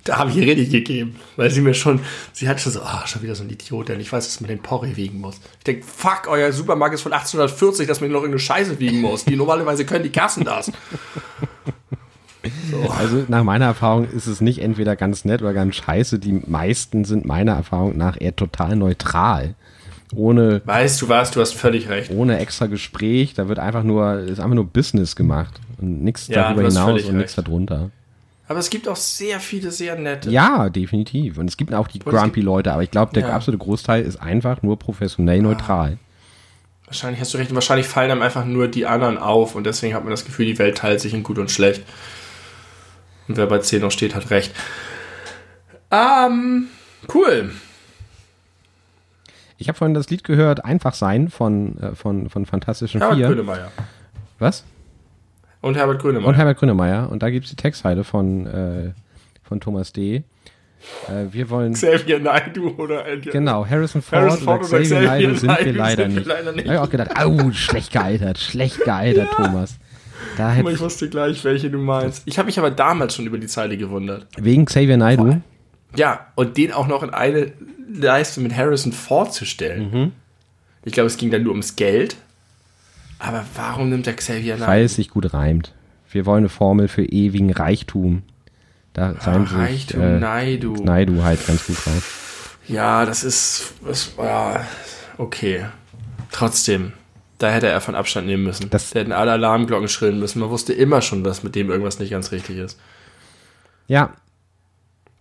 [0.07, 1.99] Da habe ich ihr richtig gegeben, weil sie mir schon,
[2.33, 4.47] sie hat schon so, ah, schon wieder so ein Idiot, der nicht weiß, dass man
[4.47, 5.39] den Porree wiegen muss.
[5.57, 9.25] Ich denke, fuck, euer Supermarkt ist von 1840, dass man noch irgendeine Scheiße wiegen muss.
[9.25, 10.71] Die normalerweise können die Kassen das.
[12.97, 16.19] Also nach meiner Erfahrung ist es nicht entweder ganz nett oder ganz scheiße.
[16.19, 19.55] Die meisten sind meiner Erfahrung nach eher total neutral.
[20.15, 22.11] Ohne, Weißt du was, du hast völlig recht.
[22.11, 23.33] ohne extra Gespräch.
[23.33, 25.59] Da wird einfach nur, ist einfach nur Business gemacht.
[25.79, 27.89] Und nichts Ja, darüber hinaus und nichts darunter.
[28.47, 30.29] Aber es gibt auch sehr viele sehr nette.
[30.29, 31.37] Ja, definitiv.
[31.37, 33.35] Und es gibt auch die Und es grumpy Leute, aber ich glaube, der Ja.
[33.35, 35.97] absolute Großteil ist einfach nur professionell neutral.
[36.85, 37.49] Wahrscheinlich hast du recht.
[37.51, 40.45] Und wahrscheinlich fallen einem einfach nur die anderen auf und deswegen hat man das Gefühl,
[40.45, 41.83] die Welt teilt sich in gut und schlecht.
[43.27, 44.53] Und wer bei 10 noch steht, hat recht.
[45.91, 46.67] Ähm,
[47.13, 47.51] cool.
[49.57, 53.27] Ich habe vorhin das Lied gehört, Einfach sein von, äh, von, von Fantastischen Herbert Vier.
[53.27, 53.71] Grönemeyer.
[54.39, 54.63] Was?
[55.61, 56.27] Und Herbert Grönemeyer.
[56.27, 57.09] Und Herbert Grönemeyer.
[57.11, 58.91] Und da gibt's die Textzeile von, äh,
[59.43, 60.23] von Thomas D.
[61.07, 61.73] Äh, wir wollen.
[61.73, 65.73] Xavier Naidoo oder Genau, Harrison Ford, Harrison Ford oder oder Xavier Xavier Naidoo sind wir
[65.73, 66.27] leider sind wir nicht.
[66.27, 66.67] leider nicht.
[66.67, 69.77] Da hab ich auch gedacht, au, schlecht gealtert, schlecht gealtert, Thomas.
[70.37, 72.21] Da hätte ich wusste gleich, welche du meinst.
[72.25, 74.27] Ich habe mich aber damals schon über die Zeile gewundert.
[74.37, 75.37] wegen Xavier Naidoo,
[75.95, 77.51] Ja, und den auch noch in eine
[77.91, 79.91] Leiste mit Harrison Ford zu stellen.
[79.91, 80.11] Mhm.
[80.85, 82.17] Ich glaube, es ging dann nur ums Geld.
[83.19, 84.85] Aber warum nimmt der Xavier weil Naidoo?
[84.85, 85.73] es sich gut reimt.
[86.11, 88.23] Wir wollen eine Formel für ewigen Reichtum.
[88.93, 90.73] Da reimt sich Reichtum äh, Naidu.
[90.83, 92.57] Naidu halt ganz gut drauf.
[92.67, 94.65] Ja, das ist, das, ja,
[95.17, 95.65] okay.
[96.31, 96.93] Trotzdem,
[97.37, 98.69] da hätte er von Abstand nehmen müssen.
[98.69, 100.39] Das- da hätten alle Alarmglocken schrillen müssen.
[100.39, 102.79] Man wusste immer schon, dass mit dem irgendwas nicht ganz richtig ist.
[103.87, 104.13] Ja,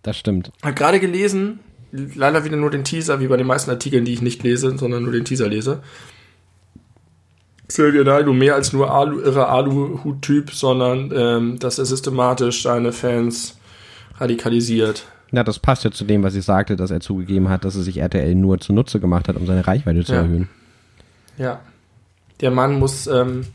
[0.03, 0.51] das stimmt.
[0.63, 1.59] Hab gerade gelesen,
[1.91, 5.03] leider wieder nur den Teaser, wie bei den meisten Artikeln, die ich nicht lese, sondern
[5.03, 5.81] nur den Teaser lese.
[7.67, 13.57] Xavier Naidoo mehr als nur Alu, irrer Aluhut-Typ, sondern ähm, dass er systematisch seine Fans
[14.17, 15.05] radikalisiert.
[15.31, 17.81] Ja, das passt ja zu dem, was ich sagte, dass er zugegeben hat, dass er
[17.83, 20.19] sich RTL nur zunutze gemacht hat, um seine Reichweite zu Ja.
[20.21, 20.49] erhöhen.
[21.37, 21.59] Ja.
[22.39, 23.45] Der Mann muss ähm,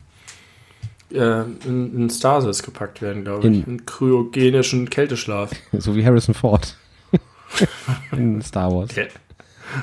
[1.12, 3.54] äh, in, in Stasis gepackt werden, glaube ich.
[3.54, 5.50] In- In kryogenischen Kälteschlaf.
[5.72, 6.76] So wie Harrison Ford.
[8.12, 8.90] In Star Wars.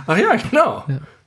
[0.08, 0.84] Ach ja, genau.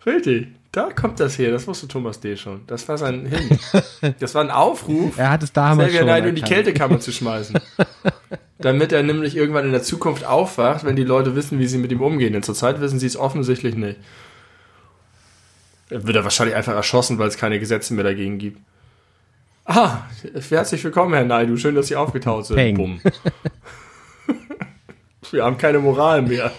[0.06, 0.48] Richtig.
[0.72, 1.50] Da kommt das her.
[1.50, 2.36] Das wusste Thomas D.
[2.36, 2.62] schon.
[2.66, 3.58] Das war sein Hin.
[4.18, 6.42] Das war ein Aufruf, Er hat es damals Xavier Naidoo in die.
[6.42, 7.60] Kältekammer zu schmeißen.
[8.58, 11.92] Damit er nämlich irgendwann in der Zukunft aufwacht, wenn die Leute wissen, wie sie mit
[11.92, 12.32] ihm umgehen.
[12.32, 13.98] Denn zurzeit wissen sie es offensichtlich nicht.
[15.90, 18.58] Er wird er wahrscheinlich einfach erschossen, weil es keine Gesetze mehr dagegen gibt.
[19.66, 19.98] Ah,
[20.48, 21.58] herzlich willkommen, Herr Naidu.
[21.58, 22.56] Schön, dass Sie aufgetaucht sind.
[22.56, 22.76] Peng.
[22.76, 23.00] Bumm.
[25.30, 26.50] Wir haben keine Moral mehr.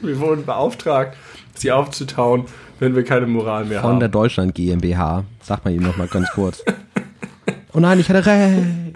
[0.00, 1.16] Wir wurden beauftragt,
[1.54, 2.44] Sie aufzutauen,
[2.80, 4.00] wenn wir keine Moral mehr Von haben.
[4.00, 5.24] der Deutschland GmbH.
[5.40, 6.62] Sagt man ihm noch mal ganz kurz.
[7.72, 8.94] Oh nein, ich hatte recht.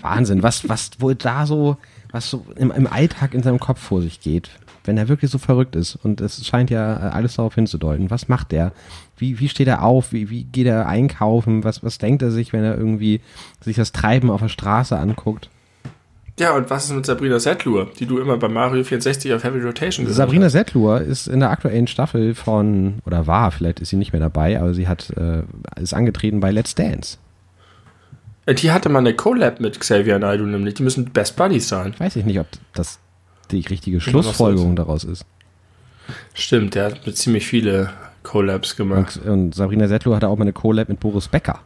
[0.00, 1.76] Wahnsinn, was, was wohl da so,
[2.10, 4.50] was so im, im Alltag in seinem Kopf vor sich geht.
[4.84, 8.28] wenn er wirklich so verrückt ist und es scheint ja äh, alles darauf hinzudeuten, was
[8.28, 8.72] macht der?
[9.16, 10.12] Wie, wie steht er auf?
[10.12, 11.64] Wie, wie geht er einkaufen?
[11.64, 13.20] Was, was denkt er sich, wenn er irgendwie
[13.60, 15.48] sich das Treiben auf der Straße anguckt?
[16.38, 19.60] Ja, und was ist mit Sabrina Settlur, die du immer bei Mario 64 auf Heavy
[19.60, 20.52] Rotation gesehen Sabrina hast?
[20.52, 24.58] Settlur ist in der aktuellen Staffel von, oder war, vielleicht ist sie nicht mehr dabei,
[24.58, 25.42] aber sie hat, äh,
[25.80, 27.18] ist angetreten bei Let's Dance.
[28.46, 30.74] Äh, die hatte mal eine Collab mit Xavier Naidoo nämlich.
[30.74, 31.94] Die müssen Best Buddies sein.
[31.98, 32.98] Weiß ich nicht, ob das
[33.52, 35.24] die richtige Schlussfolgerung daraus ist.
[36.34, 37.90] Stimmt, der hat ziemlich viele
[38.24, 39.20] Collabs gemacht.
[39.24, 41.60] Und, und Sabrina Settler hatte auch mal eine Collab mit Boris Becker.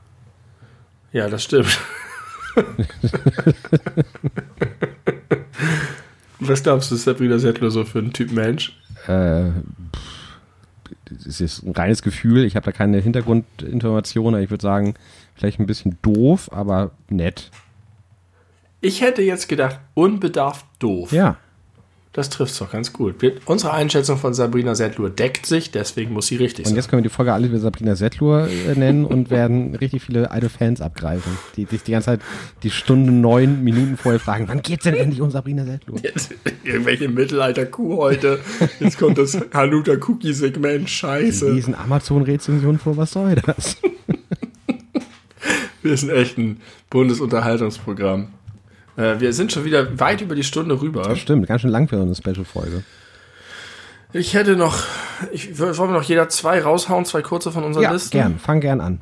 [1.13, 1.79] Ja, das stimmt.
[6.41, 8.79] Was glaubst du, ist Sabrina Settler so für ein Typ Mensch?
[9.07, 9.51] Äh,
[11.27, 12.45] es ist ein reines Gefühl.
[12.45, 14.43] Ich habe da keine Hintergrundinformationen.
[14.43, 14.95] Ich würde sagen,
[15.35, 17.51] vielleicht ein bisschen doof, aber nett.
[18.81, 21.13] Ich hätte jetzt gedacht, unbedarft doof.
[21.13, 21.37] Ja.
[22.19, 23.23] Das trifft es doch ganz gut.
[23.23, 26.73] Wir, unsere Einschätzung von Sabrina Settlur deckt sich, deswegen muss sie richtig sein.
[26.73, 30.03] Und jetzt können wir die Folge alle wieder Sabrina Settlur äh, nennen und werden richtig
[30.03, 32.21] viele alte Fans abgreifen, die sich die ganze Zeit
[32.65, 36.01] die Stunde neun Minuten vorher fragen, wann geht's denn endlich um Sabrina Settlur?
[36.03, 36.35] Jetzt,
[36.65, 38.41] irgendwelche Mittelalter-Kuh heute.
[38.81, 40.91] Jetzt kommt das Hanuta Cookie-Segment.
[40.91, 41.47] Scheiße.
[41.47, 43.77] Die lesen Amazon-Rezension vor, was soll das?
[45.83, 48.33] wir sind echt ein Bundesunterhaltungsprogramm.
[48.99, 51.03] Äh, wir sind schon wieder weit über die Stunde rüber.
[51.03, 52.83] Das stimmt, ganz schön lang für eine Special-Folge.
[54.13, 54.83] Ich hätte noch,
[55.33, 58.11] ich, wollen wir noch jeder zwei raushauen, zwei kurze von unseren ja, Listen?
[58.11, 59.01] gern, fang gern an.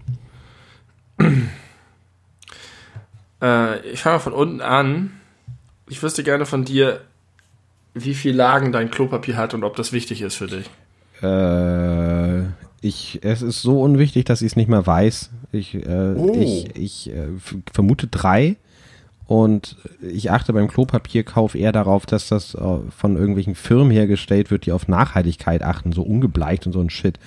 [3.43, 5.10] Äh, ich fange von unten an.
[5.90, 7.02] Ich wüsste gerne von dir,
[7.93, 10.70] wie viel Lagen dein Klopapier hat und ob das wichtig ist für dich.
[11.23, 12.47] Äh,
[12.81, 15.32] ich, es ist so unwichtig, dass ich es nicht mehr weiß.
[15.52, 16.35] Ich, äh, oh.
[16.40, 17.28] ich, ich äh,
[17.70, 18.56] vermute drei.
[19.27, 24.66] Und ich achte beim Klopapierkauf eher darauf, dass das äh, von irgendwelchen Firmen hergestellt wird,
[24.66, 27.19] die auf Nachhaltigkeit achten, so ungebleicht und so ein Shit.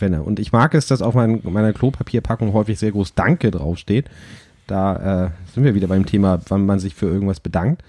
[0.00, 4.10] Und ich mag es, dass auf mein, meiner Klopapierpackung häufig sehr groß Danke draufsteht.
[4.66, 7.84] Da äh, sind wir wieder beim Thema, wann man sich für irgendwas bedankt.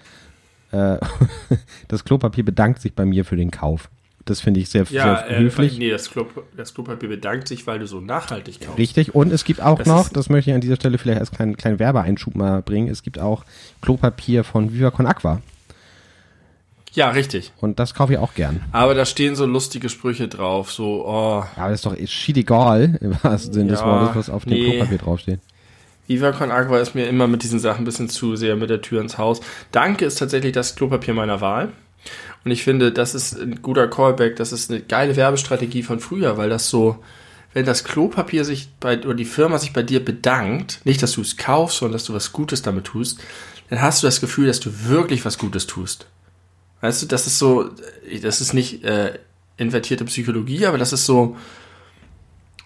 [0.71, 0.97] Äh,
[1.87, 3.89] das Klopapier bedankt sich bei mir für den Kauf.
[4.25, 5.77] Das finde ich sehr, ja, sehr äh, höflich.
[5.77, 6.25] Nee, das, Klo,
[6.55, 8.77] das Klopapier bedankt sich, weil du so nachhaltig kaufst.
[8.77, 9.13] Richtig.
[9.13, 11.57] Und es gibt auch das noch, das möchte ich an dieser Stelle vielleicht als kleinen,
[11.57, 13.43] kleinen Werbeeinschub mal bringen, es gibt auch
[13.81, 15.41] Klopapier von Viva Con Aqua.
[16.93, 17.51] Ja, richtig.
[17.59, 18.61] Und das kaufe ich auch gern.
[18.71, 21.43] Aber da stehen so lustige Sprüche drauf, so, oh.
[21.57, 24.53] Ja, das ist doch shit egal, im wahrsten Sinne ja, des Wortes, was auf dem
[24.53, 24.69] nee.
[24.71, 25.39] Klopapier draufsteht.
[26.07, 28.81] Viva Con Aqua ist mir immer mit diesen Sachen ein bisschen zu sehr mit der
[28.81, 29.39] Tür ins Haus.
[29.71, 31.71] Danke ist tatsächlich das Klopapier meiner Wahl.
[32.43, 36.37] Und ich finde, das ist ein guter Callback, das ist eine geile Werbestrategie von früher,
[36.37, 37.03] weil das so,
[37.53, 41.21] wenn das Klopapier sich bei, oder die Firma sich bei dir bedankt, nicht, dass du
[41.21, 43.19] es kaufst, sondern dass du was Gutes damit tust,
[43.69, 46.07] dann hast du das Gefühl, dass du wirklich was Gutes tust.
[46.81, 47.69] Weißt du, das ist so,
[48.21, 49.17] das ist nicht äh,
[49.57, 51.37] invertierte Psychologie, aber das ist so,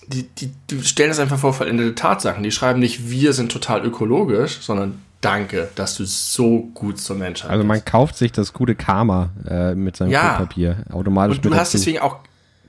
[0.08, 2.44] die, die, die stellen das einfach vor vollendete Tatsachen.
[2.44, 7.52] Die schreiben nicht, wir sind total ökologisch, sondern danke, dass du so gut zur Menschheit
[7.52, 7.88] Also man bist.
[7.88, 10.34] kauft sich das gute Karma äh, mit seinem ja.
[10.34, 11.38] Papier automatisch.
[11.38, 11.78] Und du hast dazu.
[11.78, 12.18] deswegen auch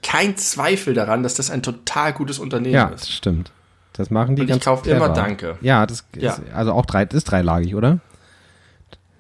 [0.03, 3.07] keinen Zweifel daran, dass das ein total gutes Unternehmen ja, ist.
[3.07, 3.53] Ja, stimmt.
[3.93, 5.59] Das machen die Und ganz ich kaufe immer Danke.
[5.61, 6.33] Ja, das ja.
[6.33, 7.99] ist also auch drei, ist dreilagig, oder?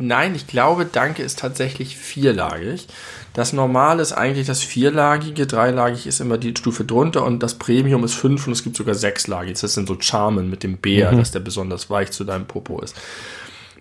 [0.00, 2.86] Nein, ich glaube, Danke ist tatsächlich vierlagig.
[3.34, 8.04] Das Normale ist eigentlich das vierlagige, dreilagig ist immer die Stufe drunter und das Premium
[8.04, 9.58] ist fünf und es gibt sogar sechslagig.
[9.60, 11.18] Das sind so Charmen mit dem Bär, mhm.
[11.18, 12.96] dass der besonders weich zu deinem Popo ist.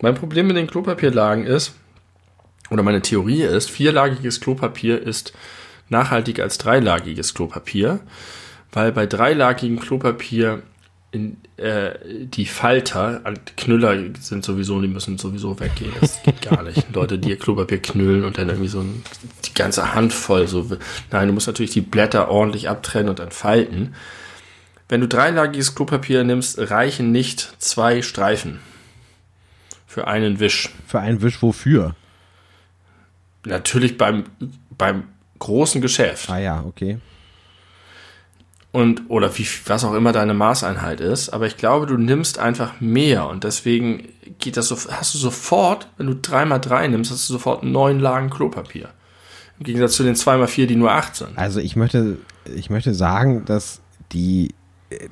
[0.00, 1.72] Mein Problem mit den Klopapierlagen ist,
[2.70, 5.32] oder meine Theorie ist, vierlagiges Klopapier ist
[5.88, 8.00] nachhaltiger als dreilagiges Klopapier,
[8.72, 10.62] weil bei dreilagigem Klopapier
[11.18, 13.22] in, äh, die Falter,
[13.56, 15.92] Knüller sind sowieso, die müssen sowieso weggehen.
[16.00, 16.86] Das geht gar nicht.
[16.94, 19.02] Leute, die ihr Klopapier knüllen und dann irgendwie so ein,
[19.44, 20.70] die ganze Hand voll so.
[21.10, 23.94] Nein, du musst natürlich die Blätter ordentlich abtrennen und dann falten.
[24.88, 28.60] Wenn du dreilagiges Klopapier nimmst, reichen nicht zwei Streifen
[29.86, 30.70] für einen Wisch.
[30.86, 31.94] Für einen Wisch wofür?
[33.44, 34.24] Natürlich beim,
[34.76, 35.04] beim
[35.38, 36.30] großen Geschäft.
[36.30, 36.98] Ah ja, okay
[38.72, 42.80] und oder wie was auch immer deine Maßeinheit ist, aber ich glaube, du nimmst einfach
[42.80, 44.08] mehr und deswegen
[44.38, 48.30] geht das so, hast du sofort, wenn du 3x3 nimmst, hast du sofort neun Lagen
[48.30, 48.90] Klopapier.
[49.58, 51.36] Im Gegensatz zu den 2x4, die nur acht sind.
[51.36, 53.80] Also ich möchte, ich möchte sagen, dass
[54.12, 54.54] die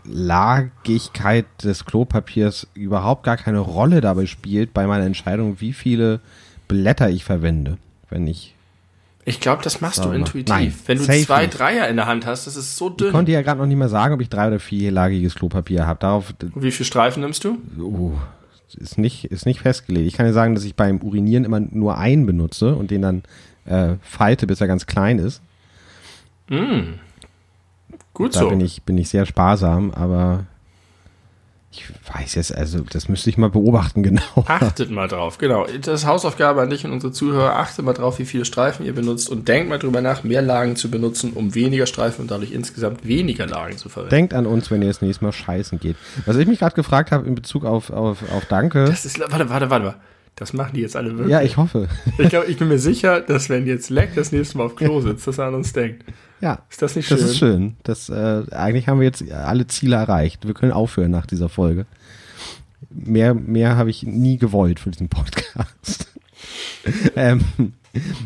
[0.05, 6.21] Lagigkeit des Klopapiers überhaupt gar keine Rolle dabei spielt bei meiner Entscheidung, wie viele
[6.69, 7.79] Blätter ich verwende,
[8.09, 8.56] wenn ich
[9.29, 10.49] ich glaube, das machst du intuitiv.
[10.49, 11.59] Nein, Wenn du zwei nicht.
[11.59, 13.09] Dreier in der Hand hast, das ist so dünn.
[13.09, 15.99] Ich konnte ja gerade noch nicht mehr sagen, ob ich drei oder vierlagiges Klopapier habe.
[15.99, 16.33] Darauf.
[16.55, 17.59] Wie viele Streifen nimmst du?
[17.77, 18.13] Uh,
[18.77, 20.07] ist nicht, ist nicht festgelegt.
[20.07, 23.23] Ich kann ja sagen, dass ich beim Urinieren immer nur einen benutze und den dann
[23.65, 25.43] äh, falte, bis er ganz klein ist.
[26.49, 27.01] Mm.
[28.15, 28.49] Gut da so.
[28.49, 30.47] bin ich, bin ich sehr sparsam, aber
[31.77, 34.45] ich weiß jetzt, also das müsste ich mal beobachten, genau.
[34.47, 35.67] Achtet mal drauf, genau.
[35.83, 37.57] Das ist Hausaufgabe an dich und unsere Zuhörer.
[37.57, 40.77] Achtet mal drauf, wie viele Streifen ihr benutzt und denkt mal drüber nach, mehr Lagen
[40.77, 44.11] zu benutzen, um weniger Streifen und dadurch insgesamt weniger Lagen zu verwenden.
[44.11, 45.97] Denkt an uns, wenn ihr das nächste Mal scheißen geht.
[46.25, 48.85] Was ich mich gerade gefragt habe in Bezug auf, auf, auf Danke.
[48.85, 49.95] Das ist, warte, warte, warte mal.
[50.37, 51.31] Das machen die jetzt alle wirklich.
[51.31, 51.89] Ja, ich hoffe.
[52.19, 55.01] Ich, glaub, ich bin mir sicher, dass wenn jetzt Leck das nächste Mal auf Klo
[55.01, 56.05] sitzt, dass er an uns denkt.
[56.41, 56.61] Ja.
[56.71, 57.17] Ist das nicht schön?
[57.19, 57.77] Das ist schön.
[57.83, 60.47] Das, äh, eigentlich haben wir jetzt alle Ziele erreicht.
[60.47, 61.87] Wir können aufhören nach dieser Folge.
[62.91, 66.09] Mehr, mehr habe ich nie gewollt für diesen Podcast.
[67.17, 67.41] ähm,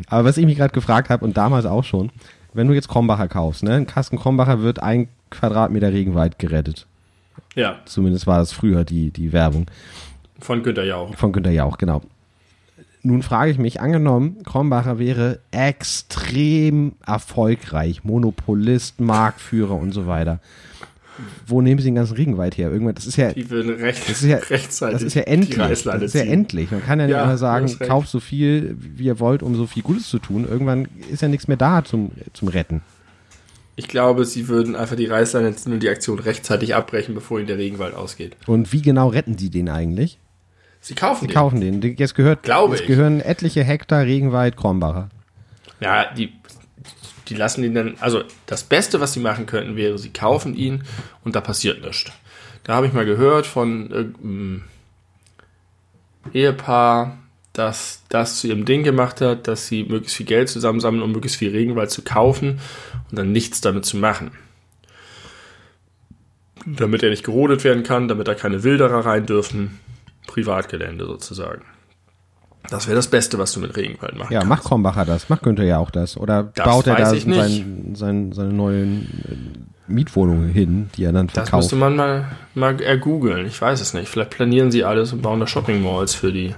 [0.09, 2.11] aber was ich mich gerade gefragt habe und damals auch schon,
[2.53, 6.87] wenn du jetzt Krombacher kaufst, ne, ein Kasten Krombacher wird ein Quadratmeter Regenwald gerettet.
[7.55, 9.67] Ja, Zumindest war das früher die, die Werbung
[10.41, 11.15] von Günter Jauch.
[11.17, 12.03] von Günter Jauch, genau.
[13.03, 20.41] Nun frage ich mich, angenommen, Krombacher wäre extrem erfolgreich, Monopolist, Marktführer und so weiter.
[21.47, 22.71] Wo nehmen sie den ganzen Regenwald her?
[22.71, 25.57] Irgendwann, das ist ja, Die würden recht, das ist ja, rechtzeitig das ist ja endlich.
[25.57, 26.71] Das ist ja endlich.
[26.71, 29.67] Man kann ja nicht Ja, immer sagen, kauft so viel, wie ihr wollt, um so
[29.67, 30.47] viel Gutes zu tun.
[30.49, 32.83] Irgendwann ist ja nichts mehr da zum, zum Retten.
[33.77, 37.47] Ich glaube, sie würden einfach die Reißleine ziehen und die Aktion rechtzeitig abbrechen, bevor ihnen
[37.47, 38.37] der Regenwald ausgeht.
[38.47, 40.19] Und wie genau retten die den eigentlich?
[40.81, 41.35] Sie kaufen Sie den.
[41.35, 41.83] kaufen den.
[41.97, 42.87] Jetzt gehört, Glaube jetzt ich.
[42.89, 45.11] gehören etliche Hektar Regenwald Krombacher.
[45.81, 46.33] Ja, die,
[47.29, 47.95] die lassen ihn dann.
[48.01, 50.85] Also, das Beste, was sie machen könnten, wäre, sie kaufen ihn
[51.25, 52.13] und da passiert nichts.
[52.65, 54.65] Da habe ich mal gehört von irgendeinem
[56.33, 57.19] Ehepaar,
[57.53, 61.39] das das zu ihrem Ding gemacht hat, dass sie möglichst viel Geld zusammensammeln, um möglichst
[61.39, 62.61] viel Regenwald zu kaufen
[63.11, 64.33] und dann nichts damit zu machen.
[66.67, 69.79] Damit er nicht gerodet werden kann, damit da keine Wilderer rein dürfen.
[70.27, 71.63] Privatgelände sozusagen.
[72.69, 74.49] Das wäre das Beste, was du mit Regenwald machen Ja, kannst.
[74.51, 76.17] macht Krombacher das, macht Günther ja auch das.
[76.17, 79.09] Oder Das baut er da sein, sein, seine neuen
[79.89, 81.55] äh, Mietwohnungen hin, die er dann Das verkauft?
[81.65, 83.47] müsste man mal, mal ergoogeln.
[83.47, 84.09] Ich weiß es nicht.
[84.09, 86.55] Vielleicht planieren sie alles und bauen da Shopping Malls für die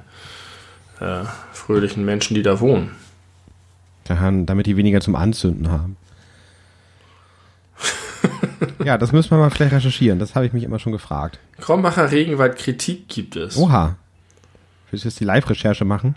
[1.00, 2.90] äh, fröhlichen Menschen, die da wohnen.
[4.04, 5.96] Daran, damit die weniger zum Anzünden haben.
[8.84, 10.18] ja, das müssen wir mal vielleicht recherchieren.
[10.18, 11.38] Das habe ich mich immer schon gefragt.
[11.60, 13.56] Krombacher Regenwald Kritik gibt es.
[13.56, 13.96] Oha.
[14.90, 16.16] Willst du jetzt die Live-Recherche machen?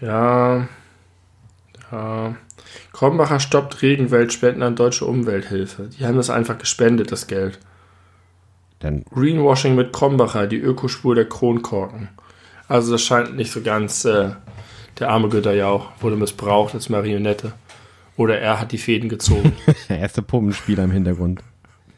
[0.00, 0.68] Ja.
[1.90, 2.34] ja.
[2.92, 5.88] Krombacher stoppt Regenwald, Spenden an Deutsche Umwelthilfe.
[5.98, 7.58] Die haben das einfach gespendet, das Geld.
[8.80, 12.08] Dann, Greenwashing mit Krombacher, die Ökospur der Kronkorken.
[12.66, 14.30] Also das scheint nicht so ganz, äh,
[14.98, 17.52] der arme Günther Jauch wurde missbraucht als Marionette.
[18.16, 19.52] Oder er hat die Fäden gezogen.
[19.88, 21.40] der erste Puppenspieler im Hintergrund.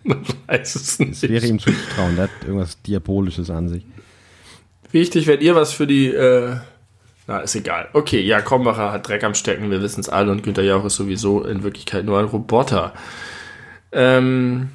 [0.46, 1.44] weiß es Es wäre nicht.
[1.44, 2.14] ihm zuzutrauen.
[2.16, 3.84] Der hat irgendwas Diabolisches an sich.
[4.92, 6.56] Wichtig, wenn ihr was für die, äh,
[7.26, 7.88] na, ist egal.
[7.94, 10.94] Okay, ja, Krombacher hat Dreck am Stecken, wir wissen es alle und Günther Jauch ist
[10.96, 12.92] sowieso in Wirklichkeit nur ein Roboter.
[13.92, 14.68] Ähm,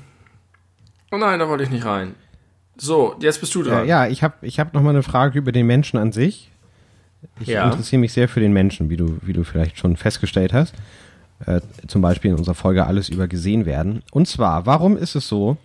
[1.12, 2.16] oh nein, da wollte ich nicht rein.
[2.78, 3.88] So, jetzt bist du Ja, dran.
[3.88, 6.50] ja ich habe ich hab noch mal eine Frage über den Menschen an sich.
[7.40, 7.66] Ich Ja.
[7.70, 10.74] interessiere mich sehr für den Menschen, wie du, wie du vielleicht schon festgestellt hast.
[11.46, 14.04] Äh, zum Beispiel in unserer Folge Alles über gesehen werden.
[14.12, 15.58] Und zwar, warum ist es so,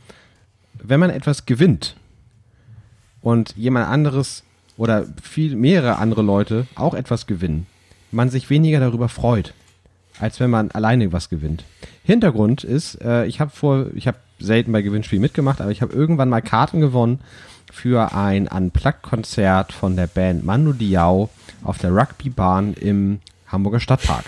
[0.74, 1.96] wenn man etwas gewinnt
[3.22, 4.44] und jemand anderes
[4.76, 7.66] oder viel mehrere andere Leute auch etwas gewinnen,
[8.12, 9.52] man sich weniger darüber freut,
[10.20, 11.64] als wenn man alleine was gewinnt.
[12.04, 15.92] Hintergrund ist, äh, ich habe vor, ich habe selten bei Gewinnspielen mitgemacht, aber ich habe
[15.94, 17.20] irgendwann mal Karten gewonnen
[17.72, 21.30] für ein Unplugged-Konzert von der Band Manu Diao
[21.64, 24.24] auf der Rugbybahn im Hamburger Stadtpark.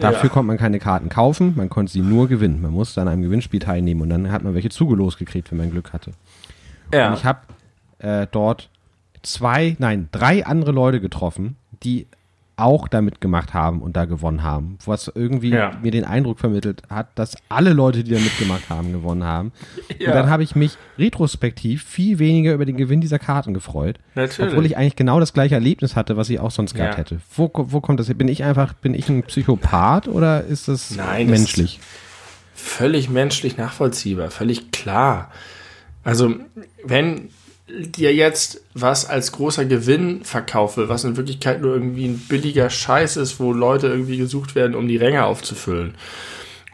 [0.00, 0.32] Dafür Ja.
[0.32, 2.60] konnte man keine Karten kaufen, man konnte sie nur gewinnen.
[2.62, 5.70] Man musste an einem Gewinnspiel teilnehmen und dann hat man welche zugelost gekriegt, wenn man
[5.70, 6.12] Glück hatte.
[6.92, 7.08] ja.
[7.08, 7.40] Und ich habe
[7.98, 8.68] äh, dort
[9.22, 12.06] zwei, nein, drei andere Leute getroffen, die
[12.60, 14.78] auch da mitgemacht haben und da gewonnen haben.
[14.84, 15.72] Was irgendwie Ja.
[15.82, 19.52] mir den Eindruck vermittelt hat, dass alle Leute, die da mitgemacht haben, gewonnen haben.
[19.98, 20.08] Ja.
[20.08, 23.98] Und dann habe ich mich retrospektiv viel weniger über den Gewinn dieser Karten gefreut.
[24.14, 24.52] Natürlich.
[24.52, 26.98] Obwohl ich eigentlich genau das gleiche Erlebnis hatte, was ich auch sonst gehabt Ja.
[26.98, 27.20] hätte.
[27.34, 28.14] Wo, wo kommt das her?
[28.14, 31.80] Bin ich einfach, bin ich ein Psychopath oder ist das Nein, das menschlich?
[32.54, 35.30] völlig menschlich nachvollziehbar, völlig klar.
[36.04, 36.34] Also,
[36.84, 37.28] wenn
[37.78, 42.70] dir jetzt was als großer Gewinn verkauft wird, was in Wirklichkeit nur irgendwie ein billiger
[42.70, 45.94] Scheiß ist, wo Leute irgendwie gesucht werden, um die Ränge aufzufüllen.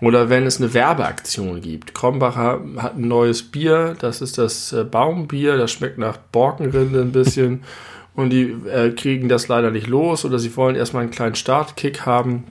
[0.01, 1.95] Oder wenn es eine Werbeaktion gibt.
[1.95, 7.13] Krombacher hat ein neues Bier, das ist das äh, Baumbier, das schmeckt nach Borkenrinde ein
[7.13, 7.63] bisschen.
[8.15, 12.07] Und die äh, kriegen das leider nicht los oder sie wollen erstmal einen kleinen Startkick
[12.07, 12.45] haben.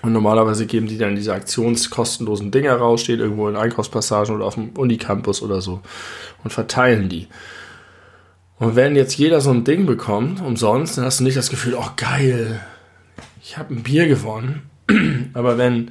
[0.00, 4.54] Und normalerweise geben die dann diese aktionskostenlosen Dinger raus, stehen irgendwo in Einkaufspassagen oder auf
[4.54, 5.80] dem Unicampus oder so
[6.44, 7.26] und verteilen die.
[8.62, 11.74] Und wenn jetzt jeder so ein Ding bekommt, umsonst, dann hast du nicht das Gefühl,
[11.74, 12.60] oh geil,
[13.42, 14.70] ich habe ein Bier gewonnen,
[15.34, 15.90] aber wenn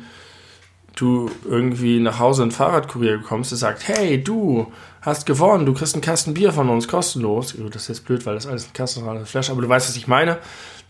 [0.95, 4.71] du irgendwie nach Hause ein Fahrradkurier bekommst, der sagt, hey, du
[5.01, 7.57] hast gewonnen, du kriegst einen Kasten Bier von uns kostenlos.
[7.73, 10.07] Das ist jetzt blöd, weil das alles ein Kasten Flash, aber du weißt, was ich
[10.07, 10.37] meine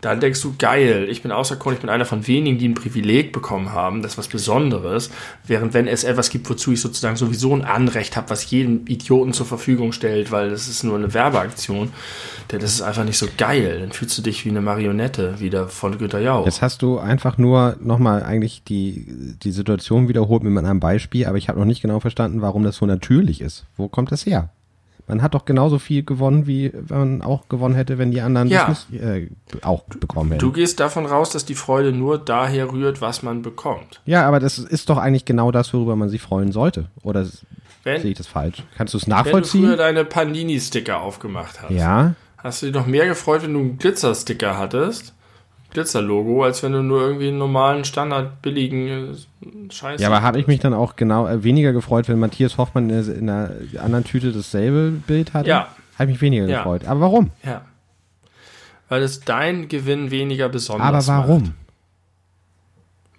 [0.01, 3.31] dann denkst du, geil, ich bin auserkoren, ich bin einer von wenigen, die ein Privileg
[3.31, 5.11] bekommen haben, das ist was Besonderes,
[5.45, 9.33] während wenn es etwas gibt, wozu ich sozusagen sowieso ein Anrecht habe, was jedem Idioten
[9.33, 11.91] zur Verfügung stellt, weil das ist nur eine Werbeaktion,
[12.47, 15.97] das ist einfach nicht so geil, dann fühlst du dich wie eine Marionette wieder von
[15.97, 16.45] Günter Jauch.
[16.45, 21.37] Jetzt hast du einfach nur nochmal eigentlich die, die Situation wiederholt mit einem Beispiel, aber
[21.37, 23.65] ich habe noch nicht genau verstanden, warum das so natürlich ist.
[23.77, 24.49] Wo kommt das her?
[25.11, 28.67] Man hat doch genauso viel gewonnen, wie man auch gewonnen hätte, wenn die anderen ja.
[28.67, 29.27] das nicht äh,
[29.61, 30.39] auch bekommen hätten.
[30.39, 33.99] Du gehst davon raus, dass die Freude nur daher rührt, was man bekommt.
[34.05, 36.85] Ja, aber das ist doch eigentlich genau das, worüber man sich freuen sollte.
[37.03, 37.27] Oder
[37.83, 38.63] wenn, sehe ich das falsch?
[38.77, 39.63] Kannst du es nachvollziehen?
[39.63, 42.15] Wenn du früher deine Panini-Sticker aufgemacht hast, ja.
[42.37, 45.13] hast du dich noch mehr gefreut, wenn du einen Glitzer-Sticker hattest?
[45.71, 50.01] Glitzer-Logo, als wenn du nur irgendwie einen normalen, standard billigen äh, Scheiß.
[50.01, 53.11] Ja, aber habe ich mich dann auch genau äh, weniger gefreut, wenn Matthias Hoffmann in,
[53.11, 55.49] in einer anderen Tüte dasselbe Bild hatte?
[55.49, 55.69] Ja.
[55.97, 56.57] Habe ich mich weniger ja.
[56.57, 56.85] gefreut.
[56.85, 57.31] Aber warum?
[57.43, 57.61] Ja.
[58.89, 61.41] Weil es dein Gewinn weniger besonders Aber warum?
[61.43, 61.53] Macht.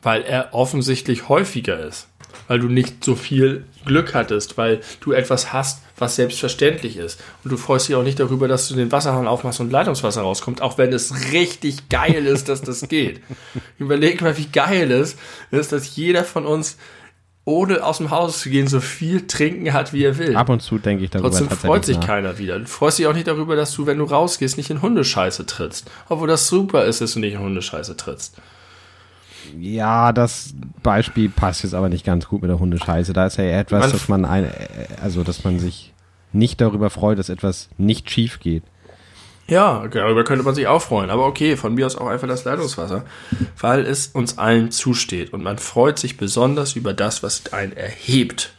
[0.02, 2.08] Weil er offensichtlich häufiger ist
[2.48, 7.20] weil du nicht so viel Glück hattest, weil du etwas hast, was selbstverständlich ist.
[7.44, 10.62] Und du freust dich auch nicht darüber, dass du den Wasserhahn aufmachst und Leitungswasser rauskommt,
[10.62, 13.20] auch wenn es richtig geil ist, dass das geht.
[13.78, 15.16] Überleg mal, wie geil es
[15.50, 16.76] ist, dass jeder von uns
[17.44, 20.36] ohne aus dem Haus zu gehen, so viel trinken hat, wie er will.
[20.36, 21.30] Ab und zu denke ich darüber.
[21.30, 22.58] Trotzdem freut sich keiner wieder.
[22.60, 25.90] Du freust dich auch nicht darüber, dass du, wenn du rausgehst, nicht in Hundescheiße trittst.
[26.08, 28.36] Obwohl das super ist, dass du nicht in Hundescheiße trittst.
[29.58, 33.12] Ja, das Beispiel passt jetzt aber nicht ganz gut mit der Hundescheiße.
[33.12, 34.50] Da ist ja etwas, man dass man ein,
[35.02, 35.92] also dass man sich
[36.32, 38.62] nicht darüber freut, dass etwas nicht schief geht.
[39.48, 41.10] Ja, darüber könnte man sich auch freuen.
[41.10, 43.04] Aber okay, von mir aus auch einfach das Leitungswasser,
[43.60, 45.32] weil es uns allen zusteht.
[45.32, 48.54] Und man freut sich besonders über das, was einen erhebt.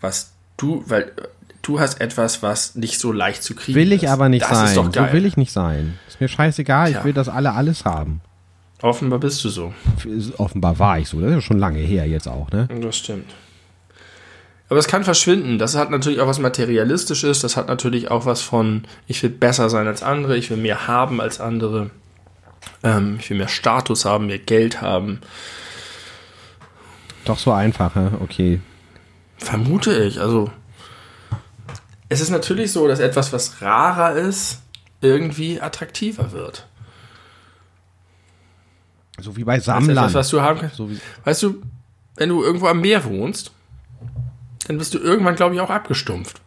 [0.00, 1.12] Was du, weil
[1.60, 3.84] du hast etwas, was nicht so leicht zu kriegen ist.
[3.84, 4.10] Will ich ist.
[4.10, 4.92] aber nicht das sein.
[4.92, 5.98] So will ich nicht sein.
[6.08, 6.90] Ist mir scheißegal.
[6.90, 6.98] Tja.
[6.98, 8.22] Ich will, dass alle alles haben.
[8.82, 9.72] Offenbar bist du so.
[10.38, 11.20] Offenbar war ich so.
[11.20, 12.68] Das ist ja schon lange her jetzt auch, ne?
[12.80, 13.32] Das stimmt.
[14.68, 15.58] Aber es kann verschwinden.
[15.58, 17.40] Das hat natürlich auch was Materialistisches.
[17.40, 20.88] Das hat natürlich auch was von, ich will besser sein als andere, ich will mehr
[20.88, 21.90] haben als andere.
[22.82, 25.20] Ähm, ich will mehr Status haben, mehr Geld haben.
[27.24, 28.60] Doch so einfach, okay.
[29.36, 30.20] Vermute ich.
[30.20, 30.50] Also,
[32.08, 34.62] es ist natürlich so, dass etwas, was rarer ist,
[35.00, 36.66] irgendwie attraktiver wird.
[39.20, 39.96] So wie bei Sammlern.
[39.96, 40.76] Das ist was du haben kannst.
[40.76, 40.88] So
[41.24, 41.62] weißt du,
[42.16, 43.52] wenn du irgendwo am Meer wohnst,
[44.66, 46.40] dann bist du irgendwann, glaube ich, auch abgestumpft.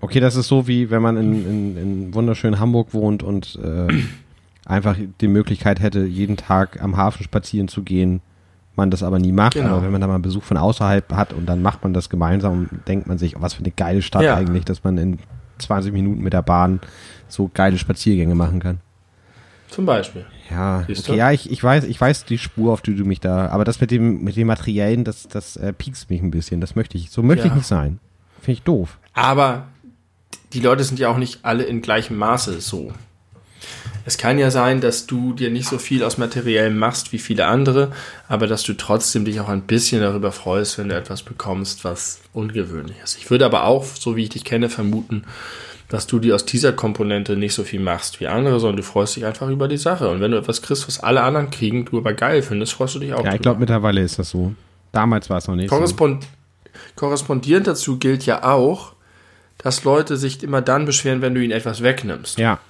[0.00, 3.88] Okay, das ist so wie wenn man in, in, in wunderschönen Hamburg wohnt und äh,
[4.66, 8.20] einfach die Möglichkeit hätte, jeden Tag am Hafen spazieren zu gehen,
[8.76, 9.54] man das aber nie macht.
[9.54, 9.70] Genau.
[9.70, 12.10] Aber wenn man da mal einen Besuch von außerhalb hat und dann macht man das
[12.10, 14.36] gemeinsam und denkt man sich, oh, was für eine geile Stadt ja.
[14.36, 15.18] eigentlich, dass man in
[15.58, 16.80] 20 Minuten mit der Bahn
[17.28, 18.80] so geile Spaziergänge machen kann.
[19.68, 20.24] Zum Beispiel.
[20.50, 23.48] Ja, okay, ja, ich, ich weiß, ich weiß die Spur, auf die du mich da,
[23.48, 26.60] aber das mit dem, mit dem Materiellen, das, das äh, piekst mich ein bisschen.
[26.60, 27.50] Das möchte ich, so möchte ja.
[27.50, 27.98] ich nicht sein.
[28.40, 28.98] Finde ich doof.
[29.14, 29.68] Aber
[30.52, 32.92] die Leute sind ja auch nicht alle in gleichem Maße so.
[34.06, 37.46] Es kann ja sein, dass du dir nicht so viel aus Materiellem machst wie viele
[37.46, 37.90] andere,
[38.28, 42.20] aber dass du trotzdem dich auch ein bisschen darüber freust, wenn du etwas bekommst, was
[42.34, 43.16] ungewöhnlich ist.
[43.16, 45.24] Ich würde aber auch, so wie ich dich kenne, vermuten,
[45.88, 49.16] dass du dir aus dieser Komponente nicht so viel machst wie andere, sondern du freust
[49.16, 50.08] dich einfach über die Sache.
[50.08, 52.98] Und wenn du etwas kriegst, was alle anderen kriegen, du aber geil findest, freust du
[53.00, 53.24] dich auch.
[53.24, 54.54] Ja, ich glaube, mittlerweile ist das so.
[54.92, 56.28] Damals war es noch nicht Korrespond so.
[56.96, 58.94] Korrespondierend dazu gilt ja auch,
[59.58, 62.38] dass Leute sich immer dann beschweren, wenn du ihnen etwas wegnimmst.
[62.38, 62.60] Ja,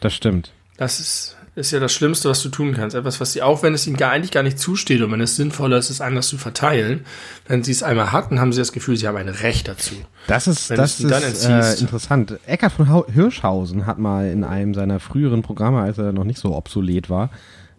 [0.00, 0.52] das stimmt.
[0.76, 2.96] Das ist, ist ja das Schlimmste, was du tun kannst.
[2.96, 5.36] Etwas, was sie, auch wenn es ihnen gar, eigentlich gar nicht zusteht und wenn es
[5.36, 7.04] sinnvoller ist, es anders zu verteilen,
[7.46, 9.94] wenn sie es einmal hatten, haben sie das Gefühl, sie haben ein Recht dazu.
[10.26, 12.38] Das ist, wenn das ist äh, interessant.
[12.46, 16.54] Eckart von Hirschhausen hat mal in einem seiner früheren Programme, als er noch nicht so
[16.54, 17.28] obsolet war,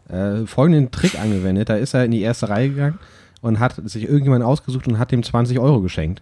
[0.07, 1.69] äh, folgenden Trick angewendet.
[1.69, 2.99] Da ist er in die erste Reihe gegangen
[3.41, 6.21] und hat sich irgendjemand ausgesucht und hat ihm 20 Euro geschenkt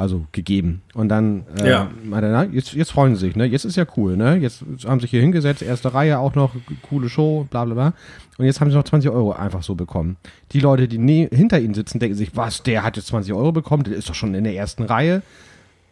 [0.00, 0.80] also gegeben.
[0.94, 1.90] Und dann äh, ja.
[2.04, 3.44] meinte er, na, jetzt, jetzt freuen sie sich, ne?
[3.44, 4.36] Jetzt ist ja cool, ne?
[4.36, 6.54] Jetzt haben sie sich hier hingesetzt, erste Reihe auch noch,
[6.88, 7.92] coole Show, bla bla bla.
[8.38, 10.16] Und jetzt haben sie noch 20 Euro einfach so bekommen.
[10.52, 13.52] Die Leute, die ne hinter ihnen sitzen, denken sich, was, der hat jetzt 20 Euro
[13.52, 15.20] bekommen, der ist doch schon in der ersten Reihe.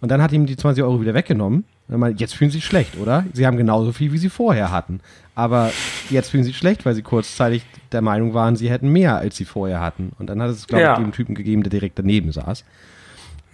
[0.00, 1.64] Und dann hat ihm die 20 Euro wieder weggenommen.
[1.88, 3.24] Und meinte, jetzt fühlen sie sich schlecht, oder?
[3.34, 5.00] Sie haben genauso viel, wie sie vorher hatten.
[5.34, 5.70] Aber
[6.08, 9.36] jetzt fühlen sie sich schlecht, weil sie kurzzeitig der Meinung waren, sie hätten mehr, als
[9.36, 10.12] sie vorher hatten.
[10.18, 10.92] Und dann hat es, glaube ja.
[10.94, 12.64] ich, dem Typen gegeben, der direkt daneben saß.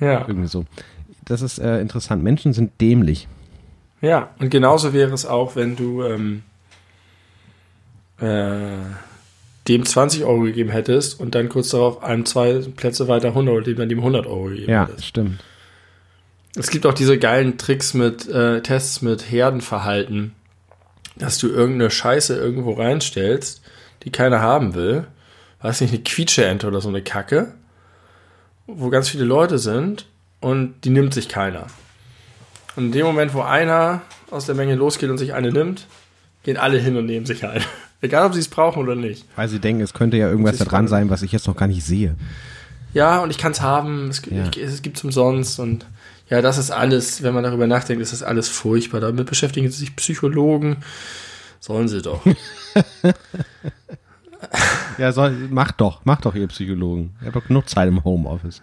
[0.01, 0.25] Ja.
[0.27, 0.65] Irgendwie so.
[1.25, 2.23] Das ist äh, interessant.
[2.23, 3.29] Menschen sind dämlich.
[4.01, 6.43] Ja, und genauso wäre es auch, wenn du, ähm,
[8.21, 8.77] äh,
[9.69, 13.65] dem 20 Euro gegeben hättest und dann kurz darauf einem zwei Plätze weiter 100 oder
[13.65, 15.07] dem dann dem 100 Euro gegeben Ja, hättest.
[15.07, 15.43] stimmt.
[16.57, 20.33] Es gibt auch diese geilen Tricks mit äh, Tests mit Herdenverhalten,
[21.17, 23.63] dass du irgendeine Scheiße irgendwo reinstellst,
[24.05, 25.07] die keiner haben will.
[25.63, 27.55] Weiß nicht, eine Quietscheente oder so eine Kacke,
[28.67, 30.07] wo ganz viele Leute sind
[30.41, 31.67] und die nimmt sich keiner.
[32.77, 35.87] Und in dem Moment, wo einer aus der Menge losgeht und sich eine nimmt,
[36.43, 37.65] gehen alle hin und nehmen sich eine.
[38.01, 39.25] Egal, ob sie es brauchen oder nicht.
[39.37, 41.69] Weil sie denken, es könnte ja irgendwas da dran sein, was ich jetzt noch gar
[41.69, 42.17] nicht sehe.
[42.93, 44.49] Ja, und ich kann es haben, es, Ja.
[44.49, 45.87] ich, es gibt's umsonst und
[46.29, 49.01] ja, das ist alles, wenn man darüber nachdenkt, ist das alles furchtbar.
[49.01, 50.79] Damit beschäftigen sich Psychologen.
[51.61, 52.21] Sollen sie doch.
[54.99, 57.17] Ja, soll, macht doch, macht doch ihr Psychologen.
[57.21, 58.63] Ihr habt doch genug Zeit im Homeoffice.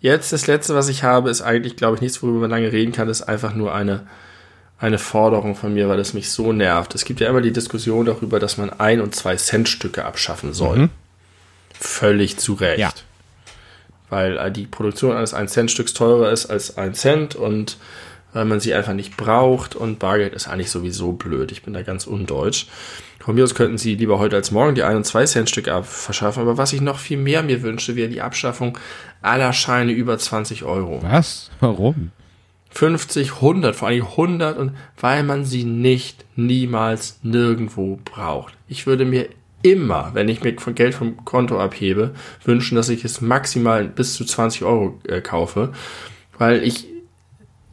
[0.00, 2.92] Jetzt das letzte, was ich habe, ist eigentlich, glaube ich, nichts, worüber man lange reden
[2.92, 4.06] kann, ist einfach nur eine,
[4.78, 6.94] eine Forderung von mir, weil es mich so nervt.
[6.94, 10.54] Es gibt ja immer die Diskussion darüber, dass man ein- und zwei Cent Stücke abschaffen
[10.54, 10.78] soll.
[10.78, 10.90] Mhm.
[11.74, 12.80] Völlig zu Recht.
[12.80, 12.92] Ja.
[14.08, 17.76] Weil äh, die Produktion eines 1 Cent Stücks teurer ist als 1 Cent und
[18.32, 21.52] weil man sie einfach nicht braucht und Bargeld ist eigentlich sowieso blöd.
[21.52, 22.66] Ich bin da ganz undeutsch.
[23.20, 25.72] Von mir aus könnten sie lieber heute als morgen die 1 und 2 Cent Stücke
[25.74, 28.78] ab- verschaffen, aber was ich noch viel mehr mir wünsche, wäre die Abschaffung
[29.22, 31.00] aller Scheine über 20 Euro.
[31.02, 31.50] Was?
[31.60, 32.12] Warum?
[32.70, 38.54] 50, 100, vor allem 100 und weil man sie nicht niemals nirgendwo braucht.
[38.68, 39.28] Ich würde mir
[39.62, 42.14] immer, wenn ich mir Geld vom Konto abhebe,
[42.44, 45.72] wünschen, dass ich es maximal bis zu 20 Euro äh, kaufe,
[46.38, 46.86] weil ich,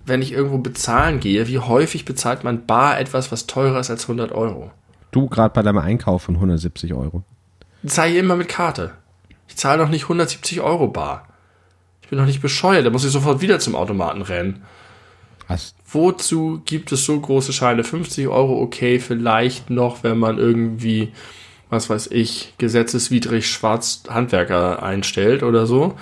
[0.05, 4.03] wenn ich irgendwo bezahlen gehe, wie häufig bezahlt man bar etwas, was teurer ist als
[4.05, 4.71] 100 Euro?
[5.11, 7.23] Du gerade bei deinem Einkauf von 170 Euro.
[7.83, 8.91] Ich zahle immer mit Karte.
[9.47, 11.27] Ich zahle doch nicht 170 Euro bar.
[12.01, 14.63] Ich bin doch nicht bescheuert, da muss ich sofort wieder zum Automaten rennen.
[15.47, 15.75] Was?
[15.85, 17.83] Wozu gibt es so große Scheine?
[17.83, 21.13] 50 Euro okay, vielleicht noch, wenn man irgendwie,
[21.69, 25.97] was weiß ich, gesetzeswidrig Schwarzhandwerker einstellt oder so.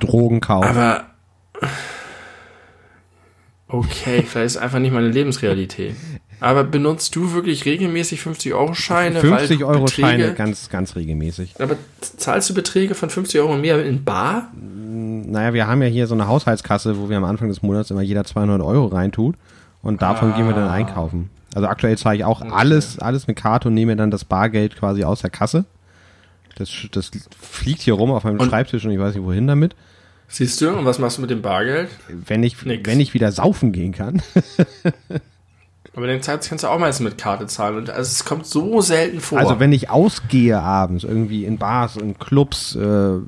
[0.00, 0.64] Drogenkauf.
[0.64, 1.06] Aber
[3.68, 5.94] okay, vielleicht ist einfach nicht meine Lebensrealität.
[6.40, 9.20] Aber benutzt du wirklich regelmäßig 50-Euro-Scheine?
[9.20, 11.54] 50 Euro Scheine Beträge, ganz, ganz regelmäßig.
[11.60, 14.50] aber zahlst du Beträge von 50 Euro mehr in Bar?
[14.54, 18.02] Naja, wir haben ja hier so eine Haushaltskasse, wo wir am Anfang des Monats immer
[18.02, 19.36] jeder 200 Euro reintut
[19.82, 21.30] und davon gehen wir dann einkaufen.
[21.54, 25.04] Also aktuell zahle ich auch alles, alles mit Karte und nehme dann das Bargeld quasi
[25.04, 25.64] aus der Kasse.
[26.56, 27.10] Das, das
[27.40, 29.74] fliegt hier rum auf meinem Und- Schreibtisch und ich weiß nicht wohin damit.
[30.28, 30.70] Siehst du?
[30.70, 31.88] Und was machst du mit dem Bargeld?
[32.08, 32.86] Wenn ich, Nix.
[32.88, 34.20] wenn ich wieder saufen gehen kann.
[35.96, 37.78] Aber den Zeit kannst du auch meistens mit Karte zahlen.
[37.78, 39.38] Und also es kommt so selten vor.
[39.38, 43.18] Also wenn ich ausgehe abends, irgendwie in Bars, in Clubs, äh,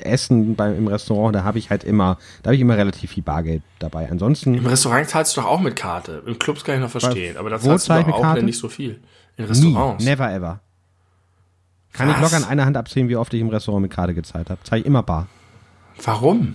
[0.00, 3.22] Essen beim, im Restaurant, da habe ich halt immer, da habe ich immer relativ viel
[3.22, 4.08] Bargeld dabei.
[4.10, 6.22] Ansonsten Im Restaurant zahlst du doch auch mit Karte.
[6.26, 7.36] Im Clubs kann ich noch verstehen.
[7.36, 8.44] Aber da zahlst du ich doch auch Karte?
[8.44, 9.00] nicht so viel.
[9.36, 10.04] In nie, Restaurants.
[10.04, 10.60] never ever.
[11.92, 12.32] Kann ich Was?
[12.32, 14.60] locker an einer Hand abzählen, wie oft ich im Restaurant mit Karte gezahlt habe.
[14.64, 15.28] Zahle ich immer bar.
[16.04, 16.54] Warum?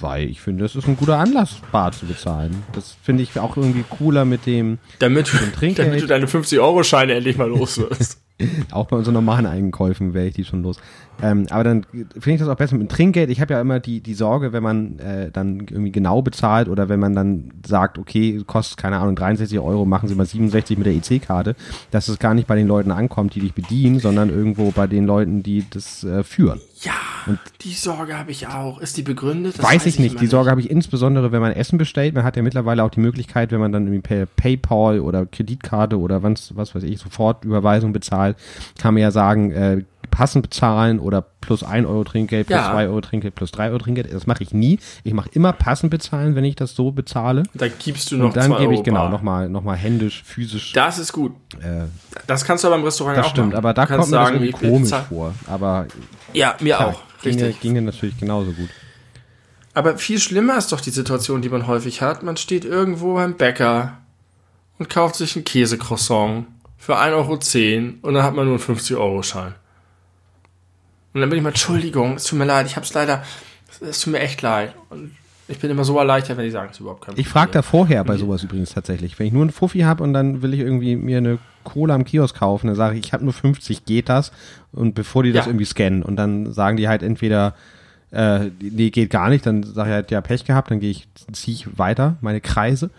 [0.00, 2.62] Weil ich finde, das ist ein guter Anlass, bar zu bezahlen.
[2.72, 5.88] Das finde ich auch irgendwie cooler mit dem, Damit du, Trinkgeld.
[5.88, 8.20] damit du deine 50-Euro-Scheine endlich mal los wirst.
[8.70, 10.78] auch bei unseren normalen Einkäufen wäre ich die schon los.
[11.20, 13.30] Ähm, aber dann finde ich das auch besser mit dem Trinkgeld.
[13.30, 16.88] Ich habe ja immer die, die Sorge, wenn man äh, dann irgendwie genau bezahlt oder
[16.88, 20.86] wenn man dann sagt, okay, kostet, keine Ahnung, 63 Euro, machen Sie mal 67 mit
[20.86, 21.56] der EC-Karte,
[21.90, 25.06] dass es gar nicht bei den Leuten ankommt, die dich bedienen, sondern irgendwo bei den
[25.06, 26.60] Leuten, die das äh, führen.
[26.82, 26.92] Ja,
[27.62, 28.78] die Sorge habe ich auch.
[28.80, 29.58] Ist die begründet?
[29.58, 30.20] Das weiß, ich nicht.
[30.20, 32.14] Die Sorge habe ich insbesondere, wenn man Essen bestellt.
[32.14, 35.98] Man hat ja mittlerweile auch die Möglichkeit, wenn man dann irgendwie per PayPal oder Kreditkarte
[35.98, 38.36] oder was, was weiß ich, Sofortüberweisung bezahlt,
[38.80, 42.70] kann man ja sagen, äh, passend bezahlen oder plus 1 Euro Trinkgeld, plus Ja.
[42.70, 44.12] 2 Euro Trinkgeld, plus 3 Euro Trinkgeld.
[44.12, 44.78] Das mache ich nie.
[45.04, 47.42] Ich mache immer passend bezahlen, wenn ich das so bezahle.
[47.54, 50.72] Da gibst du noch Und dann gebe ich genau nochmal noch mal händisch, physisch.
[50.72, 51.32] Das ist gut.
[51.60, 51.86] Äh,
[52.26, 53.58] Das kannst du aber im Restaurant das auch stimmt, machen.
[53.58, 55.34] aber da kommt mir sagen, das irgendwie komisch vor.
[55.46, 55.86] Aber
[56.32, 57.02] Ja, mir klar, auch.
[57.22, 57.60] ginge, Richtig.
[57.60, 58.70] ginge natürlich genauso gut.
[59.74, 62.22] Aber viel schlimmer ist doch die Situation, die man häufig hat.
[62.22, 63.98] Man steht irgendwo beim Bäcker
[64.78, 66.46] und kauft sich ein Käsecroissant
[66.76, 69.54] für 1,10 Euro und dann hat man nur einen 50-Euro-Schein.
[71.14, 73.24] Und dann bin ich mal, Entschuldigung, es tut mir leid, ich hab's leider,
[73.80, 74.74] es tut mir echt leid.
[74.90, 75.16] Und
[75.48, 77.62] ich bin immer so erleichtert, wenn die sagen, es ist überhaupt kein Ich frage da
[77.62, 77.70] Problem.
[77.70, 79.18] vorher bei sowas übrigens tatsächlich.
[79.18, 82.04] Wenn ich nur einen Fuffi habe und dann will ich irgendwie mir eine Cola am
[82.04, 84.32] Kiosk kaufen, dann sage ich, ich habe nur 50, geht das?
[84.72, 85.50] Und bevor die das Ja.
[85.50, 87.54] irgendwie scannen und dann sagen die halt entweder,
[88.10, 91.08] äh, nee, geht gar nicht, dann sage ich halt, ja, Pech gehabt, dann gehe ich,
[91.32, 92.90] ziehe ich weiter, meine Kreise.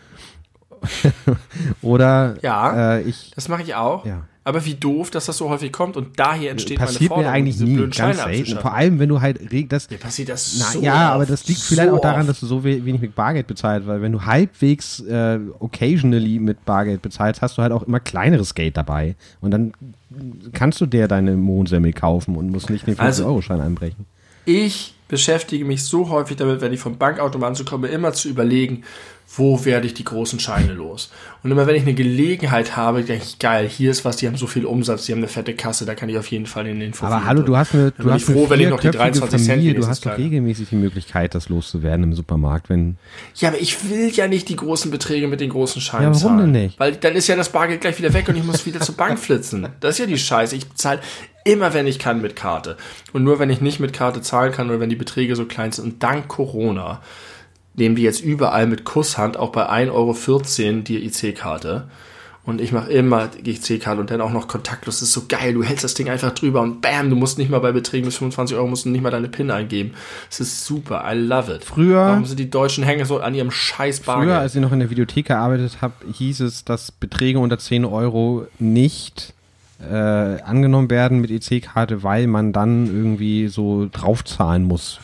[1.81, 2.95] Oder Ja.
[2.97, 4.06] äh, ich, Das mache ich auch.
[4.06, 4.26] ja.
[4.45, 7.60] Aber wie doof, dass das so häufig kommt und daher entsteht Passiert meine mir eigentlich
[7.60, 8.57] nie, ganz selten.
[8.60, 9.38] Vor allem, wenn du halt
[9.72, 9.88] das.
[9.91, 12.39] Mir passiert das Na, so ja, aber oft, das liegt so vielleicht auch daran, dass
[12.39, 17.03] du so we- wenig mit Bargeld bezahlst, weil wenn du halbwegs äh, occasionally mit Bargeld
[17.03, 19.15] bezahlst, hast du halt auch immer kleineres Geld dabei.
[19.39, 19.73] Und dann
[20.53, 23.27] kannst du dir deine Mondsemmel kaufen und musst nicht den 50 Also-
[23.61, 24.07] einbrechen.
[24.45, 28.84] Ich beschäftige mich so häufig damit, wenn ich vom Bankautomaten zu komme, immer zu überlegen,
[29.35, 31.11] wo werde ich die großen Scheine los?
[31.43, 34.38] Und immer wenn ich eine Gelegenheit habe, denke ich, geil, hier ist was, die haben
[34.38, 36.80] so viel Umsatz, die haben eine fette Kasse, da kann ich auf jeden Fall in
[36.80, 38.89] den Aber hallo, du hast eine, Dann du hast froh, eine wenn ich noch die
[38.89, 42.69] vierköpfige 23 Cent Familie, du wenigstens hast doch regelmäßig die Möglichkeit, das loszuwerden im Supermarkt,
[42.69, 42.97] wenn
[43.35, 46.38] Ja, aber ich will ja nicht die großen Beträge mit den großen Scheinen Ja, warum
[46.38, 46.53] zahlen.
[46.53, 46.80] denn nicht?
[46.80, 49.19] Weil dann ist ja das Bargeld gleich wieder weg und ich muss wieder zur Bank
[49.19, 49.68] flitzen.
[49.80, 50.56] Das ist ja die Scheiße.
[50.56, 51.01] Ich bezahle
[51.45, 52.77] immer, wenn ich kann, mit Karte.
[53.14, 55.72] Und nur, wenn ich nicht mit Karte zahlen kann oder wenn die Beträge so klein
[55.72, 55.85] sind.
[55.85, 57.01] Und dank Corona
[57.80, 61.88] nehmen die jetzt überall mit Kusshand, auch bei 1,14 Euro die IC-Karte.
[62.45, 64.99] Und ich mache immer die IC-Karte und dann auch noch kontaktlos.
[64.99, 65.53] Das ist so geil.
[65.53, 68.18] Du hältst das Ding einfach drüber und bam, du musst nicht mal bei Beträgen bis
[68.18, 69.91] 25 Euro musst du nicht mal deine PIN eingeben.
[70.30, 71.03] Das ist super.
[71.07, 71.64] I love it.
[71.64, 74.30] Früher- Warum sind die Deutschen hängen so an ihrem scheiß Bargeld?
[74.30, 77.85] Früher, als ich noch in der Videothek gearbeitet habe, hieß es, dass Beträge unter 10
[77.85, 79.34] Euro nicht
[79.80, 79.93] äh,
[80.41, 84.99] angenommen werden mit EC-Karte, weil man dann irgendwie so draufzahlen muss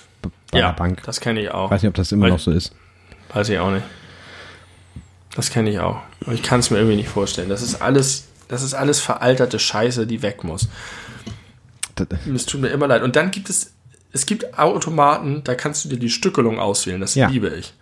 [0.55, 1.03] bei ja, der Bank.
[1.05, 1.65] das kenne ich auch.
[1.65, 2.73] Ich weiß nicht, ob das immer Weil- noch so ist.
[3.33, 3.83] Weiß ich auch nicht.
[5.35, 5.97] Das kenne ich auch.
[6.21, 7.49] Aber ich kann es mir irgendwie nicht vorstellen.
[7.49, 10.67] Das ist alles, das ist alles veralterte Scheiße, die weg muss.
[12.33, 13.03] Es tut mir immer leid.
[13.03, 13.73] Und dann gibt es,
[14.13, 17.01] es gibt Automaten, da kannst du dir die Stückelung auswählen.
[17.01, 17.27] Das Ja.
[17.27, 17.73] liebe ich.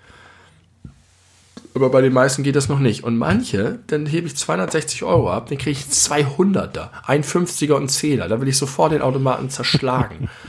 [1.75, 3.03] Aber bei den meisten geht das noch nicht.
[3.03, 7.77] Und manche, dann hebe ich 260 Euro ab, dann kriege ich 200er, ein 50er und
[7.81, 8.27] einen Zähler.
[8.27, 10.29] Da will ich sofort den Automaten zerschlagen.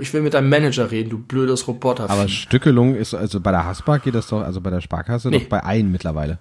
[0.00, 2.08] ich will mit deinem Manager reden, du blödes Roboter.
[2.10, 5.40] Aber Stückelung ist, also bei der Haspa geht das doch, also bei der Sparkasse Nee.
[5.40, 6.38] doch bei allen mittlerweile.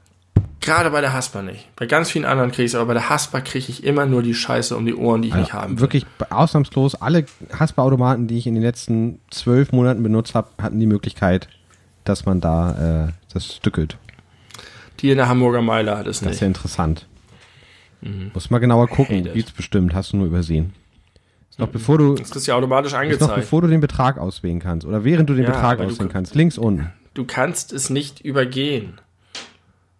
[0.60, 1.70] Gerade bei der Haspa nicht.
[1.76, 4.22] Bei ganz vielen anderen kriege ich es, aber bei der Haspa kriege ich immer nur
[4.24, 5.82] die Scheiße um die Ohren, die ich nicht haben will.
[5.82, 7.26] Wirklich ausnahmslos, alle
[7.58, 11.48] Haspa-Automaten, die ich in den letzten zwölf Monaten benutzt habe, hatten die Möglichkeit,
[12.04, 13.98] dass man da äh, das stückelt.
[15.00, 16.42] Die in der Hamburger Meile hat es Das ist nicht.
[16.42, 17.06] ja interessant.
[18.34, 19.34] Muss mal genauer gucken, it.
[19.34, 20.74] gibt's bestimmt, hast du nur übersehen.
[21.58, 23.36] Noch bevor du, Das kriegst du ja automatisch ist noch angezeigt.
[23.36, 26.10] bevor du den Betrag auswählen kannst oder während du den Ja, Betrag du auswählen kann-
[26.10, 26.92] kannst, links unten.
[27.16, 29.00] Du kannst es nicht übergehen.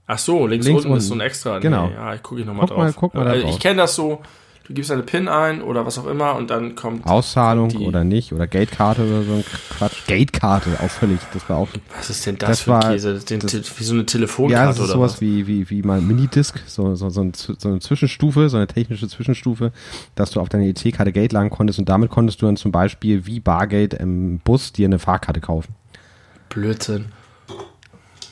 [0.06, 1.22] Ach so, links, Links unten ist so unten.
[1.24, 1.60] ein extra.
[1.60, 1.88] Genau.
[1.88, 2.78] Nee, ja, ich gucke ich nochmal drauf.
[2.78, 3.52] mal- guck mal Also drauf.
[3.56, 4.22] ich kenne das so,
[4.68, 7.06] du gibst eine PIN ein oder was auch immer und dann kommt.
[7.06, 9.44] Auszahlung Die- oder nicht oder Geldkarte oder so ein
[9.78, 10.06] Quatsch.
[10.08, 11.70] Geldkarte, auch völlig, das war auch.
[11.96, 13.20] Was ist denn das, Das für war- Käse?
[13.20, 15.22] Den, das- wie so eine Ja, Telefonkarte das ist oder sowas was?
[15.22, 19.08] wie, wie, wie mal Minidisc, so, so, so, ein, so eine Zwischenstufe, so eine technische
[19.08, 19.72] Zwischenstufe,
[20.16, 23.26] dass du auf deine EC-Karte Geld laden konntest und damit konntest du dann zum Beispiel
[23.26, 25.74] wie Bargeld im Bus dir eine Fahrkarte kaufen.
[26.50, 27.06] Blödsinn.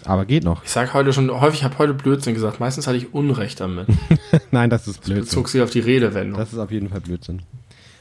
[0.07, 0.63] Aber geht noch.
[0.63, 2.59] Ich sag heute schon häufig, ich habe heute Blödsinn gesagt.
[2.59, 3.87] Meistens hatte ich Unrecht damit.
[4.51, 5.23] Nein, das ist Blödsinn.
[5.25, 6.37] Bezog sich auf die Redewendung.
[6.39, 7.41] Das ist auf jeden Fall Blödsinn.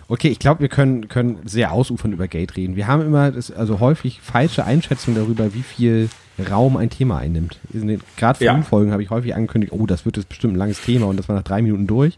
[0.07, 2.77] Okay, ich glaube, wir können, können sehr ausufern über Geld reden.
[2.77, 6.11] Wir haben immer das, also häufig falsche Einschätzungen darüber, wie viel
[6.51, 7.59] Raum ein Thema einnimmt.
[7.73, 8.55] In den- Gerade für Ja.
[8.55, 11.29] Umfolgen habe ich häufig angekündigt, oh, das wird jetzt bestimmt ein langes Thema und das
[11.29, 12.17] war nach drei Minuten durch.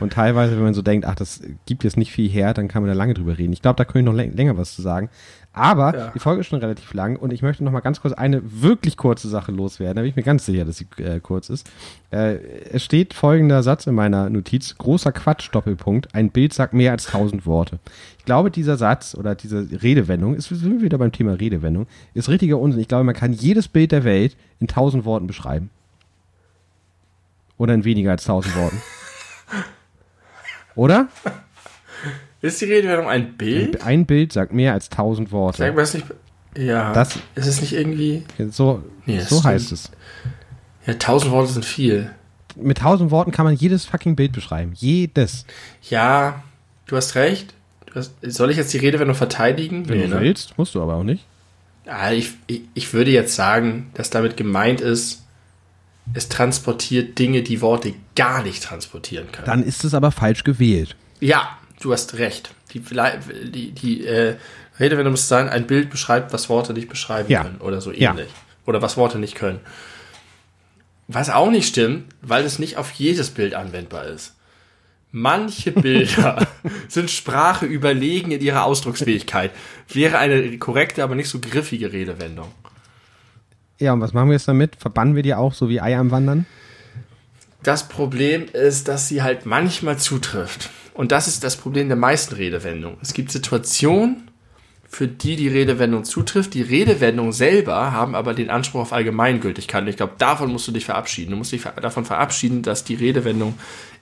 [0.00, 2.82] Und teilweise, wenn man so denkt, ach, das gibt jetzt nicht viel her, dann kann
[2.82, 3.52] man da lange drüber reden.
[3.52, 5.10] Ich glaube, da könnte ich noch läng- länger was zu sagen.
[5.52, 6.10] Aber Ja.
[6.14, 8.96] die Folge ist schon relativ lang und ich möchte noch mal ganz kurz eine wirklich
[8.96, 9.96] kurze Sache loswerden.
[9.96, 11.68] Da bin ich mir ganz sicher, dass sie äh, kurz ist.
[12.12, 12.36] Äh,
[12.72, 14.76] es steht folgender Satz in meiner Notiz.
[14.78, 16.14] Großer Quatsch, Doppelpunkt.
[16.14, 17.80] Ein Bild sagt mehr als tausend Worte.
[18.18, 22.28] Ich glaube, dieser Satz oder diese Redewendung, ist, wir sind wieder beim Thema Redewendung, ist
[22.28, 22.80] richtiger Unsinn.
[22.80, 25.70] Ich glaube, man kann jedes Bild der Welt in tausend Worten beschreiben.
[27.58, 28.80] Oder in weniger als tausend Worten.
[30.74, 31.08] Oder?
[32.42, 33.82] Ist die Redewendung ein Bild?
[33.84, 35.58] Ein Bild sagt mehr als tausend Worte.
[35.58, 36.06] Sag mal, ist nicht.
[36.56, 36.92] Ja.
[36.92, 38.24] Das- ist es nicht irgendwie.
[38.50, 39.90] So, Nee, so heißt es.
[40.86, 42.10] Ja, tausend Worte sind viel.
[42.56, 44.72] Mit tausend Worten kann man jedes fucking Bild beschreiben.
[44.74, 45.44] Jedes.
[45.88, 46.42] Ja,
[46.86, 47.54] du hast recht.
[47.86, 49.88] Du hast, soll ich jetzt die Redewendung verteidigen?
[49.88, 51.24] Wenn du willst, musst du aber auch nicht.
[51.86, 55.24] Ja, ich, ich, ich würde jetzt sagen, dass damit gemeint ist,
[56.14, 59.46] es transportiert Dinge, die Worte gar nicht transportieren können.
[59.46, 60.96] Dann ist es aber falsch gewählt.
[61.20, 62.50] Ja, du hast recht.
[62.72, 64.36] Die, die, die äh,
[64.78, 67.42] Redewendung muss sein, ein Bild beschreibt, was Worte nicht beschreiben Ja.
[67.42, 67.58] können.
[67.60, 68.10] Oder so Ja.
[68.10, 68.28] ähnlich.
[68.66, 69.60] Oder was Worte nicht können.
[71.08, 74.34] Was auch nicht stimmt, weil es nicht auf jedes Bild anwendbar ist.
[75.12, 76.46] Manche Bilder
[76.88, 79.50] sind Sprache überlegen in ihrer Ausdrucksfähigkeit.
[79.92, 82.52] Wäre eine korrekte, aber nicht so griffige Redewendung.
[83.80, 84.76] Ja, und was machen wir jetzt damit?
[84.76, 86.46] Verbannen wir die auch, so wie Eier am Wandern?
[87.62, 90.70] Das Problem ist, dass sie halt manchmal zutrifft.
[90.94, 92.98] Und das ist das Problem der meisten Redewendungen.
[93.02, 94.30] Es gibt Situationen,
[94.86, 96.52] für die die Redewendung zutrifft.
[96.52, 99.82] Die Redewendung selber haben aber den Anspruch auf Allgemeingültigkeit.
[99.82, 101.30] Und ich glaube, davon musst du dich verabschieden.
[101.30, 103.54] Du musst dich davon verabschieden, dass die Redewendung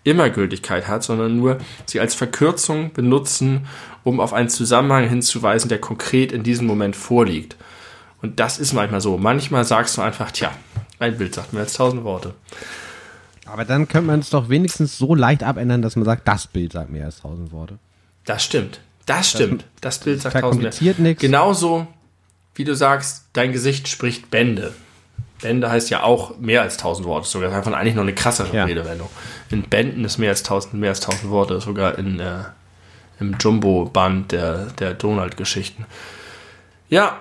[0.02, 3.66] immer Gültigkeit hat, sondern nur sie als Verkürzung benutzen,
[4.02, 7.56] um auf einen Zusammenhang hinzuweisen, der konkret in diesem Moment vorliegt.
[8.20, 9.16] Und das ist manchmal so.
[9.16, 10.50] Manchmal sagst du einfach, tja,
[10.98, 12.34] ein Bild sagt mehr als tausend Worte.
[13.46, 16.72] Aber dann könnte man es doch wenigstens so leicht abändern, dass man sagt, das Bild
[16.72, 17.78] sagt mehr als tausend Worte.
[18.24, 18.80] Das stimmt.
[19.06, 19.64] Das stimmt.
[19.80, 21.02] Das, Bild sagt tausend Worte.
[21.02, 21.20] Nichts.
[21.22, 21.86] Genauso,
[22.54, 24.74] wie du sagst, dein Gesicht spricht Bände.
[25.40, 27.26] Bände heißt ja auch mehr als tausend Worte.
[27.28, 28.64] Sogar davon eigentlich noch eine krassere Ja.
[28.64, 29.08] Redewendung.
[29.50, 31.60] In Bänden ist mehr als tausend, mehr als tausend Worte.
[31.60, 32.40] Sogar in, äh,
[33.20, 35.86] im Jumbo-Band der, der Donald-Geschichten.
[36.90, 37.18] Ja,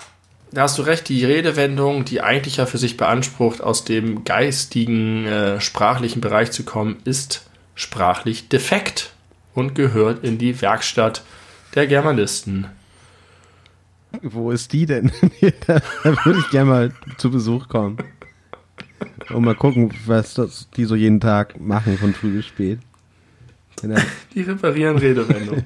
[0.51, 1.09] da hast du recht.
[1.09, 6.63] Die Redewendung, die eigentlich ja für sich beansprucht, aus dem geistigen, äh, sprachlichen Bereich zu
[6.63, 9.13] kommen, ist sprachlich defekt
[9.53, 11.23] und gehört in die Werkstatt
[11.75, 12.67] der Germanisten.
[14.21, 15.11] Wo ist die denn?
[15.67, 15.81] da
[16.25, 17.97] würde ich gerne mal zu Besuch kommen.
[19.29, 22.79] Und mal gucken, was das, die so jeden Tag machen, von früh bis spät.
[24.33, 25.63] Die reparieren Redewendung.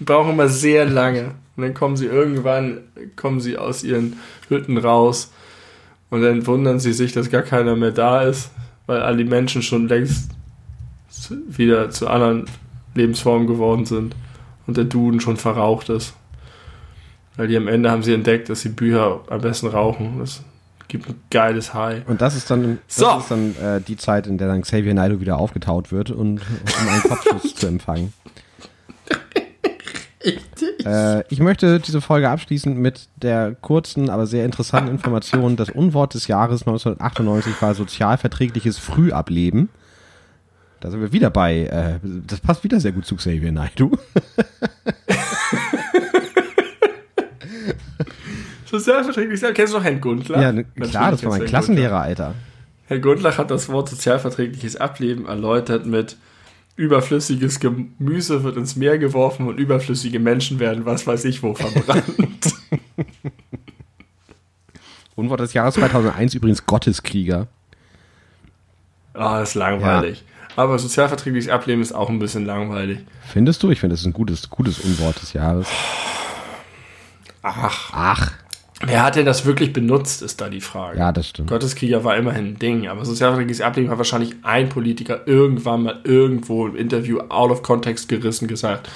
[0.00, 1.36] Die brauchen immer sehr lange.
[1.56, 2.78] Und dann kommen sie irgendwann,
[3.16, 4.18] kommen sie aus ihren
[4.48, 5.32] Hütten raus.
[6.10, 8.50] Und dann wundern sie sich, dass gar keiner mehr da ist,
[8.86, 10.30] weil all die Menschen schon längst
[11.48, 12.46] wieder zu anderen
[12.94, 14.14] Lebensformen geworden sind.
[14.66, 16.14] Und der Duden schon verraucht ist.
[17.36, 20.18] Weil die am Ende haben sie entdeckt, dass sie Bücher am besten rauchen.
[20.18, 20.42] Das
[20.88, 22.06] gibt ein geiles High.
[22.06, 23.18] Und das ist dann, das So.
[23.18, 26.88] ist dann äh, die Zeit, in der dann Xavier Naidoo wieder aufgetaut wird und um
[26.88, 28.12] einen Kopfschuss zu empfangen.
[30.86, 35.56] Äh, ich möchte diese Folge abschließen mit der kurzen, aber sehr interessanten Information.
[35.56, 39.68] Das Unwort des Jahres 1998 war sozialverträgliches Frühableben.
[40.80, 43.92] Da sind wir wieder bei, äh, das passt wieder sehr gut zu Xavier Naidoo.
[48.66, 50.40] Sozialverträglich, kennst du noch Herrn Gundlach?
[50.40, 52.34] Ja, ne, klar, das war mein Klassenlehrer, Alter.
[52.86, 56.16] Herr Gundlach hat das Wort sozialverträgliches Ableben erläutert mit
[56.76, 62.04] überflüssiges Gemüse wird ins Meer geworfen und überflüssige Menschen werden was weiß ich wo verbrannt.
[65.14, 67.48] Unwort des Jahres 2001 übrigens Gotteskrieger.
[69.14, 70.24] Ah, das ist langweilig.
[70.56, 73.00] Aber sozialverträgliches Ableben ist auch ein bisschen langweilig.
[73.26, 73.70] Findest du?
[73.70, 75.66] Ich finde, das ist ein gutes, gutes Unwort des Jahres.
[77.42, 78.32] Ach, Ach,
[78.86, 80.98] wer hat denn das wirklich benutzt, ist da die Frage.
[80.98, 81.48] ja, das stimmt.
[81.50, 86.66] Gotteskrieger war immerhin ein Ding, aber sozialverträgliches Ableben hat wahrscheinlich ein Politiker irgendwann mal irgendwo
[86.66, 88.88] im Interview out of context gerissen gesagt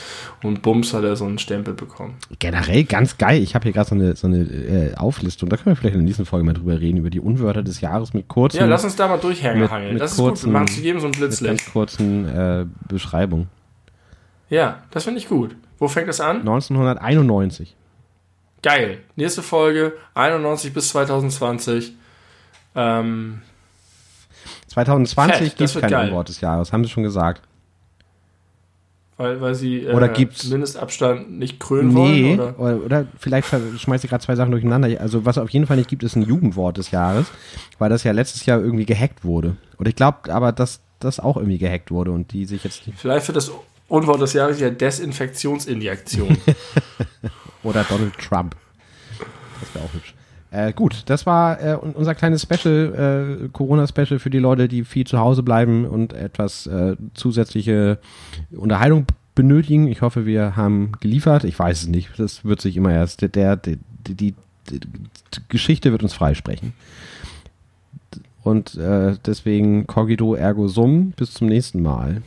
[0.42, 2.14] und bums hat er so einen Stempel bekommen.
[2.38, 3.42] Generell ganz geil.
[3.42, 5.48] Ich habe hier gerade so eine, so eine äh, Auflistung.
[5.48, 7.80] Da können wir vielleicht in der nächsten Folge mal drüber reden, über die Unwörter des
[7.80, 9.92] Jahres mit kurzen, Ja, lass uns da mal Mit- durchhangeln.
[9.92, 11.48] mit Das ist gut, wir kurzen- machen zu jedem so ein mit Blitzlicht.
[11.64, 13.48] ganz kurzen äh, Beschreibungen.
[14.48, 15.56] Ja, das finde ich gut.
[15.78, 16.38] Wo fängt das an?
[16.38, 17.74] 1991.
[18.66, 18.98] Geil.
[19.14, 21.92] Nächste Folge, 91 bis 2020.
[22.74, 23.40] Ähm,
[24.66, 26.08] 2020 Fett, das gibt es kein geil.
[26.08, 27.42] Unwort des Jahres, haben sie schon gesagt.
[29.18, 32.40] weil, weil sie äh, Oder gibt's- Mindestabstand nicht krönen Nee, wollen?
[32.40, 32.58] Oder?
[32.58, 33.48] oder, oder vielleicht
[33.78, 35.00] schmeiße ich gerade zwei Sachen durcheinander.
[35.00, 37.26] Also was auf jeden Fall nicht gibt, ist ein Jugendwort des Jahres,
[37.78, 39.56] weil das ja letztes Jahr irgendwie gehackt wurde.
[39.78, 43.28] Und ich glaube aber, dass das auch irgendwie gehackt wurde und die sich jetzt Vielleicht
[43.28, 43.52] wird das
[43.86, 46.36] Unwort des Jahres ja Desinfektionsinjektion.
[47.66, 48.56] oder Donald Trump.
[49.60, 50.14] Das wäre auch hübsch.
[50.52, 54.84] Äh, gut, das war äh, un- unser kleines Special, äh, Corona-Special für die Leute, die
[54.84, 57.98] viel zu Hause bleiben und etwas äh, zusätzliche
[58.52, 59.88] Unterhaltung benötigen.
[59.88, 61.44] Ich hoffe, wir haben geliefert.
[61.44, 62.10] Ich weiß es nicht.
[62.18, 63.20] Das wird sich immer erst.
[63.22, 64.34] Der, der, die, die,
[64.70, 64.80] die, die
[65.48, 66.72] Geschichte wird uns freisprechen.
[68.42, 71.10] Und äh, deswegen Cogito ergo sum.
[71.16, 72.22] Bis zum nächsten Mal.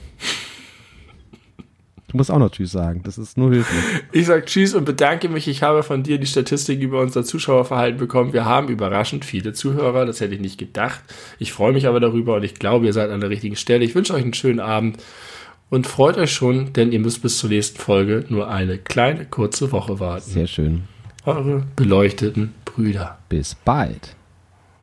[2.09, 3.01] Du musst auch noch Tschüss sagen.
[3.03, 3.83] Das ist nur höflich.
[4.11, 5.47] Ich sag Tschüss und bedanke mich.
[5.47, 8.33] Ich habe von dir die Statistik über unser Zuschauerverhalten bekommen.
[8.33, 10.07] Wir haben überraschend viele Zuhörer.
[10.07, 11.01] Das hätte ich nicht gedacht.
[11.37, 13.85] Ich freue mich aber darüber und ich glaube, ihr seid an der richtigen Stelle.
[13.85, 14.97] Ich wünsche euch einen schönen Abend
[15.69, 19.71] und freut euch schon, denn ihr müsst bis zur nächsten Folge nur eine kleine, kurze
[19.71, 20.29] Woche warten.
[20.29, 20.83] Sehr schön.
[21.25, 23.19] Eure beleuchteten Brüder.
[23.29, 24.15] Bis bald.